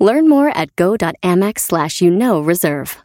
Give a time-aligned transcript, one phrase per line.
[0.00, 2.96] Learn more at go.amex slash you know reserve.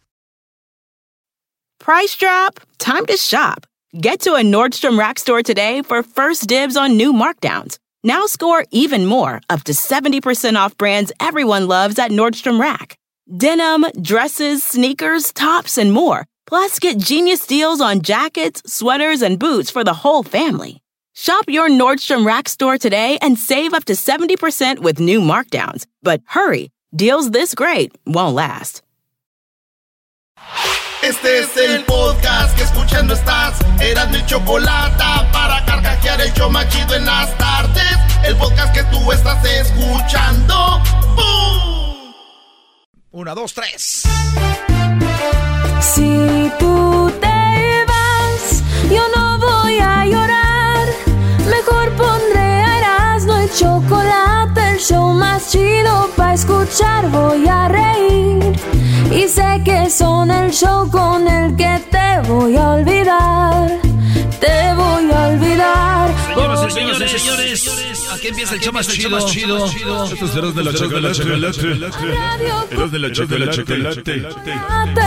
[1.80, 2.60] Price drop?
[2.80, 3.68] Time to shop.
[4.00, 7.78] Get to a Nordstrom Rack store today for first dibs on new markdowns.
[8.04, 12.98] Now score even more, up to 70% off brands everyone loves at Nordstrom Rack.
[13.38, 16.26] Denim, dresses, sneakers, tops, and more.
[16.48, 20.82] Plus, get genius deals on jackets, sweaters, and boots for the whole family.
[21.14, 25.86] Shop your Nordstrom Rack store today and save up to 70% with new markdowns.
[26.04, 28.82] But hurry, deals this great won't last.
[31.04, 33.60] Este es el podcast que escuchando estás.
[33.80, 37.98] Eran mi chocolate para carcajear el show machido en las tardes.
[38.24, 40.82] El podcast que tú estás escuchando.
[41.16, 42.14] ¡Bum!
[43.12, 44.04] Una, dos, tres.
[45.80, 50.88] Si tú te vas, yo no voy a llorar.
[51.48, 52.15] Mejor y
[53.56, 57.10] chocolate, el show más chido para escuchar.
[57.10, 58.60] Voy a reír
[59.12, 63.85] y sé que son el show con el que te voy a olvidar.
[64.46, 66.16] Te voy a olvidar.
[66.28, 69.18] Señoras y señores, señores, aquí empieza el show más chido.
[70.06, 71.22] Estos eran de la chocolate.
[72.72, 74.14] Eran de la chocolate.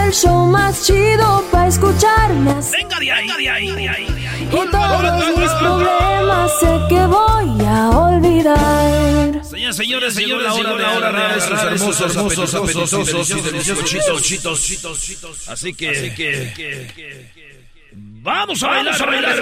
[0.09, 2.55] El show más chido para escucharme.
[2.73, 4.07] Venga de ahí, de ahí, de ahí.
[4.51, 9.45] Y todos mis problemas sé que voy a olvidar.
[9.45, 13.85] Señoras, señores, señores, la hora, la hora esos hermosos, hermosos, apetitosos y deliciosos
[14.23, 15.49] chitos, chitos.
[15.49, 17.38] Así que, así que,
[18.29, 19.37] vamos a bailar, a bailar.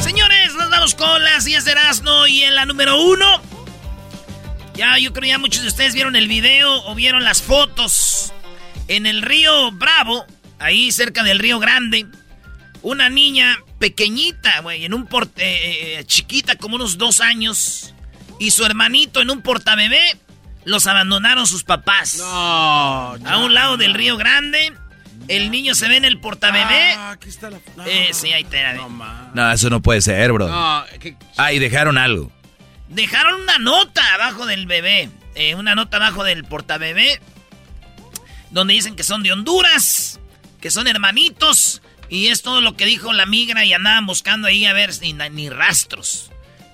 [0.00, 3.26] Señores, nos vamos con las 10 de Erasmo y en la número uno.
[4.74, 8.32] Ya, yo creo ya muchos de ustedes vieron el video o vieron las fotos.
[8.88, 10.24] En el río Bravo,
[10.58, 12.06] ahí cerca del río Grande,
[12.82, 17.94] una niña pequeñita, güey, en un porte, eh, chiquita, como unos dos años,
[18.38, 20.16] y su hermanito en un portabebé,
[20.64, 22.16] los abandonaron sus papás.
[22.18, 24.72] No, A un lado del río Grande,
[25.28, 26.92] el niño se ve en el portabebé.
[26.96, 27.58] Ah, aquí está la.
[27.76, 29.30] No, Eh, sí, ahí te no, ma.
[29.34, 30.48] No, eso no puede ser, bro.
[30.48, 32.32] No, que- Ah, y dejaron algo.
[32.88, 35.10] Dejaron una nota abajo del bebé.
[35.38, 37.20] eh, una nota abajo del portabebé.
[38.50, 40.18] Donde dicen que son de Honduras.
[40.60, 41.82] Que son hermanitos.
[42.08, 43.64] Y es todo lo que dijo la migra.
[43.64, 46.30] Y andaban buscando ahí a ver ni, ni rastros.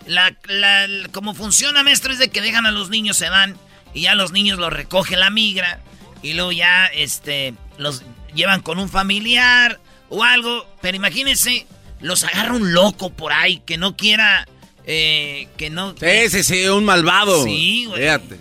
[0.07, 3.57] La, la- la- como funciona, maestro, es de que dejan a los niños, se van.
[3.95, 5.81] Y ya los niños los recoge la migra.
[6.23, 8.03] Y luego ya este, los
[8.35, 10.67] llevan con un familiar o algo.
[10.81, 11.67] Pero imagínense,
[12.01, 14.47] los agarra un loco por ahí que no quiera.
[14.87, 15.95] eh, que no.
[15.99, 17.45] Sí, sí, sí, un malvado.
[17.45, 18.01] Sí, güey.
[18.03, 18.41] Fíjate.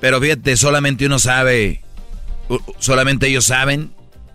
[0.00, 1.82] Pero fíjate, solamente uno sabe,
[2.78, 3.92] solamente ellos saben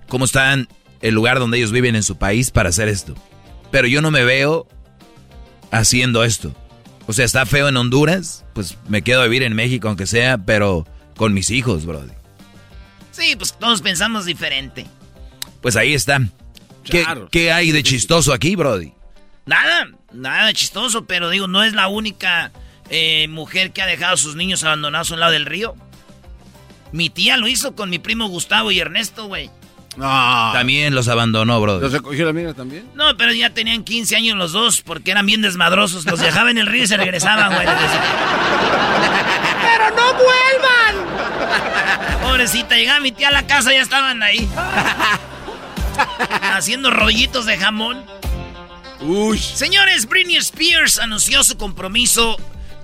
[0.08, 0.56] cómo está
[1.02, 3.16] el lugar donde ellos viven en su país para hacer esto.
[3.72, 4.68] Pero yo no me veo
[5.72, 6.54] haciendo esto.
[7.08, 10.38] O sea, está feo en Honduras, pues me quedo a vivir en México aunque sea,
[10.40, 12.04] pero con mis hijos, bro.
[13.12, 14.86] Sí, pues todos pensamos diferente.
[15.62, 16.20] Pues ahí está.
[16.84, 17.30] ¿Qué, Claro.
[17.32, 18.94] qué hay de chistoso aquí, Brody?
[19.46, 22.52] Nada, nada de chistoso, pero digo, no es la única
[22.90, 25.76] eh, mujer que ha dejado a sus niños abandonados a un lado del río.
[26.92, 29.50] Mi tía lo hizo con mi primo Gustavo y Ernesto, güey.
[29.98, 30.52] No.
[30.54, 31.82] También los abandonó, Brody.
[31.82, 32.90] ¿Los recogió la mira también?
[32.96, 36.06] No, pero ya tenían 15 años los dos porque eran bien desmadrosos.
[36.06, 37.66] Los dejaba en el río y se regresaban, güey.
[39.62, 41.06] ¡Pero no vuelvan!
[42.22, 44.48] Pobrecita, llegaba mi tía a la casa y ya estaban ahí.
[46.54, 48.04] Haciendo rollitos de jamón.
[49.02, 49.38] Uy.
[49.38, 52.38] Señores, Britney Spears anunció su compromiso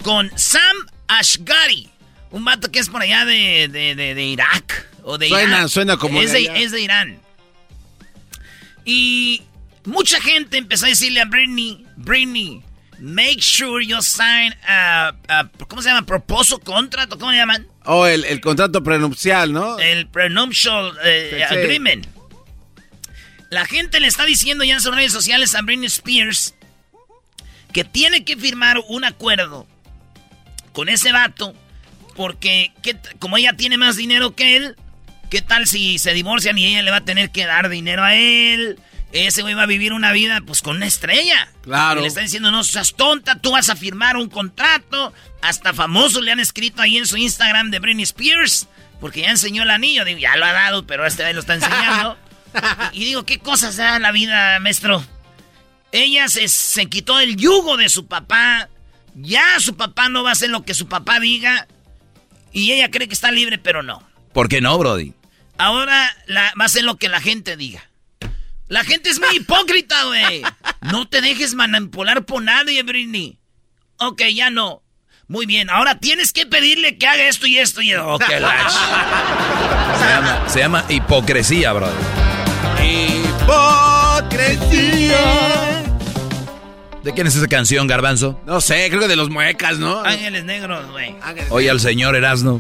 [0.03, 0.61] con Sam
[1.07, 1.89] Ashgari,
[2.31, 4.87] un vato que es por allá de, de- de- de Irak.
[5.03, 5.69] O de Suena- Irán.
[5.69, 7.19] suena como es de es de Irán.
[8.85, 9.41] Y
[9.85, 12.61] mucha gente empezó a decirle a Britney, Britney,
[12.99, 16.05] make sure you sign a, a- ¿cómo se llama?
[16.05, 17.67] Proposal contract, ¿o ¿cómo le llaman?
[17.85, 19.79] Oh, el, el contrato prenupcial, ¿no?
[19.79, 22.05] El prenuptial eh, agreement.
[23.49, 26.55] La gente le está diciendo ya en sus redes sociales a Britney Spears
[27.73, 29.67] que tiene que firmar un acuerdo
[30.73, 31.53] con ese vato
[32.15, 34.75] porque ¿qué t- como ella tiene más dinero que él,
[35.31, 38.13] ¿qué tal si se divorcian y ella le va a tener que dar dinero a
[38.13, 38.77] él?
[39.13, 41.49] ese güey va a vivir una vida pues con una estrella.
[41.63, 41.99] Claro.
[41.99, 45.13] Y le están diciendo, no seas tonta, tú vas a firmar un contrato.
[45.41, 48.67] Hasta famosos le han escrito ahí en su Instagram de Britney Spears,
[48.99, 50.05] porque ya enseñó el anillo.
[50.05, 52.17] Digo, ya lo ha dado, pero este vez lo está enseñando.
[52.93, 55.03] y, y digo, ¿qué cosas da la vida, maestro?
[55.91, 58.69] Ella se, se quitó el yugo de su papá.
[59.13, 61.67] Ya su papá no va a hacer lo que su papá diga.
[62.53, 64.01] Y ella cree que está libre, pero no.
[64.33, 65.13] ¿Por qué no, Brody?
[65.61, 67.87] Ahora la, va a hacer lo que la gente diga.
[68.67, 70.41] La gente es muy hipócrita, güey.
[70.81, 73.37] No te dejes manipular por nadie, Britney.
[73.97, 74.81] Ok, ya no.
[75.27, 78.07] Muy bien, ahora tienes que pedirle que haga esto y esto y esto.
[78.07, 78.73] Ok, lash.
[79.99, 81.93] Se llama, se llama hipocresía, Brody.
[83.43, 84.73] Hipocresía.
[87.03, 88.41] ¿De quién es esa canción, Garbanzo?
[88.47, 90.01] No sé, creo que de los muecas, ¿no?
[90.03, 91.15] Ángeles negros, güey.
[91.49, 92.59] Oye al señor Erasno.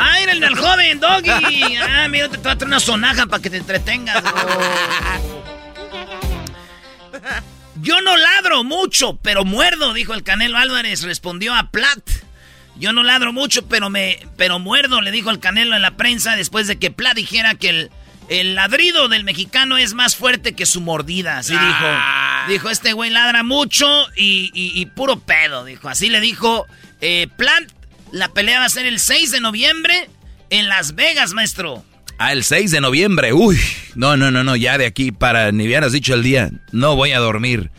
[0.00, 1.74] Ah, mira el del joven, Doggy.
[1.76, 4.22] Ah, mira, te voy a traer una sonaja para que te entretengas.
[7.80, 11.02] Yo no ladro mucho, pero muerdo, dijo el Canelo Álvarez.
[11.02, 11.98] Respondió a Plat.
[12.76, 16.36] Yo no ladro mucho, pero me, pero muerdo, le dijo el Canelo en la prensa
[16.36, 17.90] después de que Plat dijera que el,
[18.28, 21.38] el ladrido del mexicano es más fuerte que su mordida.
[21.38, 22.44] Así Ah.
[22.46, 22.52] dijo.
[22.52, 23.86] Dijo, este güey ladra mucho
[24.16, 25.88] y, y- y puro pedo, dijo.
[25.88, 26.66] Así le dijo
[27.00, 27.72] eh, Plant.
[28.12, 30.08] La pelea va a ser el 6 de noviembre
[30.50, 31.84] en Las Vegas, maestro.
[32.18, 33.32] Ah, el 6 de noviembre.
[33.32, 33.58] Uy,
[33.94, 36.50] no, no, no, no, ya de aquí para ni hubieras dicho el día.
[36.72, 37.70] No voy a dormir.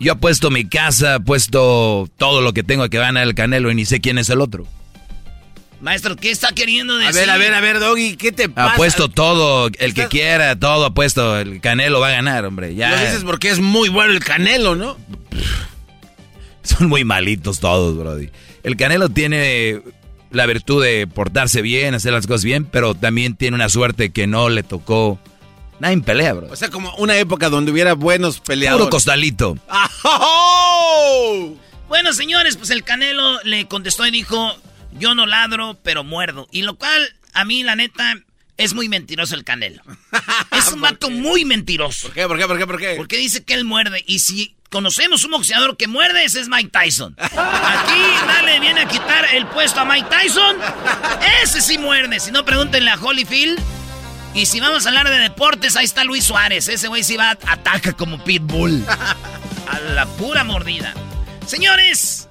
[0.00, 3.74] Yo apuesto mi casa, apuesto todo lo que tengo a que ganar el Canelo y
[3.74, 4.66] ni sé quién es el otro.
[5.80, 7.14] Maestro, ¿qué está queriendo A decir?
[7.14, 8.74] ver, a ver, a ver, Doggy, ¿qué te pasa?
[8.74, 11.38] Apuesto todo, el que quiera, todo apuesto.
[11.38, 12.74] El Canelo va a ganar, hombre.
[12.74, 12.90] Ya.
[12.90, 14.96] Lo dices porque es muy bueno el Canelo, ¿no?
[16.62, 18.30] Son muy malitos todos, Brody.
[18.68, 19.80] El Canelo tiene
[20.30, 24.26] la virtud de portarse bien, hacer las cosas bien, pero también tiene una suerte que
[24.26, 25.18] no le tocó.
[25.80, 26.48] Nada en pelea, bro.
[26.50, 28.84] O sea, como una época donde hubiera buenos peleadores.
[28.84, 29.56] Puro costalito.
[31.88, 34.54] Bueno, señores, pues el Canelo le contestó y dijo,
[34.98, 36.46] yo no ladro, pero muerdo.
[36.50, 38.16] Y lo cual, a mí, la neta,
[38.58, 39.82] es muy mentiroso el Canelo.
[40.52, 42.08] Es un vato muy mentiroso.
[42.08, 42.26] ¿Por qué?
[42.26, 42.46] ¿Por qué?
[42.46, 42.66] ¿Por qué?
[42.66, 42.94] ¿Por qué?
[42.96, 44.02] Porque dice que él muerde.
[44.06, 47.14] Y si conocemos un boxeador que muerde, ese es Mike Tyson.
[47.18, 50.56] Aquí dale, viene a quitar el puesto a Mike Tyson.
[51.42, 52.18] Ese sí muerde.
[52.18, 53.60] Si no, pregúntenle a Holyfield.
[54.34, 56.66] Y si vamos a hablar de deportes, ahí está Luis Suárez.
[56.68, 58.84] Ese güey sí va, ataca como pitbull.
[59.68, 60.94] A la pura mordida.
[61.46, 62.27] Señores,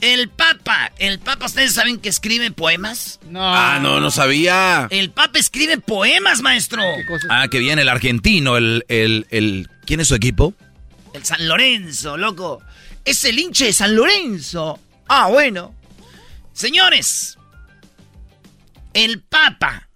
[0.00, 0.92] el Papa.
[0.98, 3.20] El Papa, ¿ustedes saben que escribe poemas?
[3.34, 4.88] Ah, no, no sabía.
[4.90, 6.82] El Papa escribe poemas, maestro.
[7.28, 9.68] Ah, que viene el argentino, el, el, el...
[9.86, 10.54] ¿Quién es su equipo?
[11.12, 12.62] El San Lorenzo, loco.
[13.04, 14.78] Es el hinche de San Lorenzo.
[15.08, 15.74] Ah, bueno.
[16.52, 17.38] Señores,
[18.92, 19.88] el Papa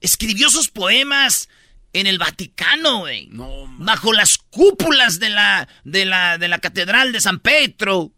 [0.00, 1.48] escribió sus poemas
[1.92, 3.26] en el Vaticano, güey.
[3.28, 8.12] No, bajo las cúpulas de la, de la, de la Catedral de San Pedro.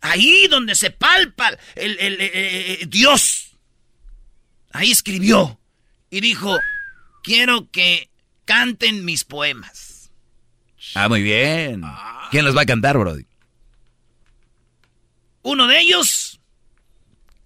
[0.00, 2.30] Ahí donde se palpa el, el- el-
[2.80, 3.52] el- Dios.
[4.72, 5.60] Ahí escribió
[6.10, 6.58] y dijo,
[7.22, 8.10] quiero que
[8.44, 10.10] canten mis poemas.
[10.94, 11.82] Ah, muy bien.
[12.30, 13.24] ¿Quién los va a cantar, Brody?
[15.42, 16.21] Uno de ellos,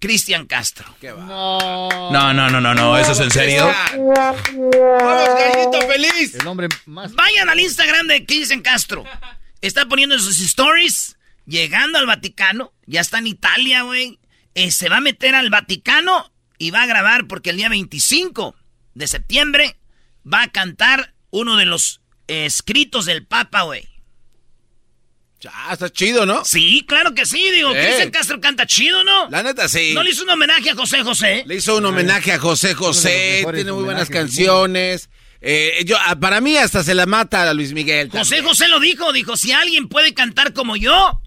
[0.07, 0.87] Cristian Castro.
[1.03, 3.67] No, no, no, no, no, ¿eso es en serio?
[3.67, 6.37] ¡Vamos, gallito feliz!
[6.37, 7.13] El hombre más...
[7.13, 9.03] Vayan al Instagram de Cristian Castro.
[9.63, 14.21] Está poniendo en sus stories, llegando al Vaticano, ya está en Italia, güey.
[14.55, 18.55] Eh, se va a meter al Vaticano y va a grabar porque el día 25
[18.95, 19.77] de septiembre
[20.25, 23.89] va a cantar uno de los eh, escritos del Papa, güey.
[25.41, 26.45] Ya, está chido, ¿no?
[26.45, 27.83] Sí, claro que sí, digo, Eh.
[27.85, 29.29] Cristian Castro canta chido, ¿no?
[29.29, 29.93] La neta, sí.
[29.95, 31.45] ¿No le hizo un homenaje a José José?
[31.47, 35.11] Le hizo un homenaje a José José, tiene muy buenas canciones.
[35.43, 38.11] Eh, yo, ah, para mí hasta se la mata a Luis Miguel.
[38.11, 38.43] José.
[38.43, 41.21] José lo dijo, dijo, si alguien puede cantar como yo,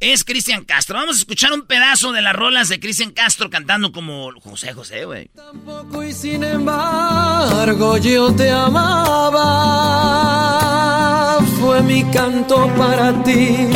[0.00, 0.96] es Cristian Castro.
[0.96, 5.04] Vamos a escuchar un pedazo de las rolas de Cristian Castro cantando como José José,
[5.04, 5.28] güey.
[5.36, 9.36] Tampoco y sin embargo yo te amaba.
[11.60, 13.68] Fue mi canto para ti,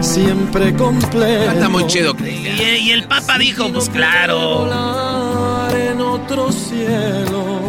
[0.00, 1.46] siempre completo.
[1.46, 2.76] Canta muy chido, Y, Cristian.
[2.80, 4.60] y el Papa dijo, pues claro.
[4.60, 7.60] Volar en otro cielo.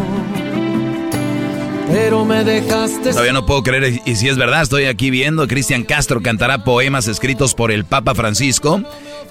[1.92, 3.10] Pero me dejaste.
[3.12, 7.08] Todavía no puedo creer, y si es verdad, estoy aquí viendo, Cristian Castro cantará poemas
[7.08, 8.82] escritos por el Papa Francisco.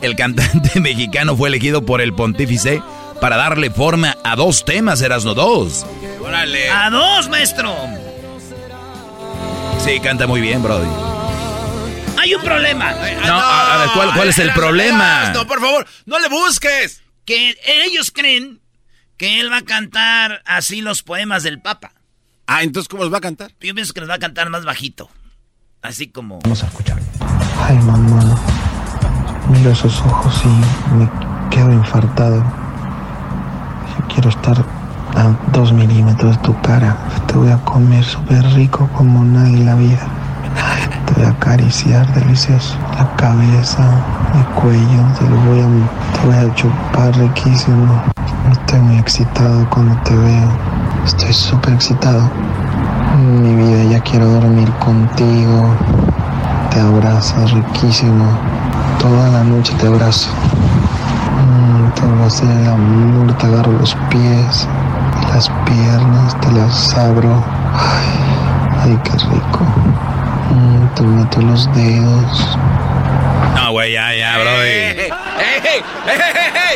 [0.00, 2.82] El cantante mexicano fue elegido por el pontífice
[3.20, 5.86] para darle forma a dos temas, Erasno dos.
[6.24, 6.70] Órale.
[6.70, 7.72] A dos, maestro.
[9.84, 10.88] Sí, canta muy bien, Brody.
[12.18, 12.92] Hay un problema.
[13.26, 15.30] No, a, a ver, ¿cuál, cuál es el problema?
[15.34, 17.02] No, por favor, no le busques.
[17.26, 17.54] Que
[17.86, 18.60] ellos creen
[19.18, 21.92] que él va a cantar así los poemas del Papa.
[22.46, 23.52] Ah, entonces, ¿cómo los va a cantar?
[23.60, 25.10] Yo pienso que los va a cantar más bajito.
[25.82, 26.40] Así como.
[26.40, 26.98] Vamos a escuchar.
[27.60, 28.40] Ay, mamá.
[29.50, 31.10] Miro esos ojos y me
[31.50, 32.36] quedo infartado.
[33.98, 34.64] Yo quiero estar
[35.16, 36.96] a dos milímetros tu cara.
[37.26, 40.06] Te voy a comer súper rico como nadie en la vida.
[41.06, 42.76] Te voy a acariciar delicioso.
[42.96, 43.82] La cabeza,
[44.34, 45.66] el cuello, te lo voy a,
[46.12, 48.02] te voy a chupar riquísimo.
[48.50, 50.48] Estoy muy excitado cuando te veo.
[51.04, 52.28] Estoy súper excitado.
[53.42, 55.74] Mi vida, ya quiero dormir contigo.
[56.70, 58.26] Te abrazas riquísimo.
[59.00, 60.30] Toda la noche te abrazo.
[61.44, 64.66] Mm, te abrazo el amor, te agarro los pies,
[65.34, 67.44] las piernas, te las abro.
[67.74, 68.08] Ay,
[68.82, 69.60] ay qué rico.
[70.50, 72.58] Mm, te meto los dedos.
[73.56, 74.62] No, güey, ya, ya, bro.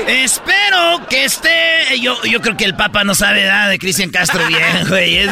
[0.08, 2.00] Espero que esté.
[2.00, 5.28] Yo, yo creo que el Papa no sabe nada de Cristian Castro bien, güey.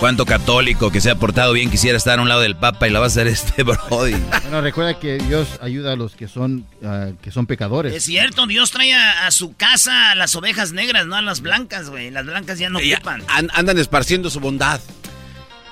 [0.00, 2.90] Cuánto católico que se ha portado bien quisiera estar a un lado del Papa y
[2.90, 4.14] la va a hacer este Brody.
[4.14, 7.92] Bueno, recuerda que Dios ayuda a los que son, uh, que son pecadores.
[7.92, 11.42] Es cierto, Dios trae a, a, su casa a las ovejas negras, no a las
[11.42, 12.10] blancas, güey.
[12.10, 13.22] Las blancas ya no ya ocupan.
[13.28, 14.80] An andan esparciendo su bondad.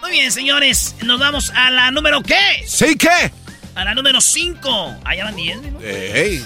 [0.03, 0.95] Muy bien, señores.
[1.05, 2.65] Nos vamos a la número qué?
[2.67, 3.33] ¿Sí qué?
[3.77, 4.97] A la número 5.
[5.07, 5.81] Allá van 10, ¿no?
[5.81, 6.45] Ey,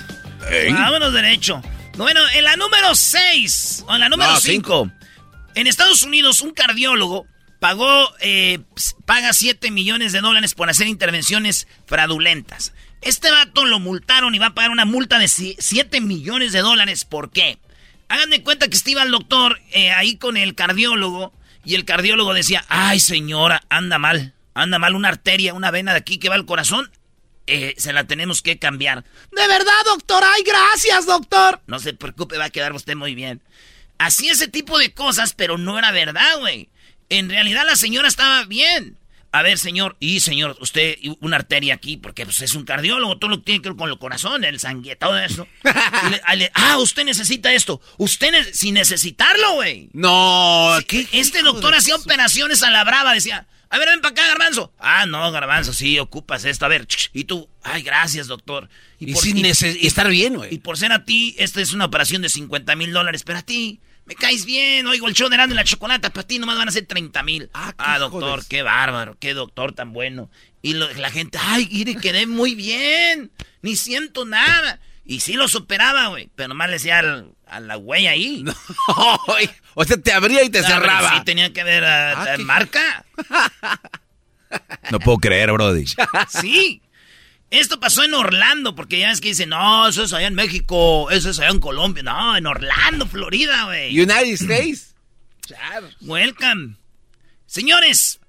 [0.53, 0.73] ey.
[0.73, 1.61] Vámonos derecho.
[1.97, 4.87] Bueno, en la número 6, o en la número 5.
[4.87, 4.93] No,
[5.57, 7.27] en Estados Unidos, un cardiólogo
[7.63, 8.59] pagó, eh,
[9.07, 12.73] paga 7 millones de dólares por hacer intervenciones fraudulentas.
[13.03, 17.05] Este vato lo multaron y va a pagar una multa de 7 millones de dólares.
[17.05, 17.61] ¿Por qué?
[18.09, 21.33] Hagan de cuenta que iba el doctor eh, ahí con el cardiólogo
[21.65, 25.99] y el cardiólogo decía, ay señora, anda mal, anda mal una arteria, una vena de
[25.99, 26.91] aquí que va al corazón.
[27.47, 29.05] Eh, se la tenemos que cambiar.
[29.31, 30.25] De verdad, doctor.
[30.25, 31.61] Ay, gracias, doctor.
[31.69, 33.41] No se preocupe, va a quedar usted muy bien.
[33.99, 36.69] Así ese tipo de cosas, pero no era verdad, güey.
[37.13, 38.97] En realidad la señora estaba bien.
[39.33, 43.31] A ver, señor, y señor, usted, una arteria aquí, porque pues, es un cardiólogo, todo
[43.31, 45.47] lo que tiene que ver con el corazón, el sangue, todo eso.
[46.11, 47.83] le, le, ah, usted necesita esto.
[47.99, 49.91] Usted, ne sin necesitarlo, güey.
[49.93, 51.07] No, ¿qué?
[51.13, 54.73] Este doctor hacía operaciones a la brava, decía, a ver, ven para acá, garbanzo.
[54.79, 56.65] Ah, no, garbanzo, sí, ocupas esto.
[56.65, 58.71] A ver, y tú, ay, gracias, doctor.
[58.99, 60.55] Y, y, por, sin y, y estar bien, güey.
[60.55, 63.43] Y por ser a ti, esta es una operación de 50 mil dólares, pero a
[63.43, 66.59] ti, me caes bien, oigo el show de Erasmo y la Chocolata, para ti nomás
[66.59, 67.51] van a ser 30 mil.
[67.55, 68.47] Ah, ah, doctor, jodes.
[68.49, 70.31] qué bárbaro, qué doctor tan bueno.
[70.61, 73.31] Y lo, la gente, ay, mire, quedé muy bien,
[73.63, 74.81] ni siento nada.
[75.05, 78.45] Y sí lo superaba, güey, pero nomás le decía al, a la güey ahí.
[78.89, 79.21] No,
[79.75, 81.15] o sea, te abría y te no, cerraba.
[81.17, 83.05] Sí, tenía que ver a, Ah, a marca.
[84.91, 85.87] No puedo creer, Brody.
[86.29, 86.83] Sí.
[87.53, 91.11] Esto pasó en Orlando, porque ya es que dicen, no, eso es allá en México,
[91.11, 92.03] eso es allá en Colombia.
[92.03, 94.01] No, en Orlando, Florida, güey.
[94.01, 94.95] United States.
[96.01, 96.77] Welcome.
[97.45, 98.21] Señores,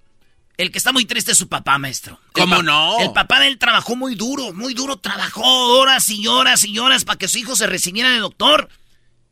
[0.57, 2.19] el que está muy triste es su papá, maestro.
[2.33, 2.99] ¿Cómo no?
[2.99, 4.97] El papá de él trabajó muy duro, muy duro.
[4.97, 8.67] Trabajó horas y horas y horas para que su hijo se recibiera de doctor.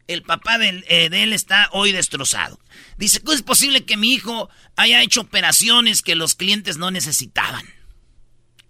[0.07, 2.62] El papá de, eh, de él está hoy destrozado.
[2.95, 7.65] Dice, ¿cómo es posible que mi hijo haya hecho operaciones que los clientes no necesitaban?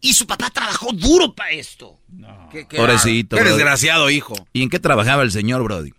[0.01, 1.99] Y su papá trabajó duro para esto.
[2.51, 3.55] Qué, qué- Pobrecito, Qué Brody.
[3.57, 4.33] desgraciado, hijo.
[4.51, 5.93] ¿Y en qué trabajaba el señor, Brody?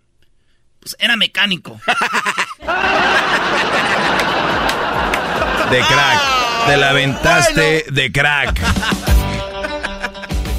[0.81, 1.79] Pues era mecánico.
[5.71, 6.21] De crack.
[6.67, 8.61] Te la aventaste de crack.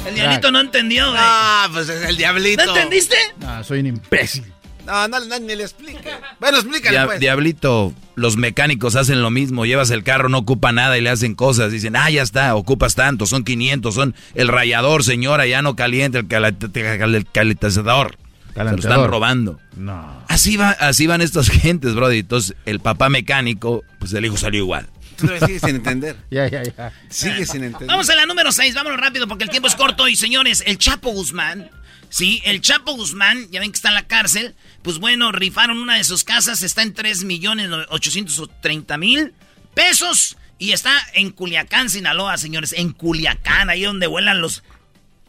[0.07, 1.21] El diablito no entendió, güey.
[1.23, 2.65] Ah, pues es el diablito.
[2.65, 3.15] ¿No entendiste?
[3.45, 4.51] Ah, soy un imbécil.
[4.85, 6.09] No, no, no, ni le explique.
[6.39, 7.19] Bueno, explícale, Dia- pues.
[7.19, 9.65] Diablito, los mecánicos hacen lo mismo.
[9.65, 11.71] Llevas el carro, no ocupa nada y le hacen cosas.
[11.71, 16.19] Dicen, ah, ya está, ocupas tanto, son 500, son el rayador, señora, ya no caliente
[16.19, 18.17] el cal- cal- calentador.
[18.53, 19.59] Se lo están robando.
[19.75, 20.23] No.
[20.29, 22.19] Así, va, así van estas gentes, Brody.
[22.19, 24.87] Entonces, el papá mecánico, pues el hijo salió igual.
[25.17, 26.15] Tú sigues sin entender.
[26.31, 26.91] Ya, ya, ya.
[27.09, 27.87] Sigue sin entender.
[27.87, 30.07] Vamos a la número 6, vámonos rápido porque el tiempo es corto.
[30.07, 31.69] Y señores, el Chapo Guzmán,
[32.09, 34.55] sí, el Chapo Guzmán, ya ven que está en la cárcel.
[34.81, 39.33] Pues bueno, rifaron una de sus casas, está en 3 millones 830 mil
[39.73, 40.37] pesos.
[40.57, 42.73] Y está en Culiacán, Sinaloa, señores.
[42.73, 44.63] En Culiacán, ahí donde vuelan los.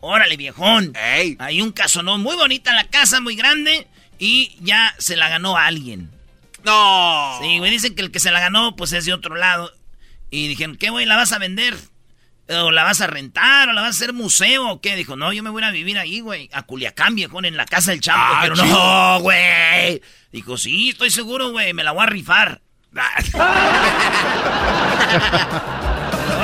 [0.00, 0.92] Órale, viejón.
[0.95, 1.37] Ey.
[1.40, 3.88] Hay un casonón muy bonita la casa, muy grande.
[4.18, 6.11] Y ya se la ganó a alguien.
[6.64, 7.38] No.
[7.42, 9.73] Sí, güey, dicen que el que se la ganó, pues es de otro lado.
[10.30, 11.76] Y dijeron, ¿qué, güey, la vas a vender?
[12.49, 13.69] ¿O la vas a rentar?
[13.69, 14.69] ¿O la vas a hacer museo?
[14.71, 14.95] ¿O qué?
[14.95, 16.49] Dijo, no, yo me voy a vivir ahí, güey.
[16.53, 18.21] A Culiacán, viejón, en la casa del Chapo.
[18.21, 20.00] Ah, Pero no, güey.
[20.31, 22.61] Dijo, sí, estoy seguro, güey, me la voy a rifar.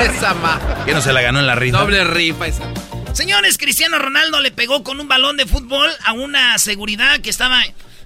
[0.00, 0.60] Esa ma.
[0.84, 1.78] ¿Quién no se la ganó en la rifa?
[1.78, 2.64] Doble rifa esa.
[3.14, 7.62] Señores, Cristiano Ronaldo le pegó con un balón de fútbol a una seguridad que estaba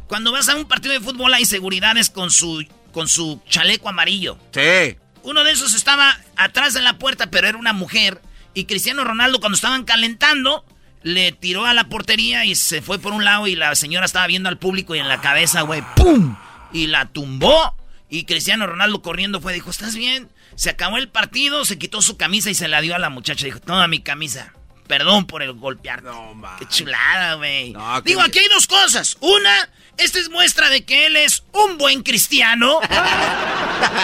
[0.08, 4.38] Cuando vas a un partido de fútbol hay seguridades con su, con su chaleco amarillo.
[4.52, 4.96] Sí.
[5.26, 8.22] Uno de esos estaba atrás de la puerta, pero era una mujer.
[8.54, 10.64] Y Cristiano Ronaldo, cuando estaban calentando,
[11.02, 13.48] le tiró a la portería y se fue por un lado.
[13.48, 16.36] Y la señora estaba viendo al público y en la cabeza, güey, ¡pum!
[16.72, 17.74] Y la tumbó.
[18.08, 20.28] Y Cristiano Ronaldo corriendo fue, dijo, ¿estás bien?
[20.54, 23.46] Se acabó el partido, se quitó su camisa y se la dio a la muchacha.
[23.46, 24.52] Dijo, toma mi camisa.
[24.86, 26.02] Perdón por el golpear.
[26.02, 27.74] No, Qué chulada, güey.
[28.04, 29.16] Digo, aquí hay dos cosas.
[29.20, 32.80] Una, esta es muestra de que él es un buen cristiano.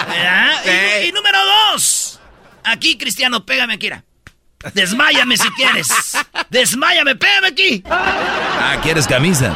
[0.07, 1.01] ¿Verdad?
[1.03, 1.39] Y, y número
[1.71, 2.19] dos,
[2.63, 3.87] aquí, Cristiano, pégame aquí.
[3.87, 4.03] era.
[4.73, 5.89] Desmáyame si quieres.
[6.49, 7.83] Desmáyame, pégame aquí.
[7.89, 9.53] Ah, ¿quieres camisa?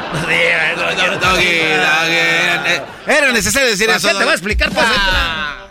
[3.07, 4.09] Era necesario decir eso.
[4.09, 5.67] Te voy a explicar por ah.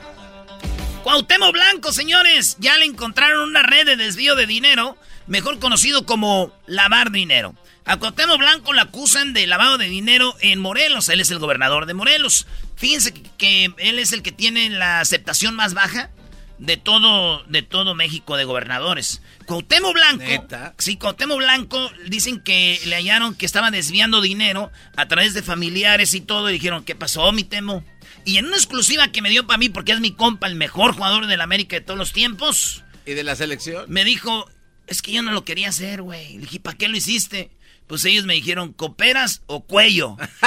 [1.02, 6.52] Cuauhtémoc Blanco, señores, ya le encontraron una red de desvío de dinero, mejor conocido como
[6.66, 7.54] lavar dinero.
[7.84, 11.08] A Cuauhtémoc Blanco la acusan de lavado de dinero en Morelos.
[11.08, 12.46] Él es el gobernador de Morelos.
[12.74, 16.10] Fíjense que él es el que tiene la aceptación más baja
[16.58, 19.22] de todo, de todo México de gobernadores.
[19.46, 25.34] Cuauhtémoc Blanco, sí, Cuauhtémoc Blanco dicen que le hallaron que estaba desviando dinero a través
[25.34, 27.84] de familiares y todo y dijeron, ¿qué pasó, mi Temo?
[28.24, 30.94] Y en una exclusiva que me dio para mí porque es mi compa, el mejor
[30.94, 32.82] jugador de la América de todos los tiempos.
[33.04, 33.84] ¿Y de la selección?
[33.88, 34.50] Me dijo,
[34.86, 36.34] es que yo no lo quería hacer, güey.
[36.34, 37.50] Le dije, ¿para qué lo hiciste?
[37.86, 40.16] Pues ellos me dijeron, ¿coperas o cuello?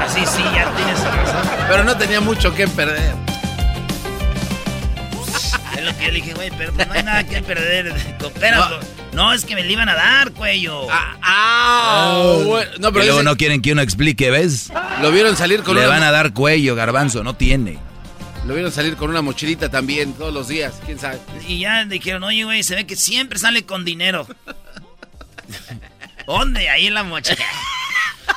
[0.00, 1.46] así sí, ya tienes razón.
[1.68, 3.14] Pero no tenía mucho que perder.
[5.76, 7.94] Es lo que yo le dije, güey, pero pues no hay nada que perder.
[8.20, 8.70] ¿Coperas?
[9.12, 9.32] No.
[9.32, 10.90] es que me le iban a dar, cuello.
[10.90, 12.32] Ah, ah
[12.80, 14.72] No, pero luego no quieren que uno explique, ¿ves?
[15.00, 17.78] Lo vieron salir con Le van a dar cuello, garbanzo, no tiene.
[18.46, 21.18] Lo vieron salir con una mochilita también todos los días, quién sabe.
[21.48, 24.26] Y ya dijeron, oye, güey, se ve que siempre sale con dinero.
[26.26, 26.68] ¿Dónde?
[26.68, 27.44] Ahí en la mochila.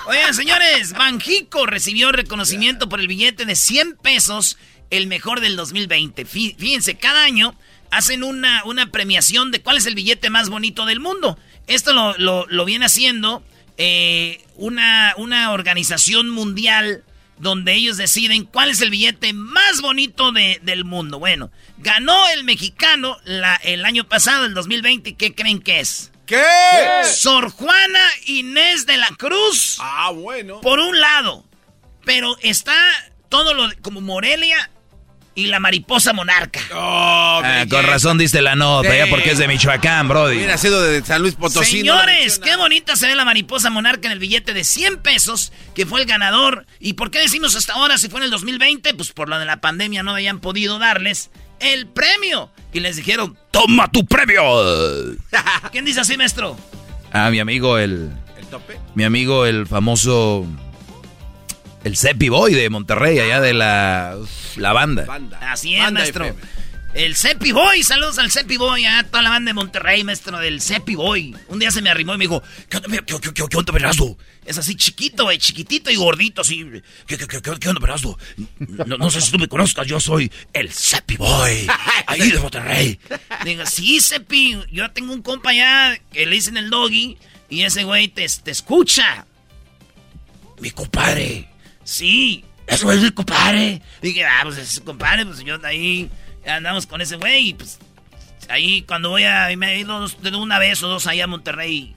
[0.07, 4.57] Oigan, señores, Banjico recibió reconocimiento por el billete de 100 pesos,
[4.89, 6.25] el mejor del 2020.
[6.25, 7.55] Fíjense, cada año
[7.91, 11.37] hacen una, una premiación de cuál es el billete más bonito del mundo.
[11.67, 13.43] Esto lo, viene haciendo
[13.77, 17.03] eh, una, una organización mundial
[17.39, 21.19] donde ellos deciden cuál es el billete más bonito del mundo.
[21.19, 25.15] Bueno, ganó el mexicano la, el año pasado, el 2020.
[25.15, 26.11] ¿Qué creen que es?
[26.25, 26.43] ¿Qué?
[27.05, 29.77] Sor Juana Inés de la Cruz.
[29.79, 30.61] Ah, bueno.
[30.61, 31.45] Por un lado.
[32.05, 32.75] Pero está
[33.29, 34.69] todo lo como Morelia
[35.35, 36.59] y la mariposa monarca.
[36.73, 40.37] Oh, ah, con razón diste la nota, ya porque es de Michoacán, Brody.
[40.37, 41.77] Hubiera sido de San Luis Potosí.
[41.77, 45.85] Señores, qué bonita se ve la mariposa monarca en el billete de 100 pesos, que
[45.85, 46.65] fue el ganador.
[46.79, 48.93] ¿Y por qué decimos hasta ahora si fue en el 2020?
[48.95, 52.51] Pues por lo de la pandemia no habían podido darles el premio.
[52.73, 54.43] Y les dijeron, toma tu premio.
[55.71, 56.57] ¿Quién dice así, maestro?
[57.11, 58.11] Ah, mi amigo el...
[58.37, 58.79] ¿El tope?
[58.95, 60.45] Mi amigo el famoso
[61.83, 64.17] el Cepi Boy de Monterrey, allá de la,
[64.57, 65.05] la banda.
[65.41, 66.35] Así es, maestro.
[66.93, 70.59] El Cepi Boy, saludos al Cepi Boy, a toda la banda de Monterrey, maestro del
[70.59, 71.35] Cepi Boy.
[71.47, 73.91] Un día se me arrimó y me dijo, ¿qué onda, qué, qué, qué, onda?
[74.43, 76.65] Es así chiquito, güey, chiquitito y gordito, así.
[77.05, 78.17] ¿Qué, qué, qué, qué onda Perazo?
[78.57, 81.67] No, no, sé si tú me conozcas, yo soy el Cepi Boy,
[82.07, 82.99] ahí de Monterrey.
[83.45, 87.83] Digo, sí, Cepi, yo tengo un compa allá que le dicen el doggy y ese
[87.83, 89.27] güey te, te escucha.
[90.59, 91.47] Mi compadre.
[91.89, 93.81] Sí, eso es mi compadre.
[93.99, 96.07] Dije, ah, pues es compadre, pues yo ahí
[96.45, 97.49] andamos con ese güey.
[97.49, 97.79] Y pues
[98.47, 99.49] ahí cuando voy a.
[99.57, 101.95] Me he ido de una vez o dos allá a Monterrey.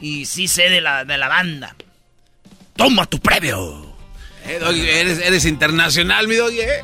[0.00, 1.76] Y sí sé de la, de la banda.
[2.74, 3.94] ¡Toma tu premio!
[4.46, 4.58] Eh,
[5.00, 6.82] eres, eres internacional, mi doggy, ¿eh?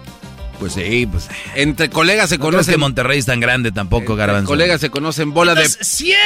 [0.61, 1.29] Pues sí, pues.
[1.57, 2.75] Entre colegas se conocen.
[2.75, 4.47] que Monterrey es tan grande tampoco, Entre Garbanzo.
[4.47, 5.69] colegas se conocen bola de.
[5.69, 6.17] 100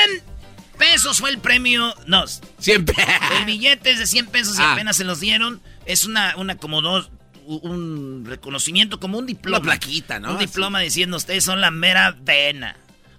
[0.77, 1.95] pesos fue el premio.
[2.07, 2.27] No.
[2.27, 3.05] 100 pesos.
[3.39, 4.75] El billete es de 100 pesos y ah.
[4.75, 5.63] apenas se los dieron.
[5.91, 7.11] Es una, una como dos,
[7.47, 9.59] un reconocimiento, como un diploma.
[9.59, 10.33] Una plaquita, ¿no?
[10.33, 12.77] Un diploma diciendo, ustedes son la mera vena.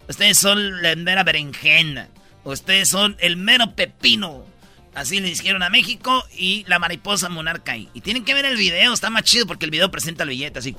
[0.08, 2.08] Ustedes son la mera berenjena.
[2.44, 4.46] Ustedes son el mero pepino.
[4.94, 7.90] Así le dijeron a México y la mariposa monarca ahí.
[7.94, 10.60] Y tienen que ver el video, está más chido porque el video presenta el billete
[10.60, 10.76] así.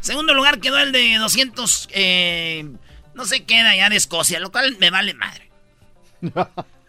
[0.00, 2.70] Segundo lugar quedó el de 200, eh,
[3.14, 5.50] no sé qué, allá de Escocia, lo cual me vale madre.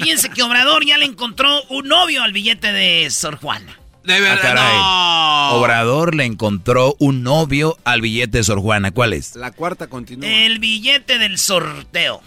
[0.00, 3.78] Fíjense que Obrador ya le encontró un novio al billete de Sor Juana.
[4.04, 4.54] De verdad.
[4.58, 8.92] Ah, Obrador le encontró un novio al billete de Sor Juana.
[8.92, 9.36] ¿Cuál es?
[9.36, 10.26] La cuarta continúa.
[10.26, 12.22] El billete del sorteo.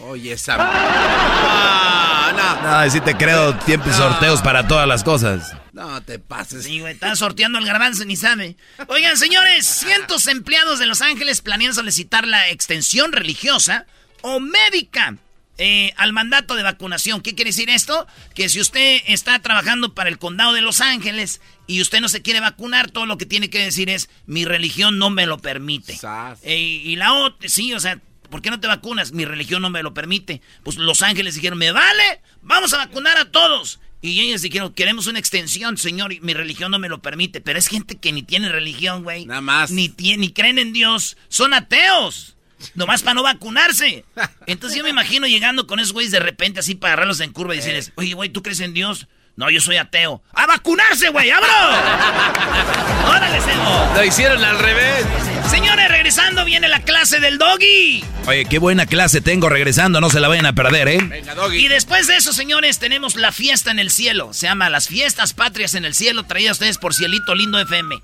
[0.00, 0.56] Oye, esa.
[0.58, 2.90] Ah, no, no.
[2.90, 5.54] si te creo tiempo sorteos para todas las cosas.
[5.72, 6.64] No te pases.
[6.64, 8.56] Sí, güey, están sorteando el garbanzo, ni sabe.
[8.86, 13.86] Oigan, señores, cientos empleados de Los Ángeles planean solicitar la extensión religiosa
[14.22, 15.16] o médica
[15.58, 17.20] eh, al mandato de vacunación.
[17.20, 18.06] ¿Qué quiere decir esto?
[18.34, 22.22] Que si usted está trabajando para el condado de Los Ángeles y usted no se
[22.22, 25.98] quiere vacunar, todo lo que tiene que decir es, mi religión no me lo permite.
[26.42, 29.12] Eh, y la otra, sí, o sea, ¿por qué no te vacunas?
[29.12, 30.42] Mi religión no me lo permite.
[30.62, 33.80] Pues Los Ángeles dijeron, me vale, vamos a vacunar a todos.
[34.00, 37.40] Y ellos dijeron, queremos una extensión, señor, y mi religión no me lo permite.
[37.40, 39.26] Pero es gente que ni tiene religión, güey.
[39.26, 39.72] Nada más.
[39.72, 41.16] Ni, ni creen en Dios.
[41.28, 42.36] Son ateos.
[42.74, 44.04] Nomás para no vacunarse.
[44.46, 47.54] Entonces yo me imagino llegando con esos güeyes de repente así para agarrarlos en curva
[47.54, 49.06] y decirles, oye, güey, ¿tú crees en Dios?
[49.38, 50.20] No, yo soy ateo.
[50.34, 51.30] ¡A vacunarse, güey!
[51.30, 51.46] ¡Abro!
[53.08, 53.92] ¡Órale, Sebo!
[53.94, 55.06] Lo hicieron al revés.
[55.48, 58.04] Señores, regresando viene la clase del doggy.
[58.26, 60.98] Oye, qué buena clase tengo regresando, no se la vayan a perder, ¿eh?
[61.02, 61.66] Venga, doggy.
[61.66, 64.34] Y después de eso, señores, tenemos la fiesta en el cielo.
[64.34, 67.94] Se llama Las Fiestas Patrias en el Cielo, traída a ustedes por Cielito Lindo FM.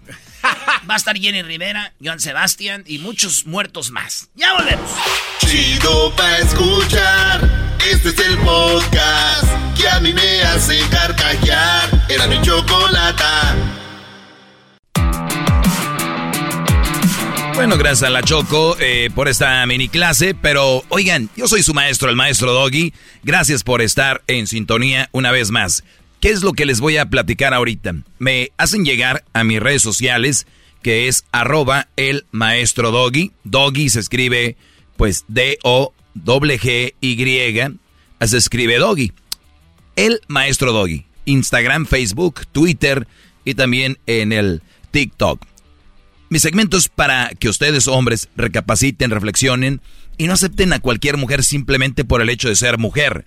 [0.89, 4.29] Va a estar Jenny Rivera, Joan Sebastián y muchos muertos más.
[4.37, 4.89] Ya volvemos.
[5.41, 7.64] Chido pa' escuchar.
[7.91, 9.45] Este es el podcast
[9.77, 12.07] que a mí me hace carcajear.
[12.09, 13.55] Era mi chocolata.
[17.55, 21.75] Bueno, gracias a la Choco eh, por esta mini clase, pero oigan, yo soy su
[21.75, 22.95] maestro, el maestro Doggy.
[23.23, 25.85] Gracias por estar en sintonía una vez más.
[26.21, 27.97] ¿Qué es lo que les voy a platicar ahorita?
[28.19, 30.47] Me hacen llegar a mis redes sociales,
[30.83, 33.33] que es arroba el maestro Doggy.
[33.45, 34.57] Doggy se escribe
[34.97, 35.27] pues
[36.15, 37.79] D-O-G-Y,
[38.27, 39.13] se escribe Doggy.
[39.97, 41.05] El maestro Doggy.
[41.27, 43.07] Instagram, Facebook, Twitter
[43.45, 45.43] y también en el TikTok.
[46.31, 49.81] Mi segmento es para que ustedes, hombres, recapaciten, reflexionen
[50.17, 53.27] y no acepten a cualquier mujer simplemente por el hecho de ser mujer.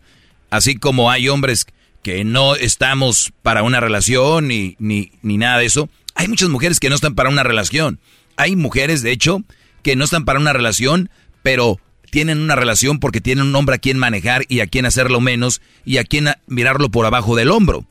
[0.50, 1.68] Así como hay hombres
[2.04, 4.76] que no estamos para una relación ni
[5.22, 8.00] nada de eso, hay muchas mujeres que no están para una relación.
[8.38, 9.44] Hay mujeres, de hecho,
[9.84, 11.10] que no están para una relación,
[11.44, 15.22] pero tienen una relación porque tienen un hombre a quien manejar y a quien hacerlo
[15.22, 17.86] menos y a quien mirarlo por abajo del hombro.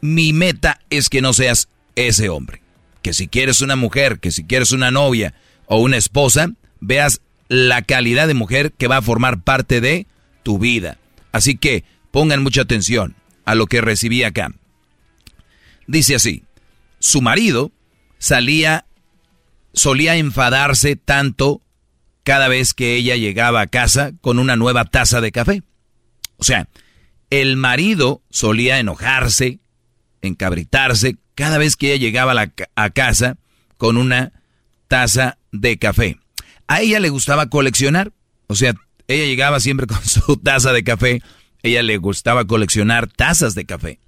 [0.00, 2.62] Mi meta es que no seas ese hombre
[3.02, 5.34] que si quieres una mujer, que si quieres una novia
[5.66, 10.06] o una esposa, veas la calidad de mujer que va a formar parte de
[10.42, 10.98] tu vida.
[11.32, 14.52] Así que pongan mucha atención a lo que recibí acá.
[15.86, 16.44] Dice así,
[17.00, 17.72] su marido
[18.18, 18.86] salía,
[19.74, 21.60] solía enfadarse tanto
[22.24, 25.62] cada vez que ella llegaba a casa con una nueva taza de café.
[26.36, 26.68] O sea,
[27.30, 29.60] el marido solía enojarse,
[30.20, 32.34] encabritarse cada vez que ella llegaba
[32.76, 33.38] a, casa
[33.78, 34.32] con una
[34.88, 36.18] taza de café.
[36.66, 38.12] A ella le gustaba coleccionar,
[38.46, 38.74] o sea,
[39.08, 41.22] ella llegaba siempre con su taza de café,
[41.62, 43.98] ella le gustaba coleccionar tazas de café.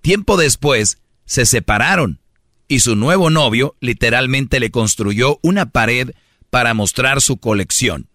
[0.00, 2.20] Tiempo después se separaron
[2.68, 6.10] y su nuevo novio literalmente le construyó una pared
[6.54, 8.06] para mostrar su colección.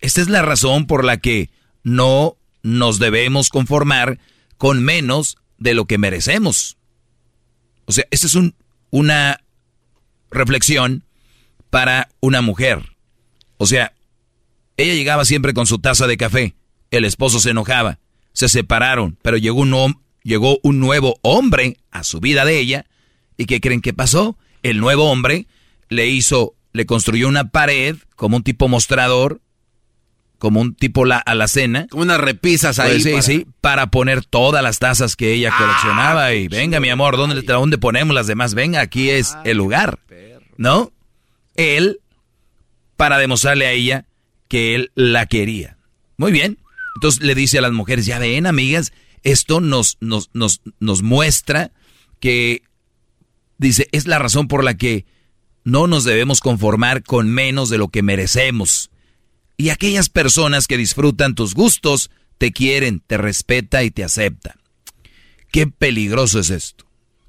[0.00, 1.50] Esta es la razón por la que
[1.82, 4.18] no nos debemos conformar
[4.56, 6.78] con menos de lo que merecemos.
[7.84, 8.54] O sea, esta es un,
[8.88, 9.42] una
[10.30, 11.04] reflexión
[11.68, 12.96] para una mujer.
[13.58, 13.92] O sea,
[14.78, 16.54] ella llegaba siempre con su taza de café,
[16.90, 17.98] el esposo se enojaba,
[18.32, 22.86] se separaron, pero llegó un, llegó un nuevo hombre a su vida de ella,
[23.36, 24.38] ¿y qué creen que pasó?
[24.62, 25.46] El nuevo hombre
[25.90, 29.40] le hizo, le construyó una pared como un tipo mostrador,
[30.38, 31.86] como un tipo la, a la cena.
[31.90, 32.92] Como unas repisas ahí.
[32.92, 33.22] Pues sí, para...
[33.22, 36.26] sí, para poner todas las tazas que ella coleccionaba.
[36.26, 38.54] Ah, y venga, mi amor, ¿dónde, ¿dónde ponemos las demás?
[38.54, 39.98] Venga, aquí es el lugar.
[40.56, 40.92] ¿No?
[41.56, 42.00] Él,
[42.96, 44.06] para demostrarle a ella
[44.48, 45.76] que él la quería.
[46.16, 46.58] Muy bien.
[46.96, 51.70] Entonces le dice a las mujeres, ya ven, amigas, esto nos, nos, nos, nos muestra
[52.18, 52.62] que,
[53.58, 55.06] dice, es la razón por la que
[55.64, 58.90] no nos debemos conformar con menos de lo que merecemos
[59.60, 64.56] y aquellas personas que disfrutan tus gustos te quieren, te respeta y te acepta.
[65.52, 66.86] Qué peligroso es esto.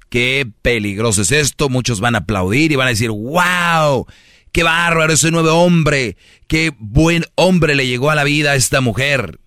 [0.08, 1.68] Qué peligroso es esto.
[1.68, 4.06] Muchos van a aplaudir y van a decir, wow,
[4.50, 6.16] qué bárbaro ese nuevo hombre.
[6.46, 9.38] Qué buen hombre le llegó a la vida a esta mujer.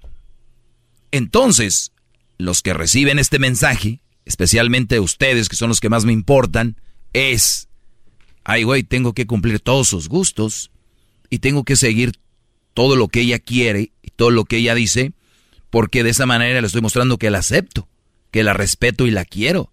[1.12, 1.92] Entonces,
[2.38, 6.80] los que reciben este mensaje, especialmente ustedes que son los que más me importan,
[7.14, 7.68] es,
[8.46, 10.72] ay güey, tengo que cumplir todos sus gustos
[11.30, 12.14] y tengo que seguir
[12.74, 15.14] todo lo que ella quiere y todo lo que ella dice,
[15.70, 17.90] porque de esa manera le estoy mostrando que la acepto,
[18.32, 19.72] que la respeto y la quiero.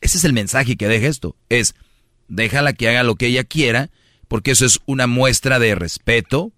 [0.00, 1.74] Ese es el mensaje que deja esto, es
[2.28, 3.90] déjala que haga lo que ella quiera,
[4.28, 6.52] porque eso es una muestra de respeto,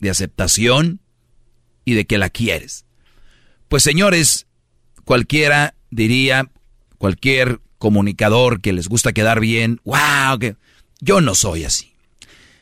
[0.00, 1.00] de aceptación
[1.84, 2.84] y de que la quieres.
[3.68, 4.46] Pues señores,
[5.04, 6.50] cualquiera diría,
[6.98, 10.56] cualquier comunicador que les gusta quedar bien, wow, que
[11.04, 11.92] yo no soy así.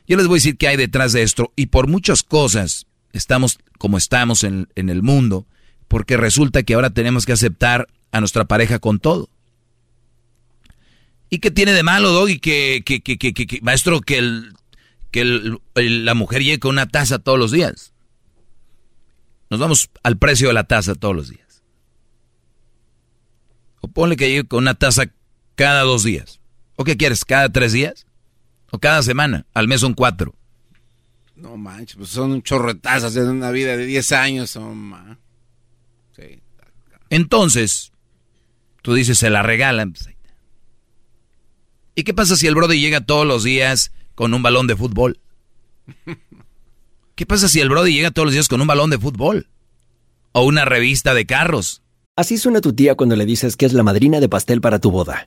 [0.07, 3.59] Yo les voy a decir qué hay detrás de esto y por muchas cosas estamos
[3.79, 5.47] como estamos en, en el mundo,
[5.89, 9.29] porque resulta que ahora tenemos que aceptar a nuestra pareja con todo.
[11.31, 14.53] ¿Y qué tiene de malo, Doggy, que, que, que, que, maestro, que, el,
[15.11, 15.25] que
[15.75, 17.95] la mujer llegue con una taza todos los días?
[19.49, 21.63] Nos vamos al precio de la taza todos los días.
[23.81, 25.05] O ponle que llegue con una taza
[25.55, 26.41] cada dos días.
[26.77, 27.25] ¿O qué quieres?
[27.25, 28.07] ¿Cada tres días?
[28.73, 29.45] ¿O cada semana?
[29.53, 30.35] Al mes son cuatro.
[31.37, 34.51] No manches, pues son un chorro de tazas en una vida de 10 años.
[34.51, 35.19] Son,
[36.17, 36.41] sí.
[37.11, 37.93] Entonces,
[38.81, 39.93] tú dices, se la regalan.
[39.93, 40.09] Pues,
[41.95, 45.21] ¿Y qué pasa si el Brody llega todos los días con un balón de fútbol?
[47.15, 49.49] ¿Qué pasa si el Brody llega todos los días con un balón de fútbol?
[50.33, 51.83] O una revista de carros.
[52.17, 54.91] Así suena tu tía cuando le dices que es la madrina de pastel para tu
[54.91, 55.27] boda.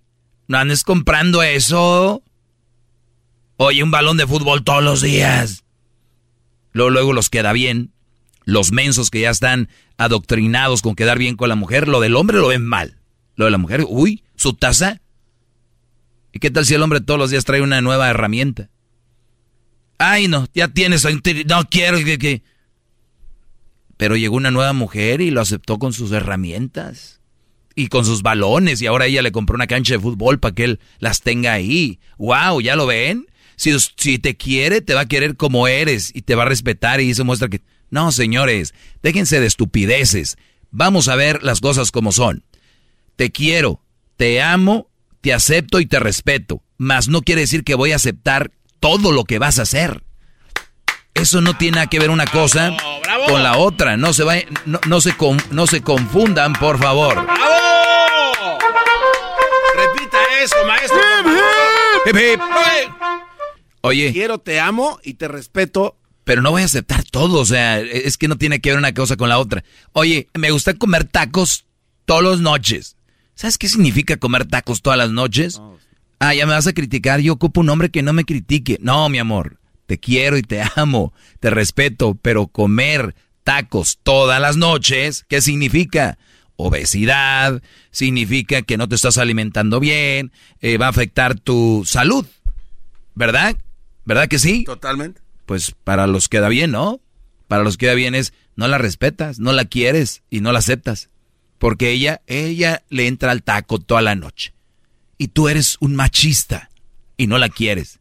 [0.51, 2.21] ¿no andes comprando eso?
[3.55, 5.63] Oye, un balón de fútbol todos los días.
[6.73, 7.93] Luego, luego los queda bien.
[8.43, 12.37] Los mensos que ya están adoctrinados con quedar bien con la mujer, lo del hombre
[12.37, 12.99] lo ven mal.
[13.35, 14.99] Lo de la mujer, uy, su taza.
[16.33, 18.69] ¿Y qué tal si el hombre todos los días trae una nueva herramienta?
[19.99, 21.07] Ay, no, ya tienes,
[21.45, 22.43] no quiero que, que...
[23.95, 27.20] Pero llegó una nueva mujer y lo aceptó con sus herramientas
[27.75, 30.63] y con sus balones y ahora ella le compró una cancha de fútbol para que
[30.63, 31.99] él las tenga ahí.
[32.17, 32.61] ¡Wow!
[32.61, 33.27] ¿Ya lo ven?
[33.55, 37.01] Si, si te quiere, te va a querer como eres y te va a respetar
[37.01, 37.61] y eso muestra que...
[37.89, 40.37] No, señores, déjense de estupideces.
[40.71, 42.43] Vamos a ver las cosas como son.
[43.17, 43.83] Te quiero,
[44.15, 48.51] te amo, te acepto y te respeto, mas no quiere decir que voy a aceptar
[48.79, 50.03] todo lo que vas a hacer.
[51.21, 52.75] Eso no tiene nada que ver una cosa
[53.27, 53.95] con la otra.
[53.95, 55.13] No se, va, no, se,
[55.51, 57.13] no se confundan, por favor.
[57.13, 58.57] ¡Bravo!
[59.77, 60.97] Repita eso, maestro.
[63.81, 64.11] Oye.
[64.11, 65.95] quiero, te amo y te respeto.
[66.23, 68.95] Pero no voy a aceptar todo, o sea, es que no tiene que ver una
[68.95, 69.63] cosa con la otra.
[69.91, 71.65] Oye, me gusta comer tacos
[72.05, 72.97] todas las noches.
[73.35, 75.61] ¿Sabes qué significa comer tacos todas las noches?
[76.19, 78.79] Ah, ya me vas a criticar, yo ocupo un hombre que no me critique.
[78.81, 79.60] No, mi amor
[79.91, 86.17] te quiero y te amo, te respeto, pero comer tacos todas las noches, ¿qué significa?
[86.55, 92.25] Obesidad, significa que no te estás alimentando bien, eh, va a afectar tu salud,
[93.15, 93.57] ¿verdad?
[94.05, 94.63] ¿Verdad que sí?
[94.63, 95.19] Totalmente.
[95.45, 97.01] Pues para los queda bien, ¿no?
[97.49, 101.09] Para los queda bien es, no la respetas, no la quieres y no la aceptas.
[101.57, 104.53] Porque ella, ella le entra al taco toda la noche.
[105.17, 106.69] Y tú eres un machista
[107.17, 108.00] y no la quieres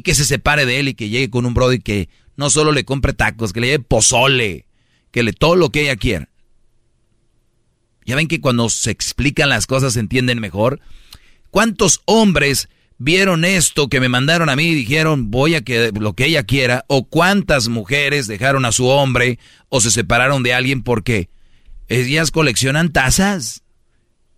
[0.00, 2.84] que se separe de él y que llegue con un brody que no solo le
[2.84, 4.66] compre tacos, que le lleve pozole,
[5.10, 6.28] que le todo lo que ella quiera.
[8.04, 10.80] Ya ven que cuando se explican las cosas se entienden mejor.
[11.50, 16.14] ¿Cuántos hombres vieron esto que me mandaron a mí y dijeron voy a que lo
[16.14, 16.84] que ella quiera?
[16.86, 21.30] ¿O cuántas mujeres dejaron a su hombre o se separaron de alguien porque
[21.88, 23.62] ellas coleccionan tazas?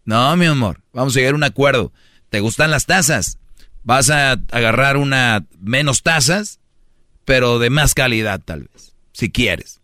[0.04, 1.92] No, mi amor, vamos a llegar a un acuerdo.
[2.30, 3.38] ¿Te gustan las tazas?
[3.88, 6.60] Vas a agarrar una menos tazas,
[7.24, 9.80] pero de más calidad tal vez, si quieres.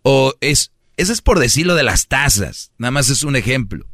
[0.00, 3.84] O es, eso es por decirlo de las tazas, nada más es un ejemplo.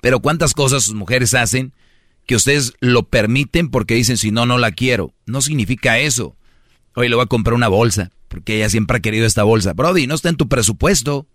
[0.00, 1.74] Pero cuántas cosas sus mujeres hacen
[2.24, 5.12] que ustedes lo permiten porque dicen si no, no la quiero.
[5.26, 6.34] No significa eso.
[6.94, 9.74] Hoy le voy a comprar una bolsa, porque ella siempre ha querido esta bolsa.
[9.74, 11.26] Brody, no está en tu presupuesto.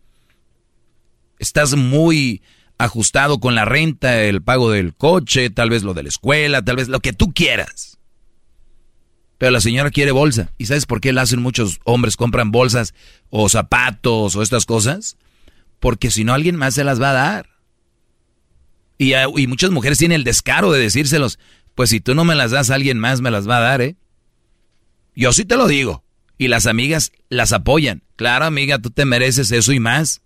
[1.37, 2.41] Estás muy
[2.79, 6.77] ajustado con la renta, el pago del coche, tal vez lo de la escuela, tal
[6.77, 7.99] vez lo que tú quieras.
[9.37, 10.51] Pero la señora quiere bolsa.
[10.57, 12.15] ¿Y sabes por qué la hacen muchos hombres?
[12.15, 12.93] Compran bolsas
[13.29, 15.17] o zapatos o estas cosas.
[15.79, 17.49] Porque si no, alguien más se las va a dar.
[18.97, 21.37] Y, y muchas mujeres tienen el descaro de decírselos.
[21.75, 23.95] Pues si tú no me las das, alguien más me las va a dar, ¿eh?
[25.15, 26.03] Yo sí te lo digo.
[26.37, 28.03] Y las amigas las apoyan.
[28.15, 30.21] Claro, amiga, tú te mereces eso y más.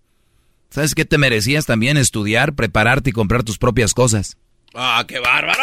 [0.74, 1.96] ¿Sabes qué te merecías también?
[1.96, 4.38] Estudiar, prepararte y comprar tus propias cosas.
[4.74, 5.62] ¡Ah, qué bárbaro!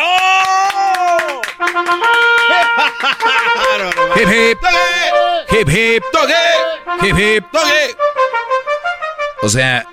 [4.15, 4.57] hip hip,
[5.51, 6.03] hip hip,
[7.03, 7.43] hip hip,
[9.43, 9.85] O sea,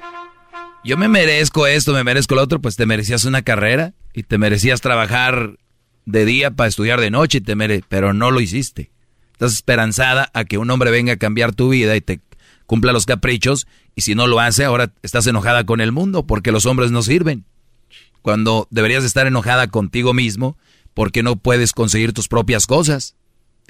[0.84, 4.38] yo me merezco esto, me merezco lo otro, pues te merecías una carrera y te
[4.38, 5.56] merecías trabajar
[6.04, 8.92] de día para estudiar de noche, y te mere pero no lo hiciste.
[9.32, 12.20] Estás esperanzada a que un hombre venga a cambiar tu vida y te
[12.68, 16.52] cumpla los caprichos y si no lo hace, ahora estás enojada con el mundo porque
[16.52, 17.46] los hombres no sirven.
[18.20, 20.58] Cuando deberías estar enojada contigo mismo
[20.92, 23.16] porque no puedes conseguir tus propias cosas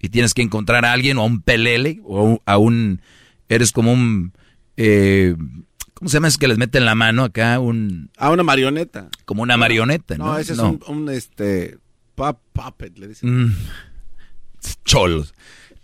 [0.02, 3.00] y tienes que encontrar a alguien o a un pelele o a un
[3.48, 4.32] eres como un
[4.76, 5.36] eh,
[5.94, 6.28] ¿Cómo se llama?
[6.28, 8.10] Es que les meten la mano acá un...
[8.16, 9.08] A una marioneta.
[9.24, 10.26] Como una marioneta, ¿no?
[10.26, 11.78] No, ese es un, este...
[12.16, 13.46] puppet, le dicen.
[13.46, 13.56] Mm.
[14.84, 15.34] cholos.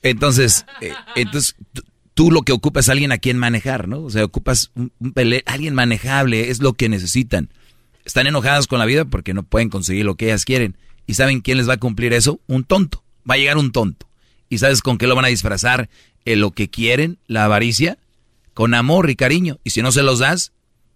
[0.03, 1.57] Entonces, eh, entonces
[2.15, 4.03] tú lo que ocupas es alguien a quien manejar, ¿no?
[4.03, 4.93] O sea, ocupas un,
[5.47, 7.51] alguien manejable, es lo que necesitan.
[8.05, 10.77] Están enojadas con la vida porque no pueden conseguir lo que ellas quieren.
[11.07, 12.41] ¿Y saben quién les va a cumplir eso?
[12.47, 13.03] Un tonto.
[13.29, 14.09] Va a llegar un tonto.
[14.49, 15.89] ¿Y sabes con qué lo van a disfrazar?
[16.25, 17.99] En lo que quieren, la avaricia,
[18.55, 19.59] con amor y cariño.
[19.65, 20.53] Y si no se los das,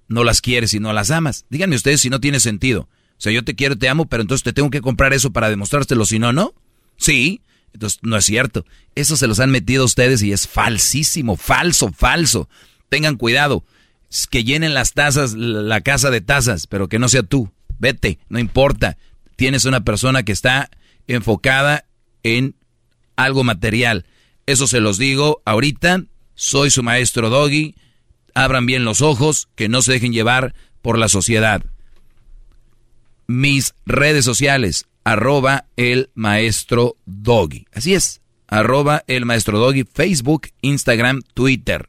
[0.06, 1.44] no las quieres y no las amas.
[1.50, 2.82] Díganme ustedes si no tiene sentido.
[2.82, 5.50] O sea, yo te quiero, te amo, pero entonces te tengo que comprar eso para
[5.50, 6.54] demostrártelo, si no, no.
[6.96, 7.40] Sí,
[7.72, 8.64] entonces no es cierto.
[8.94, 12.48] Eso se los han metido ustedes y es falsísimo, falso, falso.
[12.88, 13.64] Tengan cuidado.
[14.30, 17.50] que llenen las tazas, la casa de tazas, pero que no sea tú.
[17.78, 18.96] Vete, no importa.
[19.36, 20.70] Tienes una persona que está
[21.06, 21.84] enfocada
[22.22, 22.54] en
[23.16, 24.06] algo material.
[24.46, 26.04] Eso se los digo ahorita
[26.38, 27.74] soy su maestro Doggy.
[28.32, 31.64] Abran bien los ojos, que no se dejen llevar por la sociedad.
[33.26, 37.66] Mis redes sociales, arroba el maestro Doggy.
[37.72, 41.88] Así es, arroba el maestro Doggy, Facebook, Instagram, Twitter.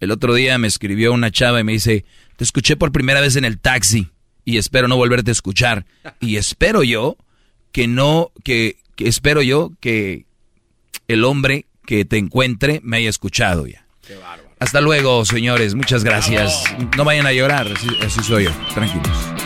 [0.00, 3.36] El otro día me escribió una chava y me dice, te escuché por primera vez
[3.36, 4.08] en el taxi
[4.46, 5.84] y espero no volverte a escuchar.
[6.18, 7.18] Y espero yo
[7.72, 10.24] que no, que, que espero yo que
[11.08, 13.86] el hombre que te encuentre me haya escuchado ya.
[14.06, 14.16] Qué
[14.60, 15.74] Hasta luego, señores.
[15.74, 16.64] Muchas gracias.
[16.96, 17.68] No vayan a llorar.
[18.00, 18.50] Así, soy yo.
[18.72, 19.45] Tranquilos.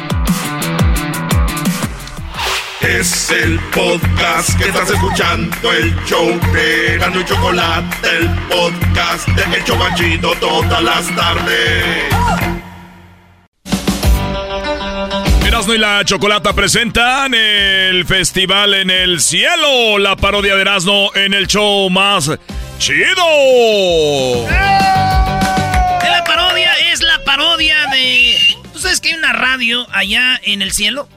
[2.99, 9.57] Es el podcast que estás escuchando, el show de Gano y Chocolate, el podcast de
[9.57, 11.85] El Chocachito todas las tardes.
[15.47, 21.33] Erasmo y la Chocolata presentan el Festival en el Cielo, la parodia de Erasmo en
[21.33, 22.29] el show más
[22.81, 24.49] chido.
[24.49, 28.37] La parodia es la parodia de...
[28.73, 31.09] ¿Tú sabes que hay una radio allá en el cielo?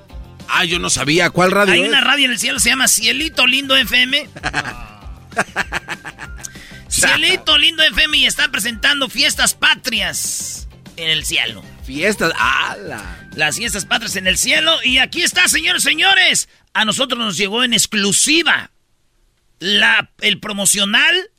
[0.56, 1.32] Ah, yo no sabía.
[1.32, 4.30] ¿Cuál radio Hay una radio en el cielo, se llama Cielito Lindo FM.
[6.88, 11.64] Cielito Lindo FM y está presentando fiestas patrias en el cielo.
[11.84, 13.28] Fiestas, ala.
[13.36, 14.78] Las fiestas patrias en el cielo.
[14.84, 16.50] Y aquí está, señores, señores.
[16.74, 18.70] A nosotros nos llegó en exclusiva
[19.58, 21.32] la, el promocional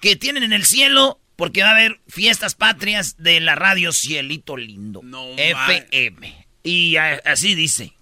[0.00, 1.20] que tienen en el cielo.
[1.36, 5.02] Porque va a haber fiestas patrias de la radio Cielito Lindo.
[5.36, 6.46] FM.
[6.62, 7.92] Y así dice.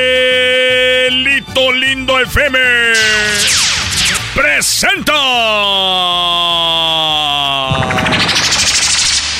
[0.00, 2.58] Cielito Lindo FM
[4.34, 5.12] presenta.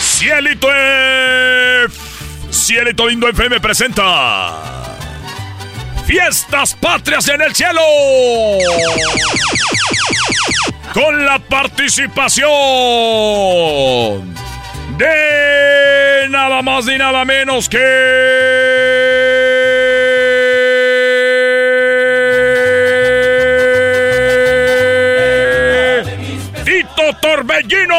[0.02, 1.98] Cielito F
[2.50, 4.52] Cielito Lindo FM presenta.
[6.06, 7.80] Fiestas Patrias en el Cielo
[10.92, 12.48] con la participación
[14.96, 18.90] de nada más ni nada menos que
[27.20, 27.94] Torbellino.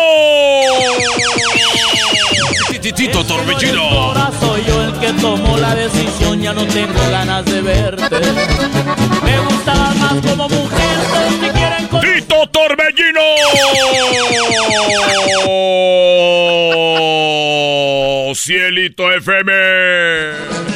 [2.96, 3.82] Tito Torbellino.
[3.82, 8.20] Ahora soy yo el que tomó la decisión, ya no tengo ganas de verte.
[9.24, 11.61] Me gustabas más como mujer,
[18.34, 19.52] Cielito FM.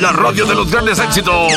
[0.02, 1.52] La radio de los grandes éxitos.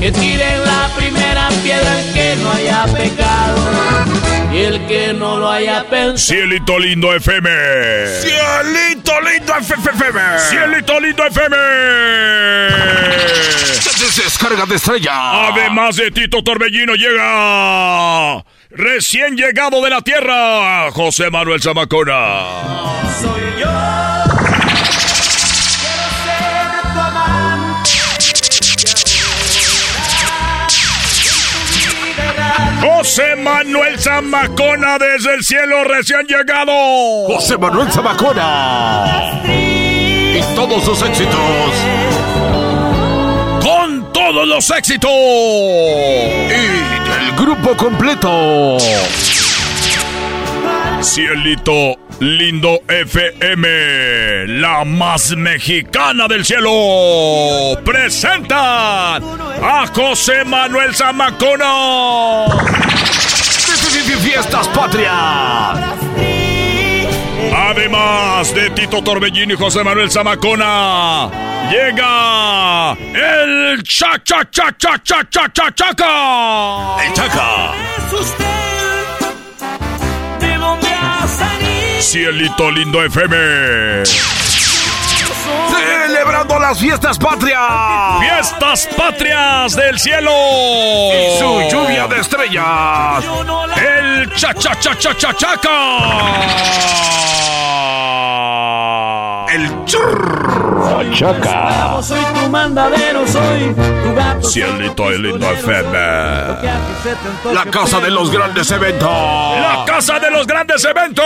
[0.00, 4.29] Que tiren la primera piedra que no haya pecado.
[4.52, 6.18] Y el que no lo haya pensado.
[6.18, 7.48] Cielito lindo FM.
[8.20, 10.20] Cielito lindo FM.
[10.48, 11.56] Cielito lindo FM.
[14.16, 15.48] Descarga de estrella.
[15.48, 18.44] Además de Tito Torbellino llega.
[18.70, 22.44] Recién llegado de la tierra, José Manuel Zamacona.
[23.20, 24.09] Soy yo.
[33.10, 37.26] José Manuel Zamacona desde el cielo recién llegado.
[37.26, 39.42] José Manuel Zamacona.
[39.44, 41.34] Y todos sus éxitos.
[43.60, 45.10] Con todos los éxitos.
[45.10, 46.52] Y
[47.24, 48.78] el grupo completo.
[51.02, 62.46] Cielito Lindo FM, la más mexicana del cielo, presenta a José Manuel Zamacona.
[64.20, 65.78] Fiestas Patrias.
[67.52, 71.30] Además de Tito Torbellini y José Manuel Zamacona,
[71.70, 77.02] llega el cha cha cha cha cha cha cha chaca.
[77.02, 77.72] El chaca.
[82.00, 83.36] Cielito Lindo FM.
[85.70, 87.60] Celebrando las fiestas patrias.
[88.20, 90.30] Fiestas patrias del cielo.
[90.32, 93.24] Y su lluvia de estrellas.
[93.76, 96.80] El cha cha cha cha cha chaca.
[99.52, 101.10] El churr.
[101.12, 102.00] Chaca.
[102.02, 104.48] Soy tu mandadero, soy tu gato.
[104.48, 105.98] Cielito Lindo FM.
[107.52, 109.08] La casa de los grandes eventos.
[109.08, 111.24] La casa de los grandes eventos.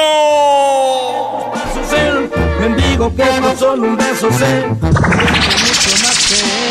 [2.60, 5.73] Mendigo que no solo un beso sé.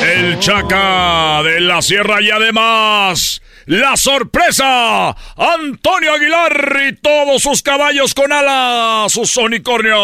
[0.04, 8.14] El Chaca de la Sierra y además la sorpresa, Antonio Aguilar y todos sus caballos
[8.14, 9.98] con alas, sus unicornios.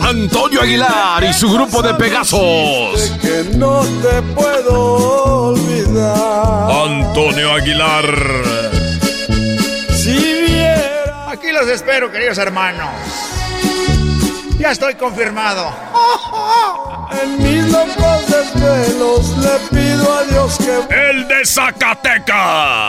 [0.00, 3.12] Antonio Aguilar y su grupo de Pegasos.
[3.20, 6.88] que no te puedo olvidar.
[6.88, 8.06] Antonio Aguilar.
[9.94, 11.30] Si viera.
[11.30, 13.33] Aquí los espero, queridos hermanos.
[14.58, 15.72] Ya estoy confirmado.
[17.22, 21.10] En mis locos desvelos le pido a Dios que.
[21.10, 22.86] El de Zacateca.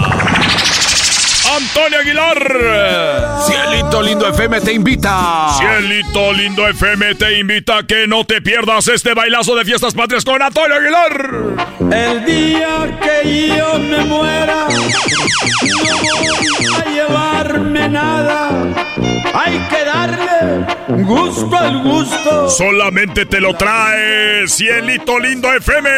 [1.53, 3.43] Antonio Aguilar.
[3.45, 5.49] Cielito Lindo FM te invita.
[5.57, 10.25] Cielito Lindo FM te invita a que no te pierdas este bailazo de fiestas patrias
[10.25, 11.69] con Antonio Aguilar.
[11.91, 18.49] El día que yo me muera, no voy a llevarme nada.
[19.33, 22.49] Hay que darle gusto al gusto.
[22.49, 25.89] Solamente te lo trae Cielito Lindo FM.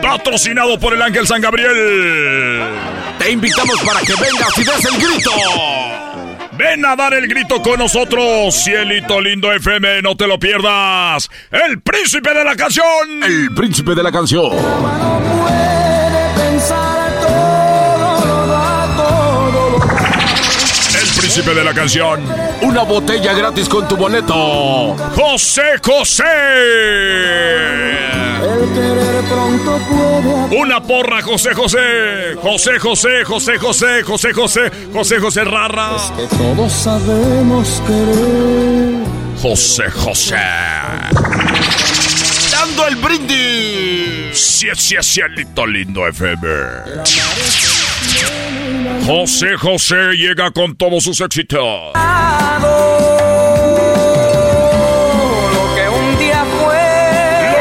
[0.00, 2.64] Patrocinado por el Ángel San Gabriel.
[3.18, 5.30] Te invitamos para que vengas y des el grito.
[6.52, 11.30] Ven a dar el grito con nosotros, Cielito Lindo FM, no te lo pierdas.
[11.50, 13.22] El príncipe de la canción.
[13.22, 14.50] El príncipe de la canción.
[20.94, 22.24] El príncipe de la canción.
[22.62, 24.96] Una botella gratis con tu boleto.
[25.14, 26.24] José José.
[28.42, 32.34] El querer pronto puede Una porra, José José.
[32.40, 35.96] José José, José José, José José, José José Rara.
[36.16, 39.04] que todos sabemos querer.
[39.40, 40.36] José José.
[42.50, 44.38] Dando el brindis.
[44.38, 46.48] Sí, sí, cielito lindo FM.
[49.06, 51.92] José José llega con todos sus éxitos.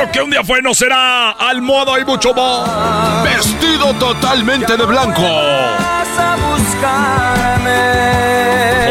[0.07, 3.23] Lo que un día fue no será almohada y mucho más.
[3.23, 5.21] Vestido totalmente de blanco.
[5.21, 7.81] Vas a buscarme.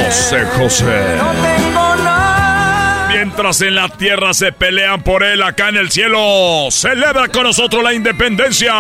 [0.05, 1.17] José José.
[1.17, 3.07] No tengo nada.
[3.09, 7.83] Mientras en la tierra se pelean por él, acá en el cielo celebra con nosotros
[7.83, 8.75] la independencia.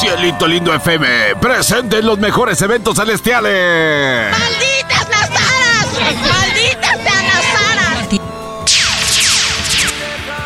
[0.00, 1.36] Cielito Lindo FM.
[1.40, 4.32] Presente en los mejores eventos celestiales.
[4.32, 4.99] ¡Malditas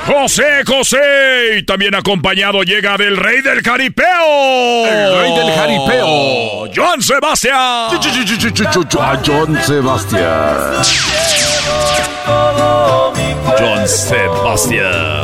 [0.07, 1.59] José José.
[1.59, 4.87] Y también acompañado llega del rey del jaripeo.
[4.87, 6.71] El rey del jaripeo.
[6.75, 7.91] Joan Sebastián.
[9.25, 10.83] John Sebastián.
[13.59, 15.23] John Sebastián.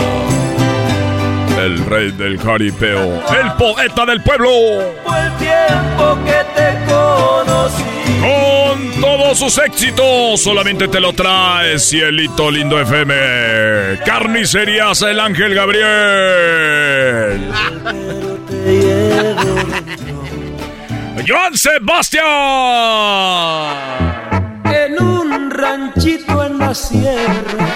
[1.59, 3.22] El rey del jaripeo.
[3.39, 4.49] El poeta del pueblo.
[5.05, 8.60] Fue el tiempo que te conocí.
[8.99, 14.01] Todos sus éxitos, solamente te lo trae Cielito Lindo FM.
[14.05, 17.41] Carnicerías El Ángel Gabriel.
[21.26, 22.26] Joan Sebastián.
[24.64, 27.66] En un ranchito en la sierra.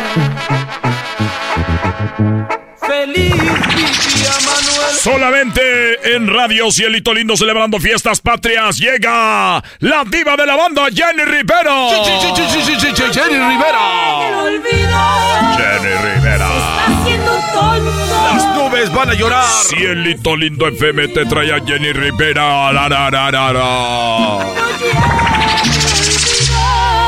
[2.87, 4.64] Feliz vivía Manuel.
[5.05, 11.25] Solamente en Radio Cielito Lindo celebrando fiestas patrias llega la diva de la banda Jenny
[11.27, 11.91] Rivera.
[13.13, 13.81] Jenny Rivera.
[15.59, 16.49] Jenny Rivera.
[18.33, 19.45] Las nubes van a llorar.
[19.69, 22.73] Cielito Lindo FM te trae a Jenny Rivera.
[22.73, 24.39] La, la, la, la, la.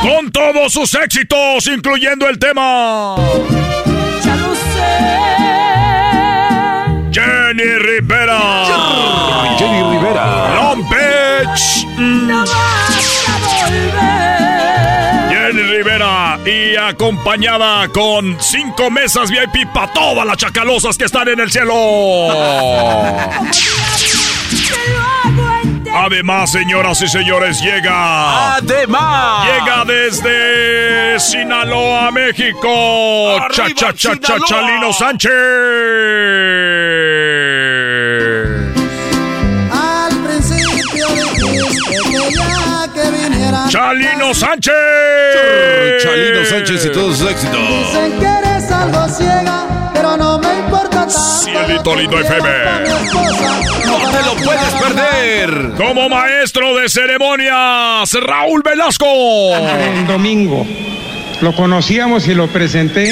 [0.02, 3.16] Con todos sus éxitos, incluyendo el tema.
[7.56, 9.56] Jenny Rivera.
[9.56, 10.54] Jenny Rivera.
[10.56, 11.86] Long Beach.
[11.96, 12.44] No.
[15.30, 21.40] Jenny Rivera y acompañada con cinco mesas VIP para todas las chacalosas que están en
[21.40, 21.72] el cielo.
[25.98, 28.56] Además, señoras y señores, llega.
[28.56, 29.46] Además.
[29.46, 33.38] Llega desde Sinaloa, México.
[33.50, 34.46] Cha, Arriba, cha, cha, cha, Sinaloa.
[34.46, 35.32] Chalino Sánchez.
[39.72, 43.64] Al principio dijiste que viniera.
[43.68, 44.74] Chalino Sánchez.
[46.02, 47.58] Chalino Sánchez y todos sus éxitos.
[47.58, 50.65] Dicen que eres algo ciega, pero no me.
[51.08, 52.48] Cielito Lindo FM.
[53.86, 55.74] No te lo puedes perder.
[55.76, 59.06] Como maestro de ceremonias, Raúl Velasco.
[59.54, 60.66] El domingo.
[61.42, 63.10] Lo conocíamos y lo presenté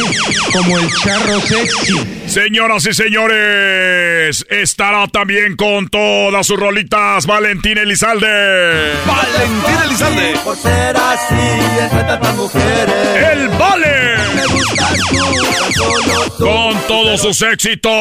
[0.52, 1.94] como el charro sexy.
[2.26, 8.92] Señoras y señores, estará también con todas sus rolitas Valentín Elizalde.
[9.06, 10.34] Valentín Elizalde.
[10.42, 11.34] Por ser así
[11.82, 13.32] entre tantas mujeres.
[13.32, 14.16] El Vale.
[14.34, 15.16] Me gustas tú,
[15.60, 16.44] tan solo tú.
[16.44, 17.92] Con todos sus éxitos.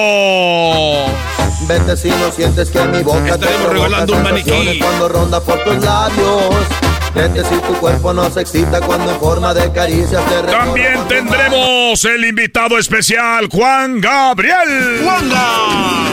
[1.67, 4.49] Vete si no sientes que mi boca te Estaremos provoca regalando un maniquí.
[4.49, 6.55] sensaciones cuando ronda por tus labios.
[7.13, 12.25] Si tu cuerpo no se excita cuando en forma de caricias te También tendremos el
[12.25, 15.01] invitado especial, Juan Gabriel.
[15.03, 16.07] ¡Juanga!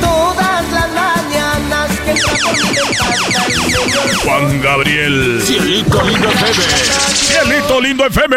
[0.00, 2.14] Todas las mañanas que
[4.24, 5.42] Juan Gabriel.
[5.42, 6.62] Cielito Lindo FM.
[7.14, 8.36] Cielito Lindo FM.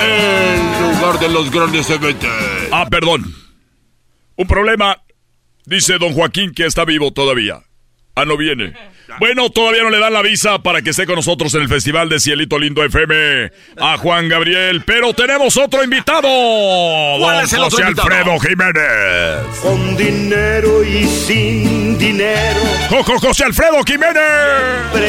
[0.00, 2.28] El lugar de los grandes eventos.
[2.72, 3.24] Ah, perdón.
[4.34, 5.00] Un problema.
[5.64, 7.62] Dice don Joaquín que está vivo todavía.
[8.16, 8.74] Ah, no viene.
[9.20, 12.08] Bueno, todavía no le dan la visa para que esté con nosotros en el Festival
[12.08, 14.82] de Cielito Lindo FM a Juan Gabriel.
[14.84, 16.28] Pero tenemos otro invitado.
[17.18, 18.08] ¿Cuál don es el otro José invitado?
[18.08, 19.60] Alfredo Jiménez.
[19.62, 22.60] Con dinero y sin dinero.
[22.90, 24.22] Jojo José Alfredo Jiménez.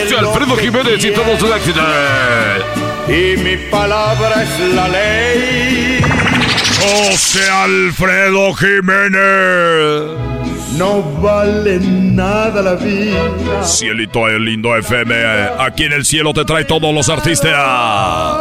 [0.07, 1.83] Sí, Alfredo Jiménez y todos sus éxitos.
[3.07, 6.01] Y mi palabra es la ley.
[6.79, 10.36] José Alfredo Jiménez.
[10.75, 13.63] No vale nada la vida.
[13.63, 15.15] Cielito Lindo FM.
[15.59, 17.51] Aquí en el cielo te trae todos los artistas.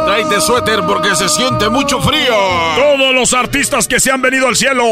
[0.05, 2.35] Tráete suéter porque se siente mucho frío.
[2.75, 4.83] Todos los artistas que se han venido al cielo.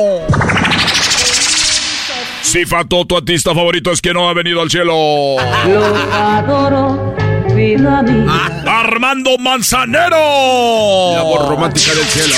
[2.42, 4.94] Si Fato, tu artista favorito es que no ha venido al cielo.
[5.68, 7.16] Lo adoro,
[7.54, 8.64] vida mía.
[8.66, 10.16] Armando Manzanero.
[11.16, 12.36] La voz romántica del cielo.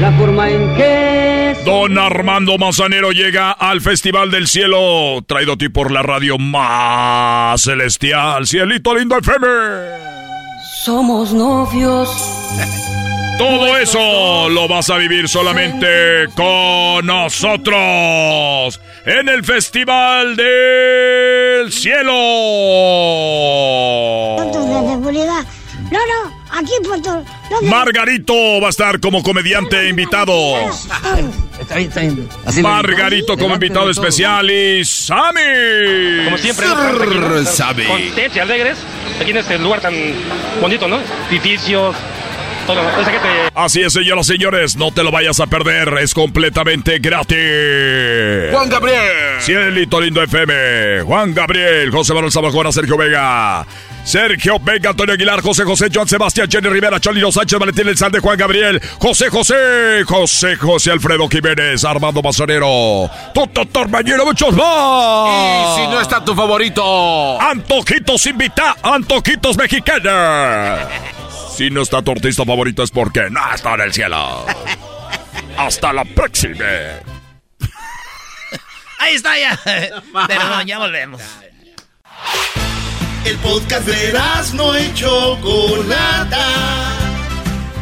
[0.00, 5.68] La forma en que Don Armando Manzanero llega al Festival del Cielo, traído a ti
[5.70, 9.46] por la radio más celestial, Cielito Lindo FM.
[10.84, 12.08] somos novios.
[13.38, 22.12] Todo eso lo vas a vivir solamente con nosotros en el Festival del Cielo.
[25.90, 27.24] No, no, aquí Puerto.
[27.50, 27.70] ¿dónde?
[27.70, 30.32] Margarito va a estar como comediante invitado.
[31.60, 32.28] Está bien, está bien.
[32.44, 36.24] Así Margarito como invitado especial y Sammy.
[36.24, 36.66] Como siempre.
[37.46, 37.84] Sammy.
[37.84, 38.78] contentos y alegres
[39.20, 39.94] aquí en este lugar tan
[40.60, 40.98] bonito, ¿no?
[41.30, 41.96] Edificios,
[43.54, 47.38] Así es, señoras y señores, no te lo vayas a perder, es completamente gratis.
[48.52, 49.40] Juan Gabriel.
[49.40, 53.64] Cielito Lindo FM, Juan Gabriel, José Manuel Zamacona, Sergio Vega.
[54.06, 58.38] Sergio Vega, Antonio Aguilar, José José, Joan Sebastián, Jenny Rivera, Cholino Sánchez, Valentín Elzalde, Juan
[58.38, 65.76] Gabriel, José José, José José Alfredo Jiménez, Armando Mazonero, Toto Torbañero, muchos más.
[65.76, 67.40] Y si no está tu favorito.
[67.40, 70.88] Antojitos invita, Antojitos mexicanos.
[71.56, 74.46] Si no está tu artista favorito es porque no está en el cielo.
[75.58, 76.64] Hasta la próxima.
[79.00, 79.58] Ahí está ya.
[80.28, 81.20] Perdón, ya volvemos.
[83.26, 84.12] El podcast de
[84.54, 86.46] no y Chocolata.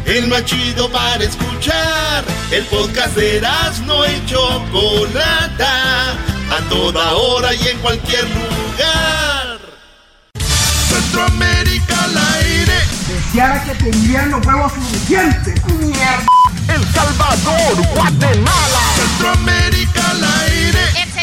[0.06, 2.24] El más chido para escuchar.
[2.50, 3.42] El podcast de
[3.84, 6.12] no y Chocolata.
[6.50, 9.58] A toda hora y en cualquier lugar.
[10.88, 12.78] Centroamérica al aire.
[13.06, 15.62] Deseara que tendrían los huevos suficientes.
[15.66, 16.24] Mierda.
[16.68, 18.80] El Salvador, Guatemala.
[18.96, 21.13] Centroamérica al aire.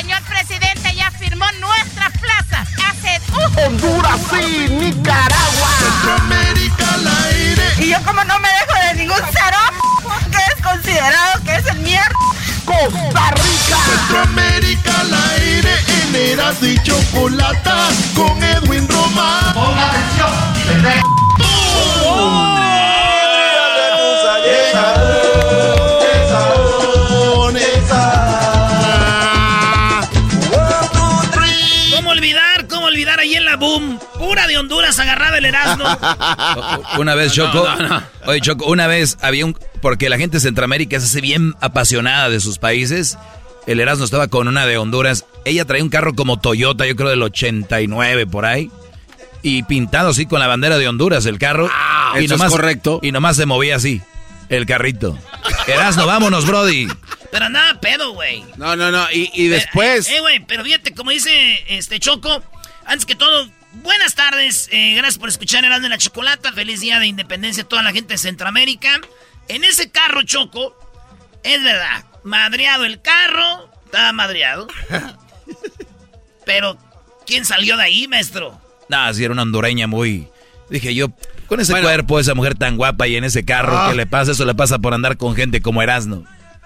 [3.66, 5.70] Honduras y Nicaragua.
[5.80, 7.64] Centroamérica al aire.
[7.78, 9.58] Y yo como no me dejo de ningún cero
[10.32, 12.16] que es considerado que es el mierda.
[12.66, 13.78] Costa Rica.
[13.86, 15.76] Centroamérica al aire.
[15.88, 19.54] En Eras y Chocolata con Edwin Román.
[19.54, 20.52] Ponga atención.
[22.04, 22.70] ¿Cómo
[34.62, 35.86] Honduras agarraba el Erasmo.
[36.97, 37.68] Una vez, Choco.
[38.26, 39.57] Oye, Choco, una vez había un.
[39.82, 43.18] Porque la gente de Centroamérica se hace bien apasionada de sus países.
[43.68, 45.26] El Erasmo estaba con una de Honduras.
[45.45, 48.72] Ella traía un carro como Toyota, yo creo del 89 por ahí.
[49.43, 51.70] Y pintado así con la bandera de Honduras el carro.
[52.20, 52.99] y eso es correcto.
[53.01, 54.01] Y nomás se movía así,
[54.49, 55.18] el carrito.
[55.68, 56.88] Erasmo, vámonos, Brody.
[57.32, 58.43] Pero nada, pedo, güey.
[58.57, 59.05] No, no, no.
[59.12, 60.09] Y, y después.
[60.09, 61.32] Eh, güey, pero fíjate, como dice
[61.70, 62.43] este Choco,
[62.86, 64.67] antes que todo, buenas tardes.
[64.72, 66.51] eh, gracias por escuchar Erasmo en la Chocolata.
[66.53, 68.99] Feliz día de independencia a toda la gente de Centroamérica.
[69.47, 70.76] En ese carro, Choco,
[71.43, 74.67] es verdad, madreado el carro, estaba madreado.
[76.45, 76.78] pero,
[77.26, 78.59] ¿quién salió de ahí, maestro?
[78.89, 80.28] Nah, si era una hondureña muy.
[80.69, 81.07] Dije yo,
[81.47, 83.88] con ese cuerpo, esa mujer tan guapa y en ese carro, Ah.
[83.89, 84.32] ¿qué le pasa?
[84.32, 86.24] Eso le pasa por andar con gente como Erasmo.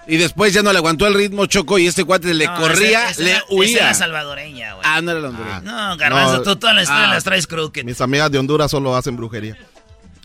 [0.08, 3.10] Y después ya no le aguantó el ritmo, Choco, y este cuate le No, corría,
[3.18, 3.78] le era- esa huía.
[3.78, 4.86] era salvadoreña, güey.
[4.88, 5.60] Ah, no era la hondureña.
[5.60, 6.42] No, Garbanzo, No.
[6.42, 7.14] tú todas las historias Ah.
[7.14, 7.84] las traes crooked.
[7.84, 9.56] Mis amigas de Honduras solo hacen brujería.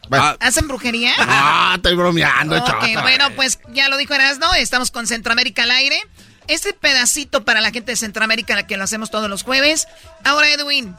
[0.08, 0.36] Bueno.
[0.40, 1.14] ¿Hacen brujería?
[1.20, 3.02] Ah, estoy bromeando, Ok, chota.
[3.02, 6.00] bueno, pues ya lo dijo Erasno, estamos con Centroamérica al aire.
[6.48, 9.88] Este pedacito para la gente de Centroamérica que lo hacemos todos los jueves.
[10.26, 10.96] Ahora, Edwin,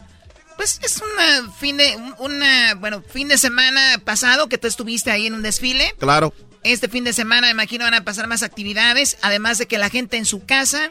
[0.56, 5.10] pues es una fin de, un- una, bueno, fin de semana pasado que tú estuviste
[5.10, 5.94] ahí en un desfile.
[5.98, 6.32] Claro.
[6.64, 9.90] Este fin de semana, me imagino, van a pasar más actividades, además de que la
[9.90, 10.90] gente en su casa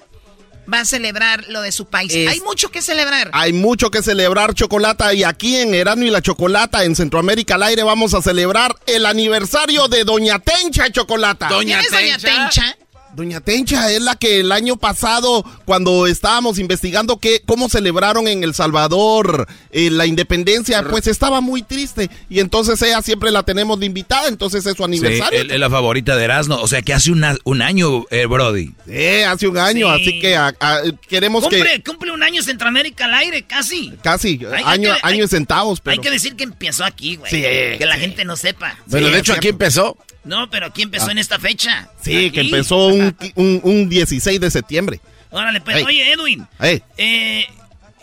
[0.72, 2.14] va a celebrar lo de su país.
[2.14, 3.30] Es- Hay mucho que celebrar.
[3.34, 7.64] Hay mucho que celebrar, Chocolata, y aquí en Erano y la Chocolata, en Centroamérica al
[7.64, 11.48] aire, vamos a celebrar el aniversario de Doña Tencha, Chocolata.
[11.48, 12.78] ¿Quién es Doña Tencha?
[13.16, 18.44] Doña Tencha es la que el año pasado, cuando estábamos investigando que, cómo celebraron en
[18.44, 22.10] El Salvador eh, la independencia, pues estaba muy triste.
[22.30, 25.42] Y entonces ella siempre la tenemos de invitada, entonces es su Sí, aniversario.
[25.42, 26.56] él es la favorita de Erasmo.
[26.56, 28.72] O sea que hace una- un año, eh, Brody.
[28.88, 30.02] Sí, hace un año, Sí.
[30.02, 33.94] así que a- a- queremos Cumple, que cumple un año Centroamérica al aire, casi.
[34.02, 36.86] casi Hay- hay año, que- año hay- en centavos, pero Hay que decir que empezó
[36.86, 37.30] aquí, güey.
[37.30, 38.02] Sí, que la sí.
[38.02, 38.78] gente no sepa.
[38.88, 39.98] Bueno, Sí, de hecho, aquí empezó.
[40.24, 41.12] No, pero aquí empezó Ah.
[41.12, 41.90] en esta fecha.
[42.02, 45.02] sí, que empezó un, un, un 16 de septiembre.
[45.32, 45.84] Órale, pues, Ey.
[45.84, 46.48] oye, Edwin.
[46.60, 46.84] Ey.
[46.98, 47.48] eh,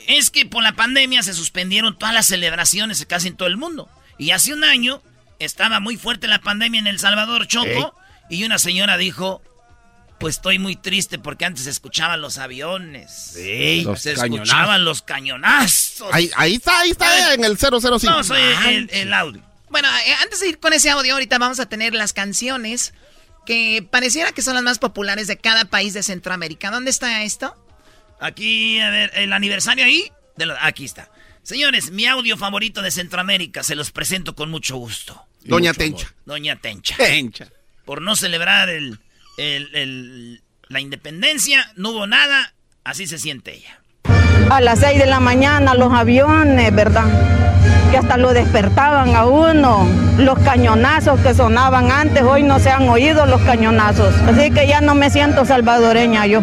[0.07, 3.89] es que por la pandemia se suspendieron todas las celebraciones casi en todo el mundo.
[4.17, 5.03] Y hace un año
[5.39, 7.95] estaba muy fuerte la pandemia en El Salvador, Choco.
[8.31, 9.43] Y una señora dijo,
[10.19, 13.33] pues estoy muy triste porque antes se escuchaban los aviones.
[13.35, 14.49] Sí, Los se cañonazos.
[14.49, 16.09] escuchaban los cañonazos.
[16.13, 17.81] Ahí, ahí está, ahí está, en el 005.
[18.11, 19.43] No, soy el, el audio.
[19.71, 22.95] Bueno, eh, antes de ir con ese audio, ahorita vamos a tener las canciones
[23.47, 26.71] que pareciera que son las más populares de cada país de Centroamérica.
[26.71, 27.55] ¿Dónde está esto?
[28.21, 30.11] Aquí, a ver, el aniversario ahí.
[30.37, 31.11] De lo- aquí está.
[31.43, 35.25] Señores, mi audio favorito de Centroamérica se los presento con mucho gusto.
[35.45, 36.07] Doña Mucho Tencha.
[36.07, 36.15] amor.
[36.27, 36.97] Doña Tencha.
[36.97, 37.49] Tencha.
[37.85, 38.99] Por no celebrar el,
[39.39, 42.53] el- el- la independencia, no hubo nada.
[42.85, 43.81] Así se siente ella.
[44.51, 47.05] A las 6 de la mañana los aviones, ¿verdad?
[47.91, 49.87] Que hasta lo despertaban a uno.
[50.17, 54.15] Los cañonazos que sonaban antes, hoy no se han oído los cañonazos.
[54.27, 56.41] Así que ya no me siento salvadoreña yo.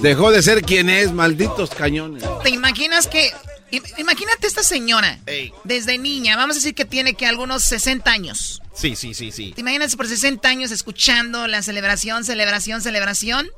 [0.00, 2.24] Dejó de ser quien es, malditos cañones.
[2.42, 3.30] ¿Te imaginas que...
[3.76, 5.18] im- Imagínate esta señora,
[5.64, 8.60] desde niña, vamos a decir que tiene que algunos 60 años.
[8.74, 9.52] Sí, sí, sí, sí.
[9.54, 13.48] ¿Te imaginas por 60 años escuchando la celebración, celebración, celebración?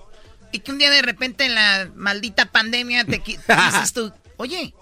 [0.52, 4.74] Y que un día de repente en la maldita pandemia te dices tú, oye,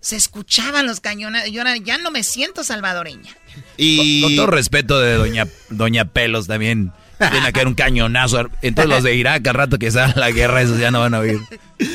[0.00, 3.36] se escuchaban los cañones, yo ahora ya no me siento salvadoreña.
[3.76, 4.22] Y...
[4.22, 6.92] Con todo respeto de Doña, Doña Pelos también.
[7.18, 8.48] Tiene que haber un cañonazo.
[8.62, 11.18] Entonces los de Irak, al rato que sea la guerra, esos ya no van a
[11.20, 11.38] oír.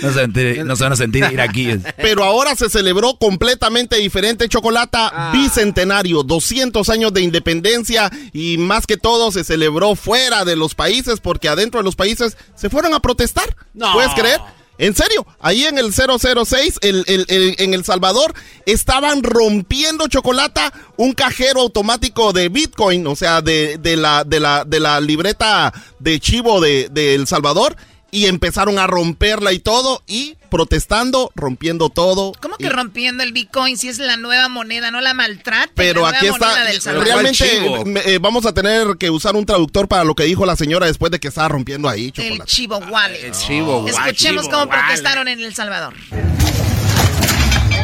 [0.02, 1.80] No se, van a sentir- no se van a sentir iraquíes.
[1.98, 5.32] Pero ahora se celebró completamente diferente, Chocolata, Ah.
[5.34, 11.20] bicentenario, 200 años de independencia y más que todo se celebró fuera de los países
[11.20, 13.56] porque adentro de los países se fueron a protestar.
[13.74, 13.94] No.
[13.94, 14.40] ¿Puedes creer?
[14.78, 18.34] En serio, ahí en el 006, el, el- en El Salvador,
[18.66, 24.64] estaban rompiendo chocolata un cajero automático de Bitcoin, o sea, de, de la, de, la,
[24.66, 27.76] de la libreta de chivo de, de El Salvador,
[28.12, 32.32] y empezaron a romperla y todo, y protestando, rompiendo todo.
[32.40, 34.92] ¿Cómo que rompiendo el Bitcoin si es la nueva moneda?
[34.92, 35.72] No la maltrate.
[35.76, 37.08] Pero la aquí está, moneda del Salvador.
[37.08, 40.56] realmente me- eh, vamos a tener que usar un traductor para lo que dijo la
[40.56, 42.44] señora después de que estaba rompiendo ahí, El.
[42.46, 43.26] Chivo Wallet.
[43.26, 43.90] El Chivo Wallet.
[43.98, 44.84] Escuchemos Chivo cómo Wallet.
[44.86, 45.96] protestaron en El Salvador.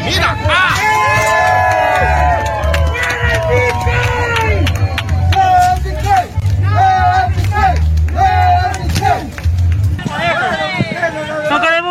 [0.05, 0.37] Mira,
[3.49, 4.18] No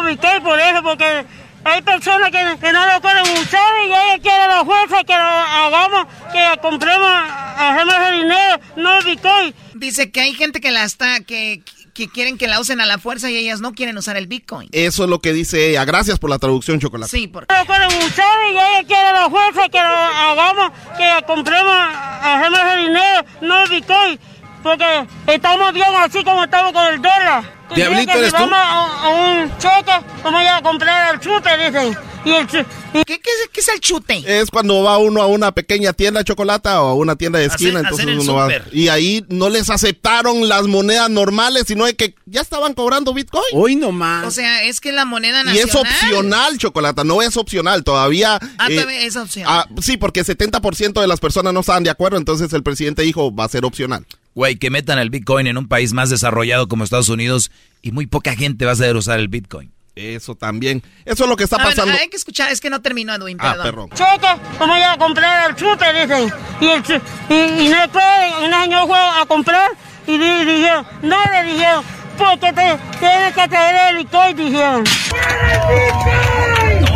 [0.08, 1.24] Bitcoin por eso, porque
[1.64, 5.18] hay personas que, que no lo quieren usar y ella quiere la fuerza que lo
[5.18, 7.08] hagamos, que compremos,
[7.56, 9.54] hacemos el dinero, no Bitcoin.
[9.74, 11.62] Dice que hay gente que la está, que,
[11.94, 14.68] que quieren que la usen a la fuerza y ellas no quieren usar el Bitcoin.
[14.72, 15.84] Eso es lo que dice ella.
[15.84, 17.10] Gracias por la traducción, chocolate.
[17.10, 21.26] Sí, porque No lo quieren usar y ella quiere la fuerza que lo hagamos, que
[21.26, 21.76] compremos,
[22.22, 24.18] hacemos el dinero, no Bitcoin.
[24.62, 27.58] Porque estamos bien así como estamos con el dólar.
[27.74, 28.42] Diablito, que ¿eres si tú?
[28.42, 29.92] vamos a, a un cheque,
[30.24, 31.96] vamos a ir a comprar el chute, dicen.
[32.24, 33.20] Y el chu- y- ¿Qué,
[33.54, 34.22] es, el chute?
[34.26, 37.44] Es cuando va uno a una pequeña tienda de chocolate o a una tienda de
[37.46, 38.44] esquina, Hacer- entonces hacer el uno va.
[38.46, 38.64] súper.
[38.72, 43.44] Y ahí no les aceptaron las monedas normales, sino de que ya estaban cobrando Bitcoin.
[43.52, 44.26] Hoy nomás.
[44.26, 45.68] O sea, es que la moneda Y nacional.
[45.68, 47.84] es opcional, chocolate, no es opcional.
[47.84, 48.38] Todavía.
[48.58, 49.52] Ah, eh, todavía es opcional.
[49.70, 53.32] ah, sí, porque 70% de las personas no estaban de acuerdo, entonces el presidente dijo
[53.34, 54.04] va a ser opcional.
[54.38, 57.50] Güey, que metan el Bitcoin en un país más desarrollado como Estados Unidos
[57.82, 59.72] y muy poca gente va a saber usar el Bitcoin.
[59.96, 60.80] Eso también.
[61.04, 61.92] Eso es lo que está A ver, pasando.
[62.00, 63.64] hay que escuchar, es que no terminó Edwin, Ah, perdón.
[63.64, 63.90] perdón.
[63.94, 66.32] cheque, vamos a ir a comprar el chute, dicen.
[66.60, 66.82] Y, el
[67.30, 69.72] y, y no pueden, un año fue a comprar
[70.06, 71.84] y di- dijeron, no le dijeron,
[72.16, 74.84] porque te tienes que traer el Bitcoin, dijeron.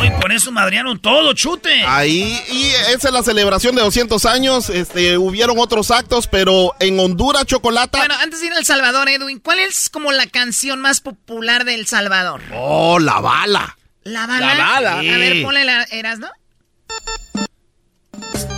[0.02, 1.84] No, y por eso madrearon todo, chute.
[1.86, 4.68] Ahí, y esa es la celebración de 200 años.
[4.68, 7.98] Este, hubieron otros actos, pero en Honduras, chocolate.
[7.98, 11.64] Bueno, antes de ir a El Salvador, Edwin, ¿cuál es como la canción más popular
[11.64, 12.42] de El Salvador?
[12.52, 13.78] Oh, la bala.
[14.02, 14.54] La bala.
[14.54, 14.98] La bala.
[14.98, 16.28] A ver, ponle la eras, ¿no?
[17.34, 18.51] No,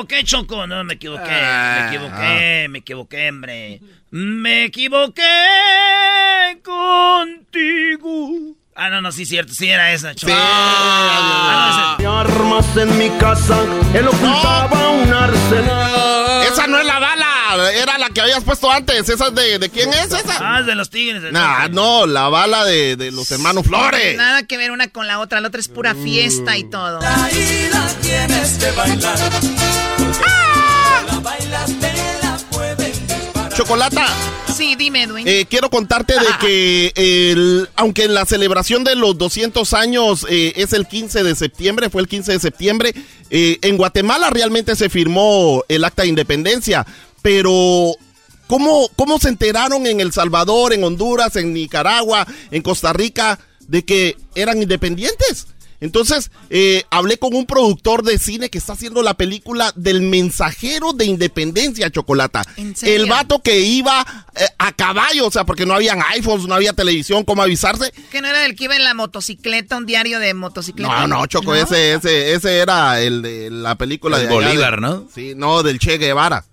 [0.00, 0.66] equivoqué, Choco.
[0.66, 1.78] No, me equivoqué, Ah.
[1.80, 3.80] me equivoqué, me equivoqué, hombre.
[4.10, 5.22] Me equivoqué
[6.62, 8.56] contigo.
[8.76, 10.32] Ah, no, no, sí, cierto, sí era esa, Choco.
[10.36, 13.58] Ah, no, armas en mi casa,
[13.94, 16.42] él ocultaba un arsenal.
[16.50, 16.98] Esa no es la
[17.68, 19.08] era la que habías puesto antes.
[19.08, 20.36] ¿Esa es de, de quién es esa?
[20.40, 21.22] Ah, es de los tigres.
[21.22, 24.16] de Nah, no, la bala de, de los hermanos Flores.
[24.16, 27.00] Nada que ver una con la otra, la otra es pura fiesta y todo.
[28.02, 29.18] tienes que bailar.
[33.54, 34.06] Chocolata,
[34.56, 35.26] Sí, dime, Edwin.
[35.28, 40.72] eh, quiero contarte de que el- aunque la celebración de los 200 años eh, es
[40.72, 42.94] el 15 de septiembre, fue el 15 de septiembre,
[43.30, 46.86] eh, en Guatemala realmente se firmó el acta de independencia,
[47.22, 47.92] pero
[48.46, 53.84] ¿cómo, ¿cómo se enteraron en El Salvador, en Honduras, en Nicaragua, en Costa Rica de
[53.84, 55.46] que eran independientes?
[55.82, 60.92] Entonces, eh, hablé con un productor de cine que está haciendo la película del mensajero
[60.92, 62.42] de independencia, Chocolata.
[62.82, 64.04] El vato que iba
[64.36, 67.94] eh, a caballo, o sea, porque no habían iPhones, no había televisión, ¿cómo avisarse?
[68.10, 71.06] Que no era el que iba en la motocicleta, un diario de motocicleta.
[71.06, 74.74] No, no, Choco, Ese, ese, ese era el de la película El de allá Bolívar,
[74.74, 75.08] de- ¿no?
[75.14, 76.44] Sí, no, del Che Guevara.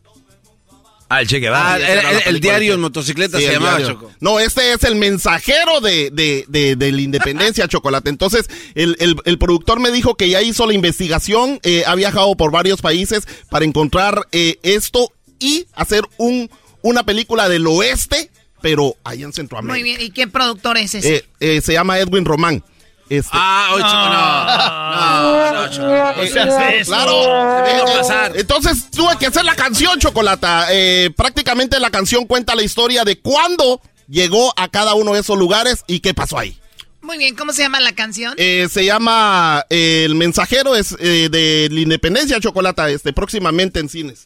[1.09, 1.75] Ah, el Che Guevara.
[1.75, 3.95] Ah, el, diario en motocicleta Sí, se llamaba diario.
[3.95, 4.11] Choco.
[4.19, 8.09] No, este es el mensajero de, de, de, de la independencia, Chocolate.
[8.09, 12.35] Entonces, el, el- el productor me dijo que ya hizo la investigación, eh, ha viajado
[12.35, 16.49] por varios países para encontrar eh, esto y hacer un,
[16.81, 18.29] una película del oeste,
[18.61, 19.73] pero ahí en Centroamérica.
[19.73, 21.15] Muy bien, ¿y qué productor es ese?
[21.17, 22.63] Eh, eh, se llama Edwin Román.
[23.09, 25.53] Este, Ah, hoy, Choco, no.
[25.53, 25.91] No, no, Choco.
[25.91, 26.91] Eh, No seas eso.
[26.91, 27.23] Claro.
[27.23, 28.31] Se deja Eh, pasar.
[28.35, 30.67] Entonces tuve que hacer la canción, Chocolata.
[30.71, 35.37] Eh, prácticamente la canción cuenta la historia de cuándo llegó a cada uno de esos
[35.37, 36.57] lugares y qué pasó ahí.
[37.01, 38.33] Muy bien, ¿cómo se llama la canción?
[38.37, 43.87] Eh, se llama eh, El Mensajero es eh, de la Independencia, Chocolata, este, próximamente en
[43.87, 44.25] cines.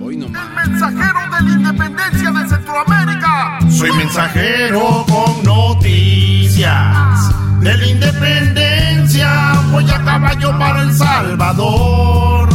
[0.00, 0.68] Hoy nomás.
[0.68, 3.58] Mensajero de la independencia de Centroamérica.
[3.70, 9.52] Soy mensajero con noticias de la independencia.
[9.70, 12.48] Voy a caballo para El Salvador.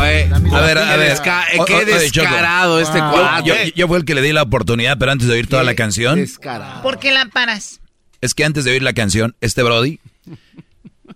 [0.00, 1.12] Oye, A ver, a ver.
[1.16, 3.48] desca- eh, O- qué descarado este Yo- cuate.
[3.48, 5.74] Yo, yo fui el que le di la oportunidad, pero antes de oír toda la
[5.74, 6.82] canción, Descarado.
[6.82, 7.80] ¿Por qué la paras?
[8.20, 10.00] es que antes de oír la canción, este Brody,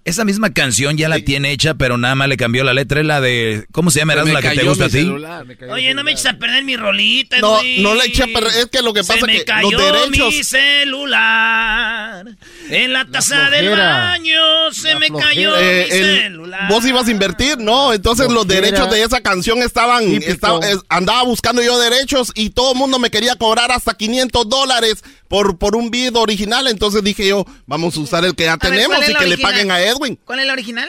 [0.05, 3.07] esa misma canción ya la tiene hecha, pero nada más le cambió la letra, es
[3.07, 4.12] la de, ¿cómo se llama?
[4.14, 4.95] ¿Era la que te gusta a ti?
[4.99, 8.53] celular, Oye, no me eches a perder mi rolita, No, no le eché a perder,
[8.59, 9.80] es que lo que Se pasa me que cayó los
[10.11, 12.26] derechos- mi celular.
[12.70, 16.68] En la taza del baño se me cayó Eh, mi el- celular.
[16.68, 21.22] vos ibas a invertir, no, entonces los derechos de esa canción estaban, estaba- es- andaba
[21.22, 25.76] buscando yo derechos y todo el mundo me quería cobrar hasta 500 dólares por, por
[25.76, 29.11] un video original, entonces dije yo, vamos a usar el que ya tenemos ¿cuál es
[29.11, 30.18] y la que le paguen a Edwin.
[30.24, 30.89] ¿Cuál es el original?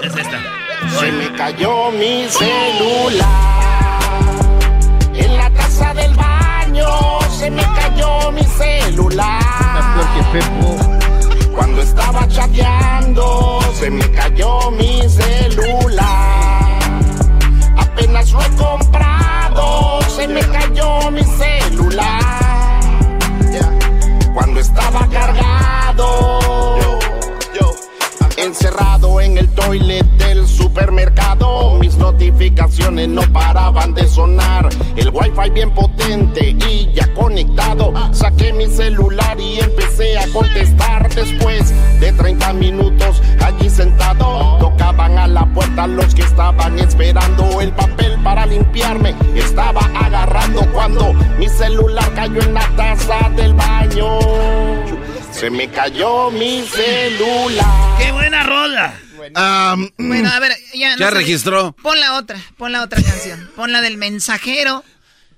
[0.00, 0.40] Es esta.
[1.00, 3.58] Se me cayó mi celular
[5.14, 6.86] en la taza del baño.
[7.38, 9.42] Se me cayó mi celular.
[11.54, 16.78] Cuando estaba chateando, se me cayó mi celular.
[17.76, 22.80] Apenas lo he comprado, se me cayó mi celular.
[24.34, 25.47] Cuando estaba cargado,
[28.58, 31.78] encerrado en el toilet del supermercado.
[31.78, 34.68] Mis notificaciones no paraban de sonar.
[34.96, 37.92] El wifi bien potente y ya conectado.
[38.10, 41.08] Saqué mi celular y empecé a contestar.
[41.14, 47.70] Después de 30 minutos allí sentado, tocaban a la puerta los que estaban esperando el
[47.70, 49.14] papel para limpiarme.
[49.36, 54.18] Estaba agarrando cuando mi celular cayó en la taza del baño.
[55.38, 57.66] Se me cayó mi celular.
[57.98, 58.94] ¡Qué buena rola!
[59.98, 60.96] Bueno, a ver, ya.
[60.96, 61.72] Ya registró.
[61.82, 63.50] Pon la otra, pon la otra canción.
[63.54, 64.82] Pon la del mensajero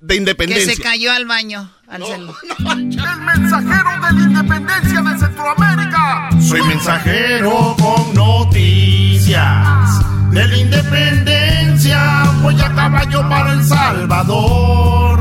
[0.01, 0.75] De que independencia.
[0.75, 1.71] se cayó al baño.
[1.89, 2.35] Al celu.
[2.71, 6.31] El mensajero de la independencia de Centroamérica.
[6.49, 12.23] Soy mensajero con noticias de la independencia.
[12.43, 15.21] Voy a caballo para El Salvador.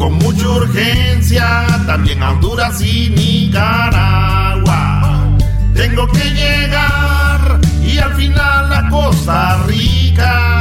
[0.00, 4.62] Con mucha urgencia, también a Honduras y Nicaragua.
[5.74, 10.58] Tengo que llegar y al final a Costa Rica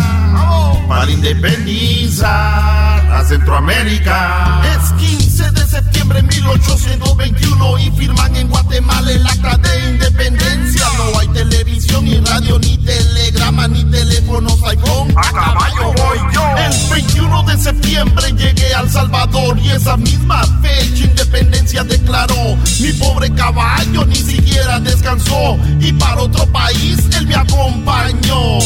[0.90, 4.62] para independizar a Centroamérica.
[4.76, 10.86] Es 15 de septiembre de 1821 y firman en Guatemala el acta de independencia.
[10.98, 15.16] No hay televisión, ni radio, ni telegrama, ni teléfonos iPhone.
[15.16, 15.49] A
[19.80, 22.58] esa misma fecha independencia declaró.
[22.82, 28.60] Mi pobre caballo ni siquiera descansó y para otro país él me acompañó.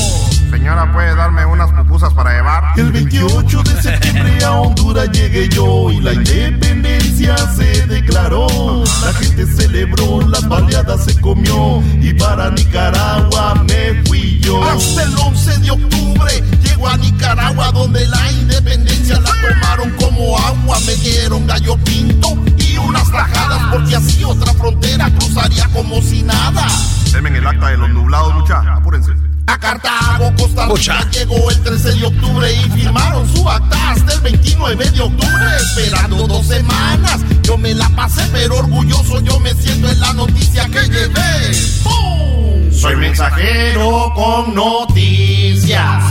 [0.49, 2.63] Señora, ¿puede darme unas pupusas para llevar?
[2.77, 8.83] El 28 de septiembre a Honduras llegué yo y la independencia se declaró.
[9.05, 14.63] La gente celebró, las baleadas se comió y para Nicaragua me fui yo.
[14.63, 20.79] Hasta el 11 de octubre llego a Nicaragua donde la independencia la tomaron como agua.
[20.85, 26.67] Me dieron gallo pinto y unas tajadas porque así otra frontera cruzaría como si nada.
[27.11, 28.59] Denme el acta de los nublados, mucha.
[28.73, 29.11] Apúrense.
[29.45, 34.21] A Cartago, Costa Rica llegó el 13 de octubre y firmaron su acta hasta el
[34.21, 37.19] 29 de octubre, esperando dos semanas.
[37.43, 41.51] Yo me la pasé, pero orgulloso yo me siento en la noticia que llevé.
[41.83, 42.71] ¡Pum!
[42.71, 46.03] Soy mensajero con noticias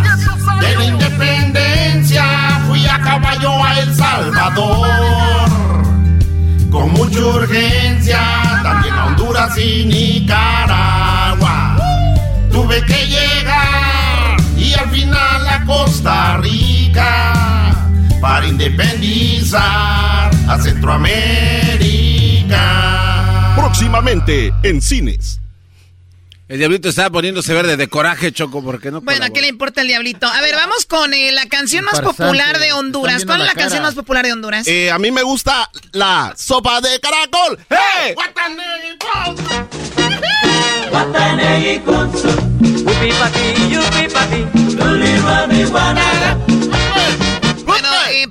[0.62, 2.24] de la independencia.
[2.68, 4.88] Fui a caballo a El Salvador
[6.70, 8.20] con mucha urgencia,
[8.62, 11.76] también a Honduras y Nicaragua.
[12.50, 17.32] Tuve que llegar y al final a Costa Rica
[18.20, 23.54] para independizar a Centroamérica.
[23.56, 25.41] Próximamente en cines.
[26.52, 29.80] El diablito estaba poniéndose verde de coraje, Choco, porque no Bueno, ¿a qué le importa
[29.80, 30.26] el diablito?
[30.26, 33.24] A ver, vamos con eh, la canción más popular de Honduras.
[33.24, 34.66] ¿Cuál es la la canción más popular de Honduras?
[34.66, 37.58] Eh, a mí me gusta la sopa de caracol.
[37.70, 38.14] ¡Hey!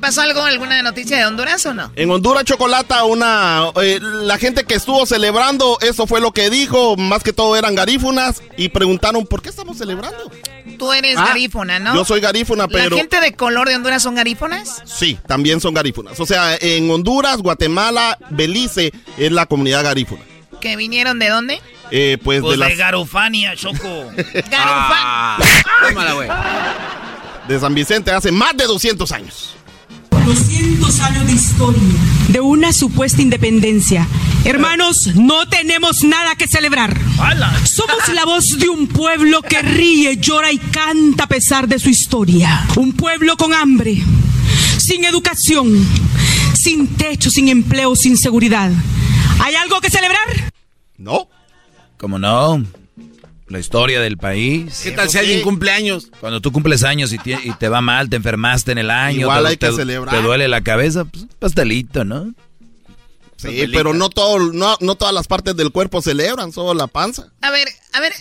[0.02, 1.91] ¿Pasó algo, alguna noticia de Honduras o no?
[1.95, 6.97] En Honduras Chocolata, una eh, la gente que estuvo celebrando, eso fue lo que dijo,
[6.97, 10.30] más que todo eran garífunas y preguntaron por qué estamos celebrando.
[10.78, 11.93] Tú eres Ah, garífona, ¿no?
[11.95, 14.82] Yo soy garífuna, pero ¿La gente de color de Honduras son garífonas?
[14.86, 16.20] sí, también son garífunas.
[16.20, 20.22] O sea, en Honduras, Guatemala, Belice es la comunidad garífuna.
[20.60, 21.62] ¿Que vinieron de dónde?
[21.89, 23.78] Eh, pues, Pues de de las Garufania, Choco.
[25.88, 26.30] Tómala, güey.
[27.47, 29.56] de San Vicente hace más de 200 años.
[30.26, 31.82] 200 años de historia
[32.28, 34.08] de una supuesta independencia.
[34.46, 37.00] Hermanos, no tenemos nada que celebrar.
[37.64, 41.90] Somos la voz de un pueblo que ríe, llora y canta a pesar de su
[41.90, 42.66] historia.
[42.76, 44.02] Un pueblo con hambre,
[44.78, 45.86] sin educación,
[46.54, 48.72] sin techo, sin empleo, sin seguridad.
[49.40, 50.52] ¿Hay algo que celebrar?
[50.98, 51.28] No.
[51.98, 52.64] ¿Cómo no?
[53.52, 54.80] La historia del país.
[54.82, 56.10] ¿Qué tal si alguien cumple años?
[56.22, 59.49] Cuando tú cumples años y, te va mal, te enfermaste en el año, Igual te,
[59.49, 60.16] hay que te- celebrar.
[60.16, 62.34] te duele la cabeza, pues pastelito, ¿no?
[63.36, 67.32] Sí, pero no, todo, no, no todas las partes del cuerpo celebran, solo la panza.
[67.41, 68.14] A ver, a ver,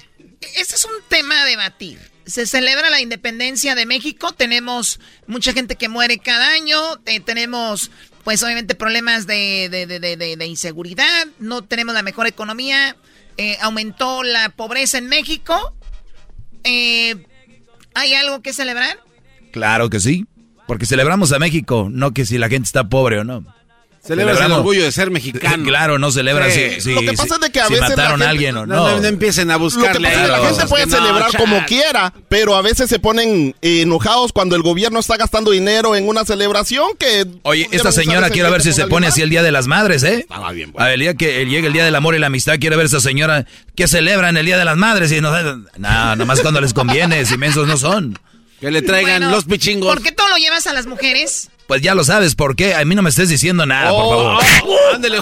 [0.56, 1.98] este es un tema a debatir.
[2.26, 7.90] Se celebra la independencia de México, tenemos mucha gente que muere cada año, eh, tenemos
[8.24, 12.96] pues obviamente problemas de, de, inseguridad, no tenemos la mejor economía,
[13.40, 15.74] eh, aumentó la pobreza en México.
[16.62, 17.24] Eh,
[17.94, 18.98] ¿Hay algo que celebrar?
[19.50, 20.26] Claro que sí,
[20.66, 23.46] porque celebramos a México, no que si la gente está pobre o no.
[24.02, 25.62] Celebras el orgullo de ser mexicano.
[25.64, 28.56] Claro, no celebran si, Lo que pasa es de que a veces mataron a alguien
[28.56, 28.74] o no.
[28.74, 29.06] No, no.
[29.06, 30.08] empiecen a buscarle.
[30.08, 32.98] Lo que pasa es que la gente puede celebrar como quiera, pero a veces se
[32.98, 37.26] ponen enojados cuando el gobierno está gastando dinero en una celebración que...
[37.42, 40.20] Oye, esta señora quiero ver si se pone así el Día de las Madres, ¿eh?
[40.20, 40.72] Estaba bien.
[40.72, 40.86] Bueno.
[40.86, 42.86] A el día que llegue el Día del Amor y la Amistad, quiero ver a
[42.86, 43.46] esa señora
[43.76, 45.30] que celebra en el Día de las Madres y no...
[45.76, 48.18] No, nomás cuando les conviene, si mensos no son.
[48.60, 49.92] Que le traigan los pichingos.
[49.94, 51.50] ¿Por qué todo lo llevas a las mujeres?
[51.70, 52.74] Pues ya lo sabes, ¿por qué?
[52.74, 54.44] A mí no me estés diciendo nada, por oh, favor.
[54.96, 55.18] ándale.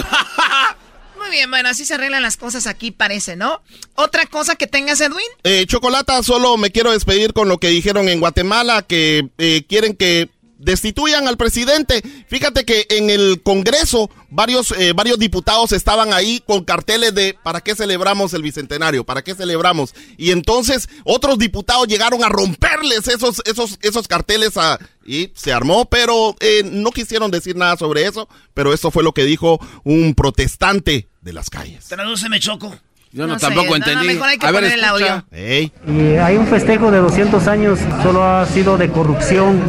[1.19, 3.61] Muy bien, bueno, así se arreglan las cosas aquí, parece, ¿no?
[3.93, 5.27] ¿Otra cosa que tengas, Edwin?
[5.43, 9.95] Eh, Chocolata, solo me quiero despedir con lo que dijeron en Guatemala, que eh, quieren
[9.95, 12.01] que destituyan al presidente.
[12.27, 17.61] Fíjate que en el Congreso varios, eh, varios diputados estaban ahí con carteles de ¿para
[17.61, 19.03] qué celebramos el Bicentenario?
[19.03, 19.93] ¿Para qué celebramos?
[20.17, 25.85] Y entonces otros diputados llegaron a romperles esos, esos, esos carteles a, y se armó,
[25.85, 30.13] pero eh, no quisieron decir nada sobre eso, pero eso fue lo que dijo un
[30.15, 31.85] protestante de las calles.
[31.87, 32.75] Tradúceme, Choco.
[33.11, 34.05] Yo no, tampoco entendí.
[34.05, 35.25] mejor hay que poner el audio.
[35.35, 39.59] Y hay un festejo de 200 años, solo ha sido de corrupción,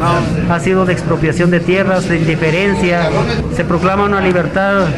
[0.50, 3.10] ha sido de expropiación de tierras, de indiferencia.
[3.56, 4.88] Se proclama una libertad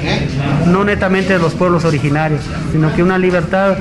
[0.66, 3.76] no netamente de los pueblos originarios, sino que una libertad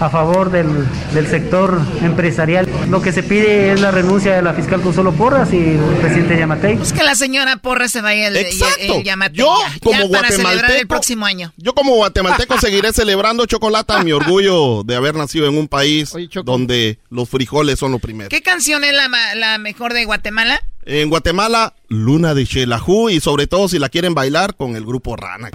[0.00, 2.68] a favor del, del, sector empresarial.
[2.90, 6.38] Lo que se pide es la renuncia de la fiscal Consuelo Porras y el presidente
[6.38, 6.76] Yamatei.
[6.76, 9.00] Pues que la señora Porras se vaya el, Exacto.
[9.02, 9.38] Yamatei.
[9.38, 11.52] Yo, ya, como ya para guatemalteco, el próximo año.
[11.56, 16.12] Yo como guatemalteco seguiré celebrando chocolate mi orgullo de haber nacido en un país
[16.44, 18.28] donde los frijoles son lo primero.
[18.28, 20.60] ¿Qué canción es la, la mejor de Guatemala?
[20.84, 25.16] En Guatemala, Luna de Xelajú y sobre todo si la quieren bailar con el grupo
[25.16, 25.50] Rana.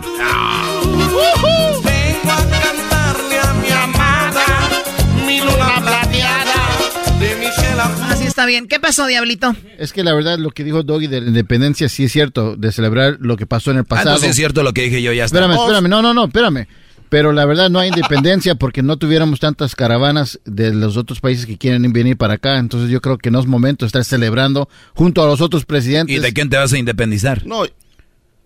[8.09, 8.67] Así está bien.
[8.67, 9.55] ¿Qué pasó, Diablito?
[9.77, 12.71] Es que la verdad lo que dijo Doggy de la independencia sí es cierto, de
[12.71, 14.15] celebrar lo que pasó en el pasado.
[14.15, 15.39] Ah, sí es cierto lo que dije yo, ya está.
[15.39, 16.67] Espérame, espérame, no, no, no, espérame.
[17.09, 21.45] Pero la verdad no hay independencia porque no tuviéramos tantas caravanas de los otros países
[21.45, 22.57] que quieren venir para acá.
[22.57, 26.15] Entonces yo creo que no es momento de estar celebrando junto a los otros presidentes.
[26.15, 27.45] ¿Y de quién te vas a independizar?
[27.45, 27.65] No.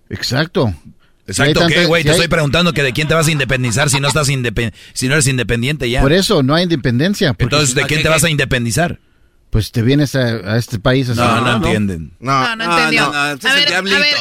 [0.10, 0.74] Exacto.
[1.28, 2.04] Exacto, ¿qué, güey?
[2.04, 5.14] te estoy preguntando que de quién te vas a independizar si no estás si no
[5.14, 6.02] eres independiente ya.
[6.02, 7.36] Por eso, no hay independencia.
[7.38, 9.00] Entonces, ¿de quién te vas a independizar?
[9.50, 11.20] Pues te vienes a, este país así.
[11.20, 12.12] No, no, entienden.
[12.20, 13.06] No, no, entendió.
[13.14, 14.16] a ver, a ver,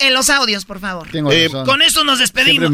[0.00, 1.08] en los audios, por favor.
[1.12, 2.70] Eh, con esto nos despedimos.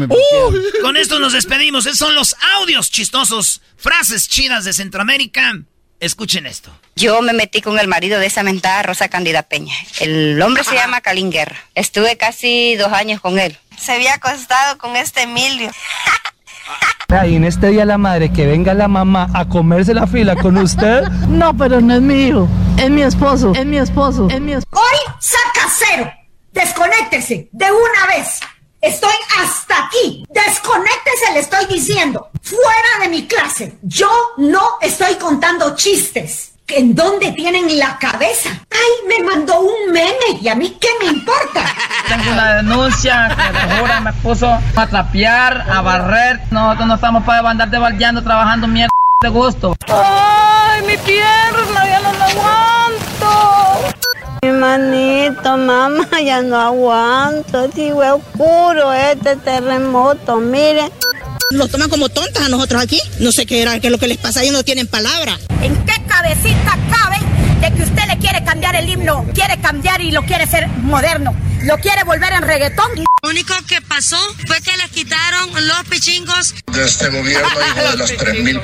[0.81, 1.85] con esto nos despedimos.
[1.85, 5.61] Esos son los audios chistosos, frases chidas de Centroamérica.
[5.99, 6.71] Escuchen esto.
[6.95, 9.73] Yo me metí con el marido de esa mentada Rosa Candida Peña.
[9.99, 11.57] El hombre se llama Calín Guerra.
[11.73, 13.57] Estuve casi dos años con él.
[13.77, 15.71] Se había acostado con este Emilio.
[17.25, 20.57] Y en este día la madre que venga la mamá a comerse la fila con
[20.57, 21.03] usted.
[21.29, 24.83] No, pero no es mi hijo, es mi esposo, es mi esposo, es mi esposo.
[24.83, 26.11] Hoy saca cero.
[26.51, 28.39] Desconéctese de una vez.
[28.87, 30.25] Estoy hasta aquí.
[30.29, 32.29] Desconéctese, le estoy diciendo.
[32.41, 33.77] Fuera de mi clase.
[33.81, 36.53] Yo no estoy contando chistes.
[36.69, 38.49] ¿En dónde tienen la cabeza?
[38.71, 40.39] ¡Ay, me mandó un meme!
[40.41, 41.65] ¿Y a mí qué me importa?
[42.07, 46.39] Tengo una denuncia que me puso a trapear, a barrer.
[46.49, 49.75] Nosotros no estamos para andar baldeando trabajando mierda de gusto.
[49.87, 51.85] ¡Ay, mi pierna!
[51.85, 53.97] ¡Ya no la aguanto!
[54.47, 57.65] Mi manito, mamá, ya no aguanto.
[57.65, 60.89] Es oscuro este terremoto, miren.
[61.51, 63.01] Nos toman como tontas a nosotros aquí.
[63.19, 65.37] No sé qué era, qué es lo que les pasa, ellos no tienen palabra.
[65.61, 67.17] ¿En qué cabecita cabe
[67.59, 69.25] de que usted le quiere cambiar el himno?
[69.33, 71.35] Quiere cambiar y lo quiere ser moderno.
[71.63, 72.89] Lo quiere volver en reggaetón.
[73.21, 76.55] Lo único que pasó fue que les quitaron los pichingos.
[76.71, 78.61] De este gobierno, hijo de las 3000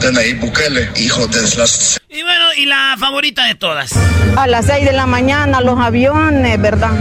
[0.00, 2.00] de Nayib Bukele, hijo de las...
[2.08, 3.90] Y bueno, y la favorita de todas.
[4.36, 6.92] A las 6 de la mañana los aviones, ¿verdad?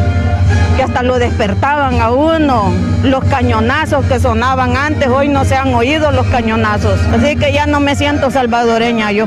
[0.78, 2.72] que hasta lo despertaban a uno.
[3.04, 7.00] Los cañonazos que sonaban antes, hoy no se han oído los cañonazos.
[7.12, 9.26] Así que ya no me siento salvadoreña yo.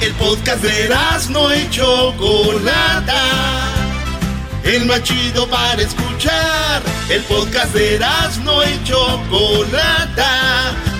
[0.00, 0.88] El podcast de
[1.30, 3.22] no hecho Chocolata.
[4.64, 6.82] El más chido para escuchar.
[7.08, 8.00] El podcast de
[8.42, 10.95] no hecho Chocolata.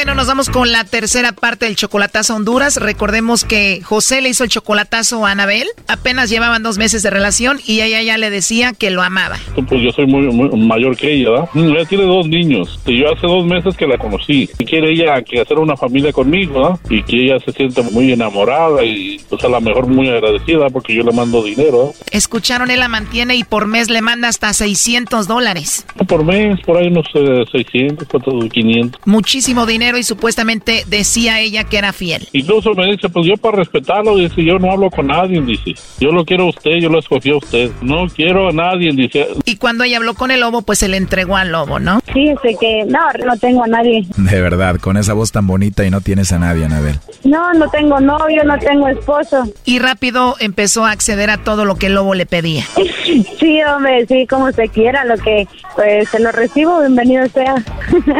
[0.00, 2.78] Bueno, nos vamos con la tercera parte del chocolatazo a Honduras.
[2.80, 5.66] Recordemos que José le hizo el chocolatazo a Anabel.
[5.88, 9.36] Apenas llevaban dos meses de relación y ella ya le decía que lo amaba.
[9.68, 10.22] Pues yo soy muy,
[10.56, 11.48] mayor que ella, ¿verdad?
[11.52, 12.80] Mm, ella tiene dos niños.
[12.86, 14.48] Y yo hace dos meses que la conocí.
[14.58, 16.80] Y quiere ella que hacer una familia conmigo, ¿verdad?
[16.88, 20.94] Y que ella se siente muy enamorada y pues a lo mejor muy agradecida porque
[20.94, 21.92] yo le mando dinero.
[22.10, 25.84] Escucharon, él la mantiene y por mes le manda hasta 600 dólares.
[26.08, 27.06] Por mes, por ahí unos
[27.52, 28.08] 600,
[28.50, 29.02] 500.
[29.04, 32.28] Muchísimo dinero y supuestamente decía ella que era fiel.
[32.32, 36.10] Incluso me dice, pues yo para respetarlo, dice, yo no hablo con nadie, dice, yo
[36.12, 39.28] lo quiero a usted, yo lo escogí a usted, no quiero a nadie, dice.
[39.44, 42.00] Y cuando ella habló con el lobo, pues se le entregó al lobo, ¿no?
[42.12, 44.04] Fíjese que no, no tengo a nadie.
[44.16, 46.98] De verdad, con esa voz tan bonita y no tienes a nadie, Anabel.
[47.24, 49.44] No, no tengo novio, no tengo esposo.
[49.64, 52.64] Y rápido empezó a acceder a todo lo que el lobo le pedía.
[53.38, 57.54] sí, hombre, sí, como se quiera, lo que pues se lo recibo, bienvenido sea.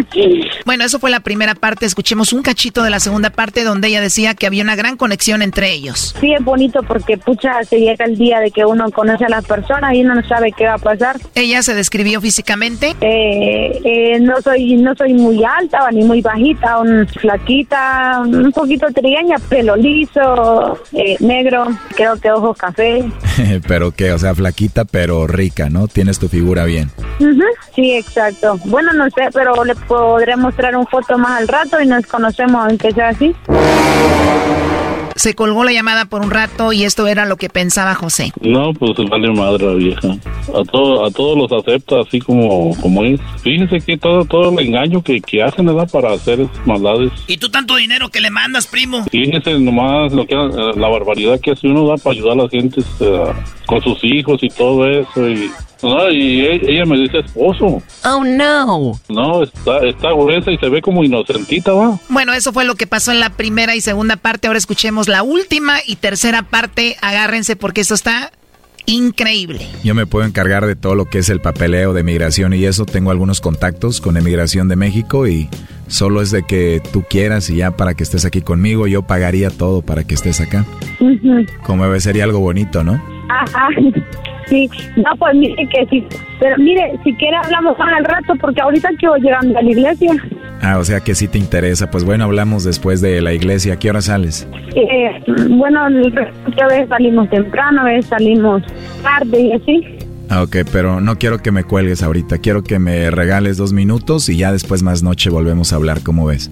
[0.64, 1.86] bueno, eso fue la primera parte.
[1.86, 5.42] Escuchemos un cachito de la segunda parte donde ella decía que había una gran conexión
[5.42, 6.14] entre ellos.
[6.20, 9.44] Sí, es bonito porque, pucha, se llega el día de que uno conoce a las
[9.44, 11.16] personas y uno no sabe qué va a pasar.
[11.34, 12.96] ¿Ella se describió físicamente?
[13.00, 18.86] Eh, eh, no soy no soy muy alta ni muy bajita, un flaquita, un poquito
[18.92, 23.04] trigueña, pelo liso, eh, negro, creo que ojos café.
[23.68, 25.88] pero que, o sea, flaquita pero rica, ¿no?
[25.88, 26.90] Tienes tu figura bien.
[27.74, 28.58] Sí, exacto.
[28.64, 32.64] Bueno, no sé, pero le podré mostrar un foto más al rato y nos conocemos,
[32.64, 33.34] aunque sea así.
[35.20, 38.32] Se colgó la llamada por un rato y esto era lo que pensaba José.
[38.40, 40.08] No, pues vale madre la vieja.
[40.48, 43.20] A, todo, a todos los acepta así como, como es.
[43.42, 45.90] Fíjense que todo, todo el engaño que, que hacen, ¿verdad?
[45.92, 47.12] Para hacer esas maldades.
[47.26, 49.04] ¿Y tú tanto dinero que le mandas, primo?
[49.10, 52.80] Fíjense nomás lo que, la barbaridad que hace uno da para ayudar a la gente
[52.80, 53.04] este,
[53.66, 55.28] con sus hijos y todo eso.
[55.28, 55.50] Y
[55.82, 57.82] no, y e, ella me dice esposo.
[58.04, 58.92] Oh, no.
[59.08, 61.98] No, está, está gruesa y se ve como inocentita, ¿va?
[62.08, 64.46] Bueno, eso fue lo que pasó en la primera y segunda parte.
[64.46, 66.96] Ahora escuchemos la última y tercera parte.
[67.00, 68.30] Agárrense porque esto está
[68.86, 69.66] increíble.
[69.84, 72.84] Yo me puedo encargar de todo lo que es el papeleo de migración y eso.
[72.84, 75.48] Tengo algunos contactos con Emigración de México y
[75.86, 79.50] solo es de que tú quieras y ya para que estés aquí conmigo, yo pagaría
[79.50, 80.64] todo para que estés acá.
[81.64, 83.02] Como debe sería algo bonito, ¿no?
[83.28, 83.68] Ajá.
[84.50, 86.04] Sí, no, pues mire que sí.
[86.40, 90.12] Pero mire, si quiere hablamos más al rato porque ahorita quiero llegando a la iglesia.
[90.60, 91.90] Ah, o sea que sí te interesa.
[91.90, 93.74] Pues bueno, hablamos después de la iglesia.
[93.74, 94.46] ¿A qué hora sales?
[94.74, 98.62] Eh, bueno, a veces salimos temprano, a veces salimos
[99.02, 99.98] tarde y así.
[100.28, 102.38] Ah, ok, pero no quiero que me cuelgues ahorita.
[102.38, 106.02] Quiero que me regales dos minutos y ya después más noche volvemos a hablar.
[106.02, 106.50] ¿Cómo ves?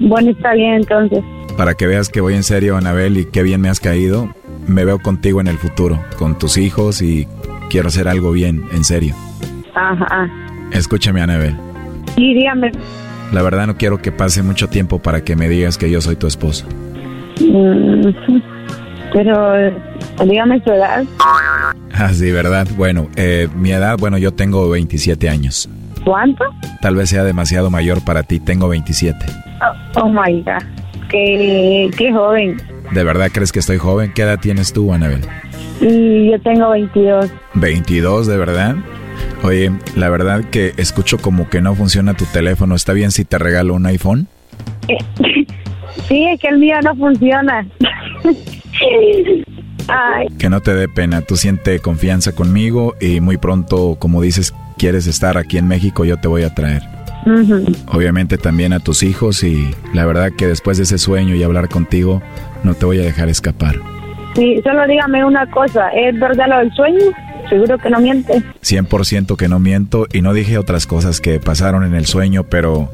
[0.00, 1.24] Bueno, está bien entonces.
[1.56, 4.32] Para que veas que voy en serio, Anabel, y qué bien me has caído,
[4.68, 7.26] me veo contigo en el futuro, con tus hijos y
[7.70, 9.14] quiero hacer algo bien, en serio.
[9.74, 10.30] Ajá.
[10.72, 11.56] Escúchame, Anabel.
[12.14, 12.70] Sí, dígame.
[13.32, 16.16] La verdad no quiero que pase mucho tiempo para que me digas que yo soy
[16.16, 16.66] tu esposo.
[17.40, 18.40] Mm,
[19.12, 19.52] pero
[20.24, 21.04] dígame su edad.
[21.94, 22.66] Ah, sí, ¿verdad?
[22.76, 25.68] Bueno, eh, mi edad, bueno, yo tengo 27 años.
[26.04, 26.44] ¿Cuánto?
[26.80, 29.18] Tal vez sea demasiado mayor para ti, tengo 27.
[29.60, 30.62] Oh, oh my God,
[31.10, 32.56] qué, qué joven.
[32.92, 34.12] ¿De verdad crees que estoy joven?
[34.14, 35.20] ¿Qué edad tienes tú, Anabel?
[35.80, 37.30] Y yo tengo 22.
[37.54, 38.76] ¿22, de verdad?
[39.42, 42.74] Oye, la verdad que escucho como que no funciona tu teléfono.
[42.74, 44.28] ¿Está bien si te regalo un iPhone?
[46.06, 47.66] Sí, es que el mío no funciona.
[50.38, 51.22] Que no te dé pena.
[51.22, 56.18] Tú siente confianza conmigo y muy pronto, como dices, quieres estar aquí en México, yo
[56.18, 56.82] te voy a traer.
[57.86, 61.68] Obviamente también a tus hijos y la verdad que después de ese sueño y hablar
[61.68, 62.22] contigo,
[62.62, 63.76] no te voy a dejar escapar.
[64.34, 67.04] Sí, solo dígame una cosa, ¿es verdad lo del sueño?
[67.48, 68.42] Seguro que no miente.
[68.62, 72.90] 100% que no miento y no dije otras cosas que pasaron en el sueño, pero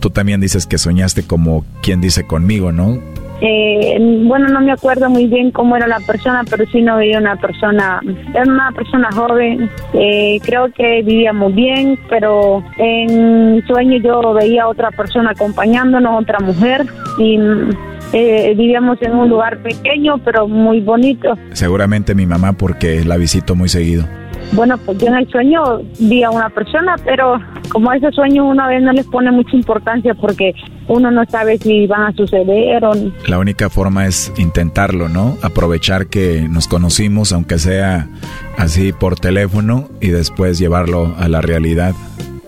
[0.00, 3.00] tú también dices que soñaste como quien dice conmigo, ¿no?
[3.44, 7.18] Eh, bueno, no me acuerdo muy bien cómo era la persona, pero sí no veía
[7.18, 8.00] una persona,
[8.32, 14.92] era una persona joven, eh, creo que vivíamos bien, pero en sueño yo veía otra
[14.92, 16.86] persona acompañándonos, otra mujer,
[17.18, 17.36] y
[18.12, 21.36] eh, vivíamos en un lugar pequeño, pero muy bonito.
[21.52, 24.04] Seguramente mi mamá porque la visito muy seguido.
[24.52, 27.40] Bueno, pues yo en el sueño vi a una persona, pero
[27.70, 30.52] como a ese sueño una vez no les pone mucha importancia porque
[30.88, 32.92] uno no sabe si van a suceder o...
[33.26, 35.38] La única forma es intentarlo, ¿no?
[35.42, 38.08] Aprovechar que nos conocimos, aunque sea
[38.58, 41.94] así por teléfono, y después llevarlo a la realidad.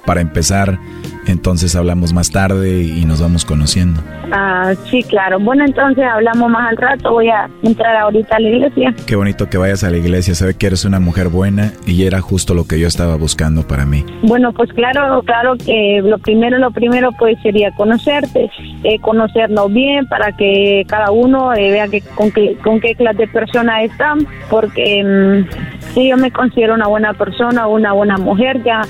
[0.05, 0.79] Para empezar,
[1.27, 4.01] entonces hablamos más tarde y nos vamos conociendo.
[4.33, 5.39] Ah, sí, claro.
[5.39, 7.13] Bueno, entonces hablamos más al rato.
[7.13, 8.95] Voy a entrar ahorita a la iglesia.
[9.07, 10.35] Qué bonito que vayas a la iglesia.
[10.35, 13.87] Sabe que eres una mujer buena y era justo lo que yo estaba buscando para
[13.87, 14.05] mí.
[14.23, 18.51] Bueno, pues claro, claro que lo primero, lo primero pues sería conocerte,
[18.83, 23.19] eh, conocernos bien para que cada uno eh, vea que, con, qué, con qué clase
[23.19, 28.63] de persona están, porque mm, sí, yo me considero una buena persona, una buena mujer
[28.65, 28.83] ya.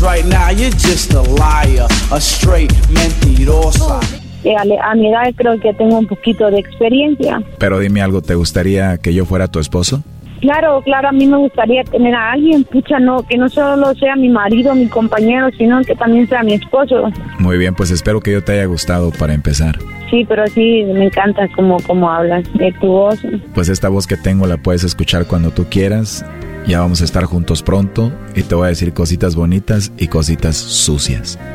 [0.00, 4.00] Right now you're just a liar, a straight mentirosa.
[4.44, 7.42] Eh, a, mi edad creo que tengo un poquito de experiencia.
[7.58, 10.02] Pero dime algo, ¿te gustaría que yo fuera tu esposo?
[10.40, 14.16] Claro, claro, a mí me gustaría tener a alguien, pucha, no, que no solo sea
[14.16, 17.10] mi marido, mi compañero, sino que también sea mi esposo.
[17.38, 19.78] Muy bien, pues espero que yo te haya gustado para empezar.
[20.08, 23.20] Sí, pero sí, me encanta cómo, cómo hablas, de tu voz.
[23.52, 26.24] Pues esta voz que tengo la puedes escuchar cuando tú quieras.
[26.66, 30.56] Ya vamos a estar juntos pronto y te voy a decir cositas bonitas y cositas
[30.56, 31.38] sucias.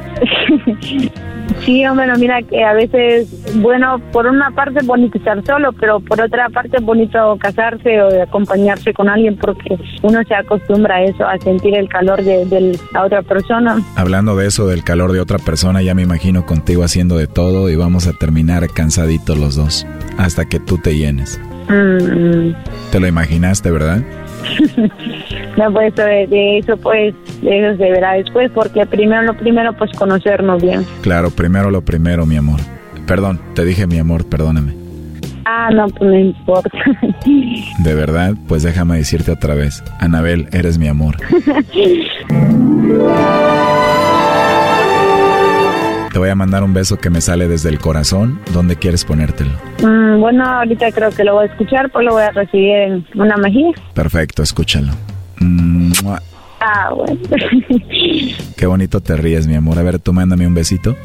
[1.64, 6.00] Sí, hombre, mira que a veces, bueno, por una parte es bonito estar solo, pero
[6.00, 11.04] por otra parte es bonito casarse o acompañarse con alguien porque uno se acostumbra a
[11.04, 13.78] eso, a sentir el calor de, la otra persona.
[13.96, 17.70] Hablando de eso, del calor de otra persona, ya me imagino contigo haciendo de todo
[17.70, 19.88] y vamos a terminar cansaditos los dos,
[20.18, 21.40] hasta que tú te llenes.
[21.68, 22.54] Mm.
[22.92, 24.04] ¿Te lo imaginaste, verdad?
[25.58, 29.92] no, pues de, eso pues, de eso se verá después, porque primero lo primero pues
[29.92, 30.86] conocernos bien.
[31.02, 32.60] Claro, primero lo primero, mi amor.
[33.08, 34.74] Perdón, te dije mi amor, perdóname.
[35.46, 36.72] Ah, no, pues no importa.
[37.80, 39.84] De verdad, pues déjame decirte otra vez.
[40.00, 41.18] Anabel, eres mi amor.
[46.16, 48.40] Te voy a mandar un beso que me sale desde el corazón.
[48.54, 49.52] ¿Dónde quieres ponértelo?
[49.84, 53.06] Mm, bueno, ahorita creo que lo voy a escuchar, pues lo voy a recibir en
[53.16, 53.74] una mejilla.
[53.94, 54.94] Perfecto, escúchalo.
[56.62, 57.20] Ah, bueno.
[58.56, 59.78] Qué bonito te ríes, mi amor.
[59.78, 60.96] A ver, tú mándame un besito.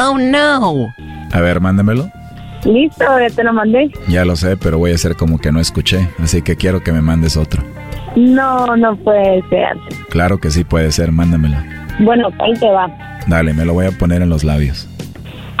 [0.00, 0.88] Oh, no.
[1.30, 2.10] A ver, mándamelo.
[2.64, 3.92] Listo, ya te lo mandé.
[4.08, 6.90] Ya lo sé, pero voy a hacer como que no escuché, así que quiero que
[6.90, 7.62] me mandes otro.
[8.18, 9.76] No, no puede ser.
[10.10, 11.56] Claro que sí puede ser, mándamelo.
[12.00, 12.90] Bueno, ahí te va.
[13.26, 14.88] Dale, me lo voy a poner en los labios.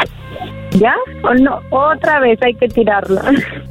[0.72, 0.94] ¿Ya?
[1.22, 1.60] ¿O no?
[1.70, 3.20] Otra vez hay que tirarlo.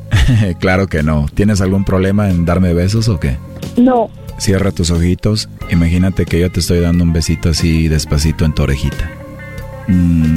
[0.59, 1.25] claro que no.
[1.33, 3.37] ¿Tienes algún problema en darme besos o qué?
[3.77, 4.09] No.
[4.37, 5.49] Cierra tus ojitos.
[5.69, 9.09] Imagínate que yo te estoy dando un besito así despacito en tu orejita.
[9.87, 10.35] Mm.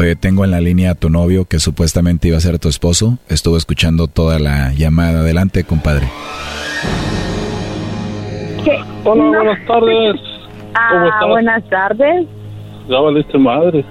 [0.00, 3.18] Oye, tengo en la línea a tu novio que supuestamente iba a ser tu esposo.
[3.28, 5.20] Estuvo escuchando toda la llamada.
[5.20, 6.08] Adelante, compadre.
[9.04, 10.20] Hola, buenas tardes.
[10.72, 12.26] Ah, buenas tardes.
[12.88, 13.84] Ya valiste madre.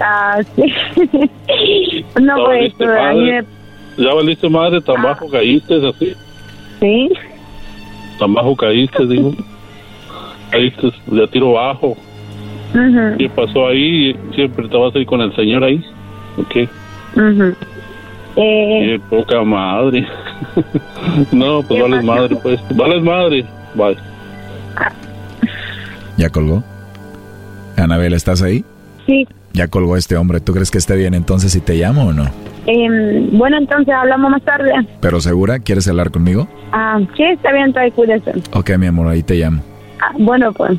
[0.00, 0.72] Ah, sí.
[2.18, 3.44] no, pues, madre.
[3.98, 5.08] Ya valiste madre, tan ah.
[5.08, 6.14] bajo caíste, así.
[6.80, 7.10] Sí.
[8.18, 9.34] Tan bajo caíste, digo.
[10.50, 11.94] Caíste de tiro bajo.
[13.18, 14.16] ¿Qué pasó ahí?
[14.34, 15.82] ¿Siempre te vas a ir con el señor ahí?
[16.36, 16.68] ¿O qué?
[18.36, 19.00] eh...
[19.08, 20.06] poca madre.
[21.32, 22.60] no, pues vales madre, pues.
[22.76, 23.44] Vales madre.
[23.74, 23.96] Vale.
[26.18, 26.62] ¿Ya colgó?
[27.76, 28.64] Anabel, ¿estás ahí?
[29.06, 29.26] Sí.
[29.52, 30.40] Ya colgó este hombre.
[30.40, 32.24] ¿Tú crees que esté bien entonces si te llamo o no?
[32.66, 34.72] Eh, bueno, entonces hablamos más tarde.
[35.00, 35.60] ¿Pero segura?
[35.60, 36.48] ¿Quieres hablar conmigo?
[36.72, 38.32] Ah, sí, está bien, entonces cuídese.
[38.52, 39.62] Ok, mi amor, ahí te llamo.
[40.00, 40.78] Ah, bueno, pues.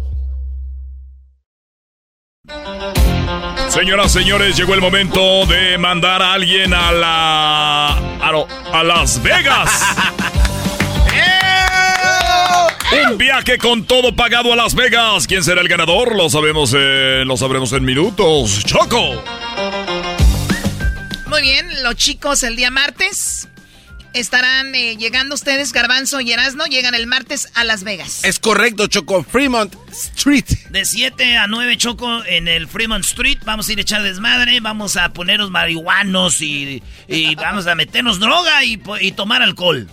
[3.69, 7.87] Señoras, señores, llegó el momento de mandar a alguien a la.
[8.19, 8.31] a,
[8.73, 9.71] a Las Vegas.
[13.09, 15.27] Un viaje con todo pagado a Las Vegas.
[15.27, 16.15] ¿Quién será el ganador?
[16.15, 18.63] Lo sabemos, eh, lo sabremos en minutos.
[18.65, 19.23] Choco.
[21.27, 23.47] Muy bien, los chicos el día martes
[24.13, 28.23] estarán eh, llegando ustedes, Garbanzo y Erasno, llegan el martes a Las Vegas.
[28.23, 30.45] Es correcto, Choco, Fremont Street.
[30.69, 33.39] De 7 a 9, Choco, en el Fremont Street.
[33.45, 36.81] Vamos a ir a echar desmadre, vamos a ponernos marihuanos y,
[37.37, 39.89] vamos a meternos droga y, y tomar alcohol.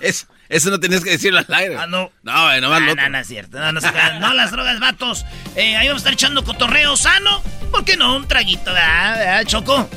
[0.00, 1.76] eso no tenías que decirlo al aire.
[1.76, 2.10] Ah, no.
[2.22, 3.58] No, eh, no más no, no, no, es cierto.
[3.58, 5.24] No, no, las drogas, vatos.
[5.56, 7.42] Eh, ahí vamos a estar echando cotorreo sano.
[7.70, 8.16] ¿Por qué no?
[8.16, 9.88] Un traguito, ¿verdad, Choco?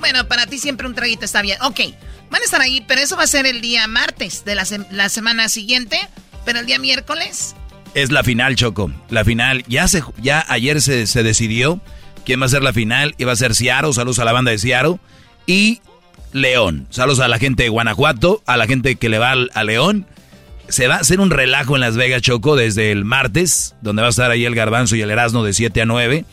[0.00, 1.58] Bueno, para ti siempre un traguito está bien.
[1.62, 1.80] Ok,
[2.30, 5.08] van a estar ahí, pero eso va a ser el día martes de la, la
[5.08, 5.98] semana siguiente.
[6.44, 7.56] Pero el día miércoles.
[7.94, 8.90] Es la final, Choco.
[9.10, 9.64] La final.
[9.66, 11.80] Ya, se, ya ayer se, se decidió
[12.24, 13.14] quién va a ser la final.
[13.18, 13.92] Iba a ser Ciaro.
[13.92, 15.00] Saludos a la banda de Ciaro.
[15.46, 15.80] Y
[16.32, 16.86] León.
[16.90, 20.06] Saludos a la gente de Guanajuato, a la gente que le va a León.
[20.68, 24.08] Se va a hacer un relajo en Las Vegas, Choco, desde el martes, donde va
[24.08, 26.24] a estar ahí el Garbanzo y el Erasmo de 7 a 9.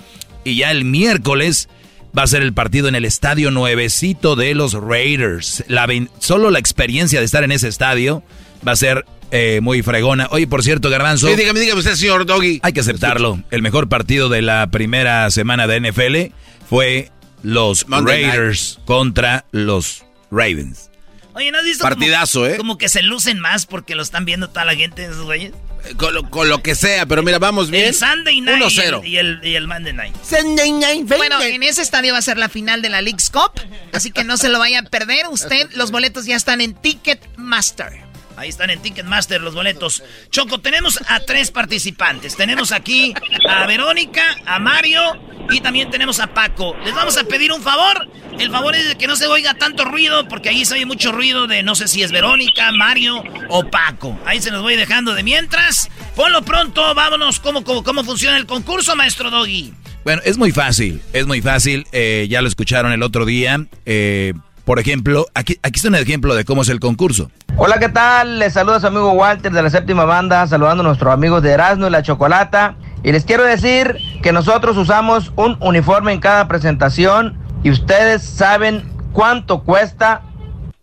[0.43, 1.69] Y ya el miércoles
[2.17, 5.63] va a ser el partido en el estadio nuevecito de los Raiders.
[5.67, 5.87] La,
[6.19, 8.23] solo la experiencia de estar en ese estadio
[8.65, 10.27] va a ser eh, muy fregona.
[10.31, 11.27] Oye, por cierto, Garbanzo.
[11.27, 12.59] Sí, dígame, dígame usted, señor Doggy.
[12.61, 13.41] Hay que aceptarlo.
[13.49, 16.35] El mejor partido de la primera semana de NFL
[16.69, 17.11] fue
[17.41, 20.91] los Raiders contra los Ravens.
[21.35, 22.57] Oye, ¿no has visto Partidazo, como, ¿eh?
[22.57, 25.51] Como que se lucen más porque lo están viendo toda la gente, esos güeyes.
[25.85, 27.87] Eh, con lo, que sea, pero mira, vamos bien.
[27.87, 29.05] El Sunday Night 1-0.
[29.05, 30.15] Y el, y, el, Monday Night.
[30.23, 31.07] Sunday Night.
[31.07, 33.61] Bueno, en ese estadio va a ser la final de la League's Cup,
[33.91, 35.27] así que no se lo vaya a perder.
[35.29, 38.12] Usted, los boletos ya están en Ticketmaster.
[38.37, 40.03] Ahí están en Ticketmaster los boletos.
[40.29, 42.35] Choco, tenemos a tres participantes.
[42.35, 43.13] Tenemos aquí
[43.49, 45.01] a Verónica, a Mario
[45.49, 46.75] y también tenemos a Paco.
[46.83, 48.07] Les vamos a pedir un favor.
[48.39, 51.11] El favor es de que no se oiga tanto ruido, porque ahí se oye mucho
[51.11, 54.19] ruido de no sé si es Verónica, Mario o Paco.
[54.25, 55.89] Ahí se los voy dejando de mientras.
[56.15, 57.39] Ponlo pronto, vámonos.
[57.39, 59.73] ¿Cómo, cómo, funciona el concurso, maestro Doggy?
[60.03, 61.85] Bueno, es muy fácil, es muy fácil.
[61.91, 63.65] Eh, ya lo escucharon el otro día.
[63.85, 64.33] Eh,
[64.65, 67.29] por ejemplo, aquí, aquí está un ejemplo de cómo es el concurso.
[67.57, 68.39] Hola, ¿qué tal?
[68.39, 71.87] Les saluda su amigo Walter de la séptima banda, saludando a nuestros amigos de Erasmo
[71.87, 72.75] y la Chocolata.
[73.03, 78.89] Y les quiero decir que nosotros usamos un uniforme en cada presentación y ustedes saben
[79.11, 80.21] cuánto cuesta.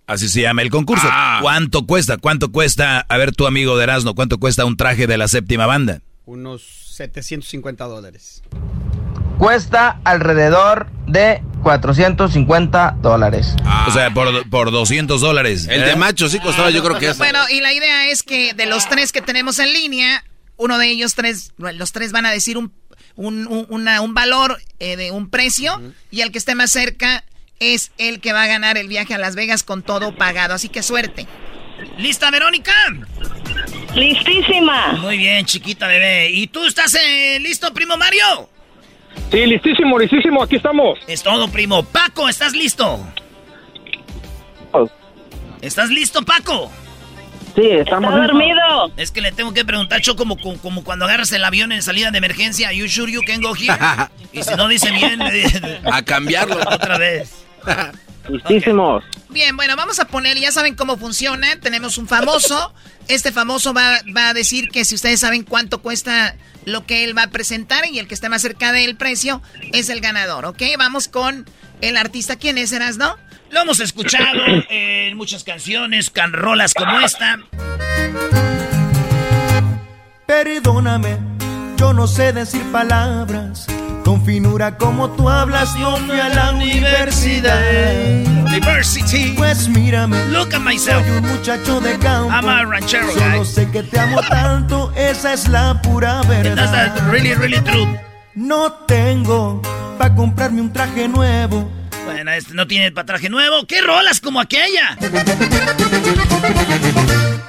[0.07, 1.09] Así se llama el concurso.
[1.11, 1.39] Ah.
[1.41, 2.19] ¿Cuánto cuesta?
[2.19, 3.07] ¿Cuánto cuesta?
[3.09, 6.01] A ver, tu amigo de Erasmo, ¿cuánto cuesta un traje de la séptima banda?
[6.27, 6.63] Unos
[6.97, 8.43] 750 dólares
[9.41, 13.57] cuesta alrededor de 450 dólares.
[13.89, 15.67] O sea, por, por 200 dólares.
[15.69, 17.19] El de macho sí costaba, yo creo que es.
[17.19, 20.23] Bueno, y la idea es que de los tres que tenemos en línea,
[20.59, 22.71] uno de ellos, tres, los tres van a decir un,
[23.17, 25.81] un, valor eh, de un precio,
[26.11, 27.25] y el que esté más cerca
[27.61, 30.53] es el que va a ganar el viaje a Las Vegas con todo pagado.
[30.53, 31.27] Así que suerte.
[31.97, 32.75] ¿Lista, Verónica?
[33.95, 34.93] Listísima.
[35.01, 36.31] Muy bien, chiquita bebé.
[36.31, 38.51] ¿Y tú estás eh, listo, primo Mario?
[39.31, 40.99] Sí, listísimo, listísimo, aquí estamos.
[41.07, 41.85] Es todo, primo.
[41.85, 42.99] Paco, ¿estás listo?
[45.61, 46.71] ¿Estás listo, Paco?
[47.55, 48.93] Sí, estamos Está dormido.
[48.97, 52.11] Es que le tengo que preguntar, yo como, como, cuando agarras el avión en salida
[52.11, 53.77] de emergencia, you sure you can go here?
[54.33, 55.21] y si no dice bien,
[55.85, 57.45] a cambiarlo otra vez.
[58.29, 59.05] Listísimos.
[59.29, 61.57] Bien, bueno, vamos a poner, ya saben cómo funciona.
[61.61, 62.73] Tenemos un famoso.
[63.11, 67.19] Este famoso va, va a decir que si ustedes saben cuánto cuesta lo que él
[67.19, 69.43] va a presentar y el que esté más cerca del precio
[69.73, 70.63] es el ganador, ¿ok?
[70.79, 71.45] Vamos con
[71.81, 72.37] el artista.
[72.37, 73.17] ¿Quién es, Eras, no?
[73.51, 77.41] Lo hemos escuchado en muchas canciones, canrolas como esta.
[80.27, 81.19] Perdóname,
[81.79, 83.67] yo no sé decir palabras.
[84.05, 87.61] Con finura como tú hablas, no fui a la universidad.
[88.47, 89.35] University.
[89.37, 90.17] Pues mírame.
[90.29, 91.07] Look at myself.
[91.07, 92.31] Soy un muchacho de campo.
[92.33, 93.45] I'm a ranchero Solo guy.
[93.47, 96.71] sé que te amo tanto, esa es la pura verdad.
[96.73, 97.87] That's really, really true.
[98.35, 99.63] No tengo
[99.99, 101.71] para comprarme un traje nuevo.
[102.07, 103.67] Bueno, este no tiene para traje nuevo.
[103.69, 104.97] ¿Qué rolas como aquella?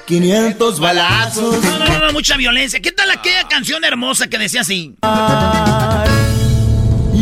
[0.05, 1.63] 500 balazos.
[1.63, 2.79] No, no, no, mucha violencia.
[2.81, 4.93] ¿Qué tal aquella canción hermosa que decía así?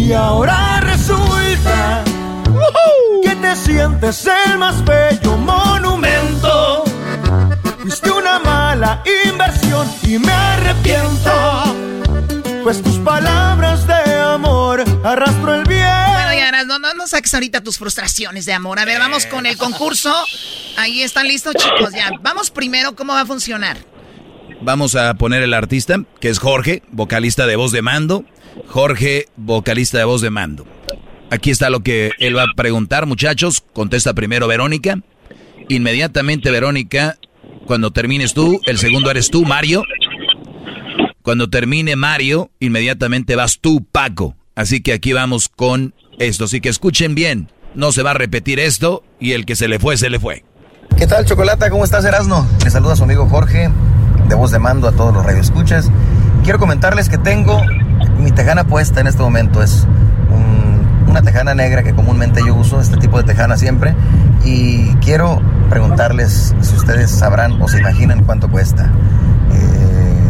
[0.10, 2.03] Y ahora resulta
[3.22, 6.84] que te sientes el más bello monumento.
[7.80, 11.76] Fuiste una mala inversión y me arrepiento.
[12.64, 15.86] Pues tus palabras de amor arrastro el bien.
[16.14, 18.80] Bueno, ya, no, no, no saques ahorita tus frustraciones de amor.
[18.80, 20.11] A ver, vamos con el concurso.
[20.76, 21.94] Ahí están listos, chicos.
[21.94, 23.77] Ya, vamos primero, ¿cómo va a funcionar?
[24.61, 28.26] Vamos a poner el artista, que es Jorge, vocalista de voz de mando.
[28.68, 30.68] Jorge, vocalista de voz de mando.
[31.31, 33.64] Aquí está lo que él va a preguntar, muchachos.
[33.73, 34.99] Contesta primero Verónica.
[35.69, 37.18] Inmediatamente, Verónica,
[37.65, 39.84] cuando termines tú, el segundo eres tú, Mario.
[41.22, 44.36] Cuando termine Mario, inmediatamente vas tú, Paco.
[44.56, 46.45] Así que aquí vamos con esto.
[46.45, 47.52] Así que escuchen bien.
[47.76, 50.44] No se va a repetir esto y el que se le fue, se le fue.
[50.98, 51.69] ¿Qué tal, Chocolata?
[51.69, 52.45] ¿Cómo estás, Erasno?
[52.64, 53.69] Le saluda a su amigo Jorge,
[54.30, 55.91] de voz de mando a todos los radioescuchas.
[56.43, 57.61] Quiero comentarles que tengo
[58.18, 59.61] mi tejana puesta en este momento.
[59.61, 59.88] Es
[61.07, 63.95] una tejana negra que comúnmente yo uso, este tipo de tejana siempre.
[64.45, 68.91] Y quiero preguntarles si ustedes sabrán o se imaginan cuánto cuesta.
[69.51, 70.30] Eh,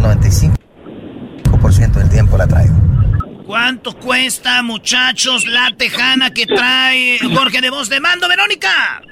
[0.00, 2.74] 95% del tiempo la traigo.
[3.44, 9.02] ¿Cuánto cuesta, muchachos, la tejana que trae Jorge de Voz de Mando, Verónica?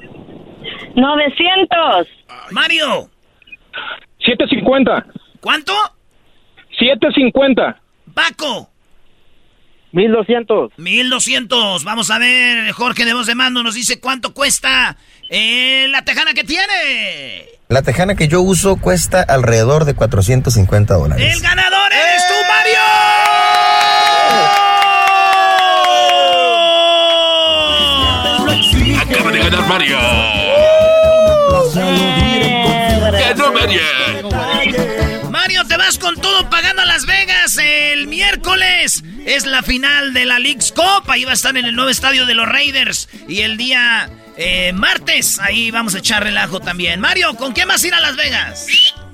[0.95, 2.07] 900.
[2.51, 3.12] Mario.
[4.63, 5.07] 750.
[5.41, 5.73] ¿Cuánto?
[6.79, 7.81] 750.
[8.15, 8.71] Paco.
[9.93, 10.73] 1200.
[10.79, 11.85] 1200.
[11.85, 14.97] Vamos a ver, Jorge de Voz de Mando nos dice cuánto cuesta
[15.29, 17.45] eh, la tejana que tiene.
[17.69, 21.35] La tejana que yo uso cuesta alrededor de 450 dólares.
[21.35, 22.79] El ganador eres tú, Mario.
[29.01, 29.99] Acaba de ganar Mario.
[29.99, 30.22] Mario,
[38.83, 41.09] Es la final de la League's Cup.
[41.09, 43.09] Ahí va a estar en el nuevo estadio de los Raiders.
[43.29, 46.99] Y el día eh, martes, ahí vamos a echar relajo también.
[46.99, 48.67] Mario, ¿con quién vas a ir a Las Vegas?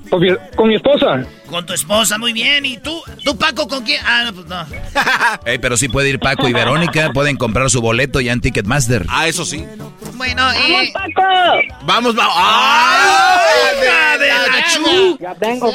[0.09, 1.23] Con mi, con mi esposa.
[1.47, 2.65] Con tu esposa, muy bien.
[2.65, 4.01] ¿Y tú, tú Paco, con quién?
[4.03, 4.65] Ah, no, pues no.
[5.45, 7.11] Ey, pero sí puede ir Paco y Verónica.
[7.13, 9.05] Pueden comprar su boleto ya en Ticketmaster.
[9.07, 9.63] Ah, eso sí.
[10.15, 10.57] Bueno, eh...
[10.71, 11.85] ¡Vamos, Paco!
[11.85, 12.35] Vamos, vamos.
[12.35, 15.17] ¡Ay, hija de la chu!
[15.19, 15.71] Ya tengo.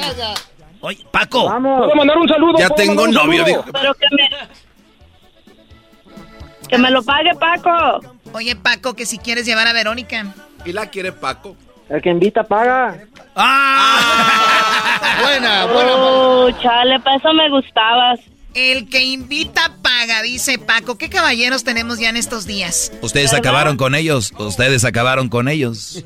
[0.85, 1.47] Oye, Paco.
[1.47, 2.59] ¿Puedo mandar un saludo?
[2.59, 3.63] Ya ¿Puedo tengo un novio, saludo?
[3.63, 3.73] dijo.
[3.73, 4.29] Pero que me...
[6.69, 8.01] Que me lo pague, Paco.
[8.35, 10.35] Oye, Paco, que si quieres llevar a Verónica.
[10.63, 11.57] ¿Y la quiere Paco?
[11.89, 12.99] El que invita paga.
[13.35, 15.17] ¡Ah!
[15.23, 18.21] Buena, Oh, chale, para eso me gustabas.
[18.55, 20.97] El que invita paga, dice Paco.
[20.97, 22.93] ¿Qué caballeros tenemos ya en estos días?
[23.03, 23.41] Ustedes ¿Verdad?
[23.47, 24.33] acabaron con ellos.
[24.39, 26.05] Ustedes acabaron con ellos.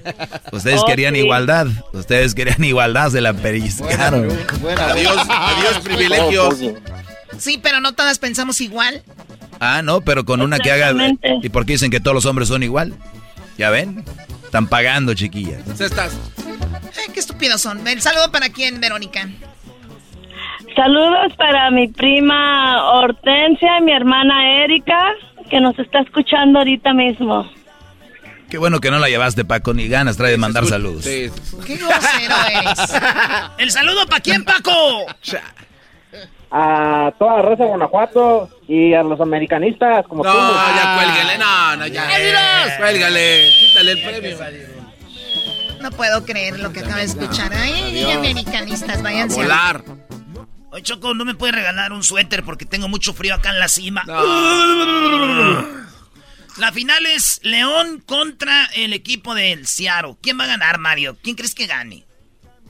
[0.53, 1.21] Ustedes Oh, querían sí.
[1.21, 1.67] igualdad.
[1.93, 4.31] Ustedes querían igualdad, se la pellizcaron.
[4.79, 6.55] Adiós, adiós, privilegios.
[7.39, 9.03] Sí, pero no todas pensamos igual.
[9.61, 10.95] Ah, no, pero con una que haga...
[11.43, 12.95] ¿Y por qué dicen que todos los hombres son igual?
[13.59, 14.05] ¿Ya ven?
[14.45, 15.61] Están pagando, chiquillas.
[15.79, 16.13] Estás.
[16.39, 17.87] Eh, qué estúpidos son.
[17.87, 19.29] El saludo para quién, Verónica.
[20.79, 25.01] Saludos para mi prima Hortensia y mi hermana Erika,
[25.51, 27.51] que nos está escuchando ahorita mismo.
[28.49, 31.03] Qué bueno que no la llevaste, Paco, ni ganas trae de mandar saludos.
[31.05, 31.31] Sí.
[31.67, 32.93] Qué grosero eres.
[33.59, 34.71] ¿El saludo para quién, Paco?
[36.53, 40.39] A toda la raza de Guanajuato y a los americanistas como No, tú.
[40.77, 42.07] ya cuélgale, no, no, ya.
[42.79, 44.39] Cuélgale, quítale el premio.
[45.81, 47.51] No puedo creer lo que acabo de escuchar.
[47.53, 48.17] Ay, Adiós.
[48.17, 49.41] americanistas, váyanse.
[49.41, 49.83] a- volar.
[50.71, 53.69] Oye, Choco, ¿no me puedes regalar un suéter porque tengo mucho frío acá en la
[53.69, 54.05] cima?
[56.59, 60.17] La final es León contra el equipo del Seattle.
[60.21, 61.17] ¿Quién va a ganar, Mario?
[61.23, 62.08] ¿Quién crees que gane?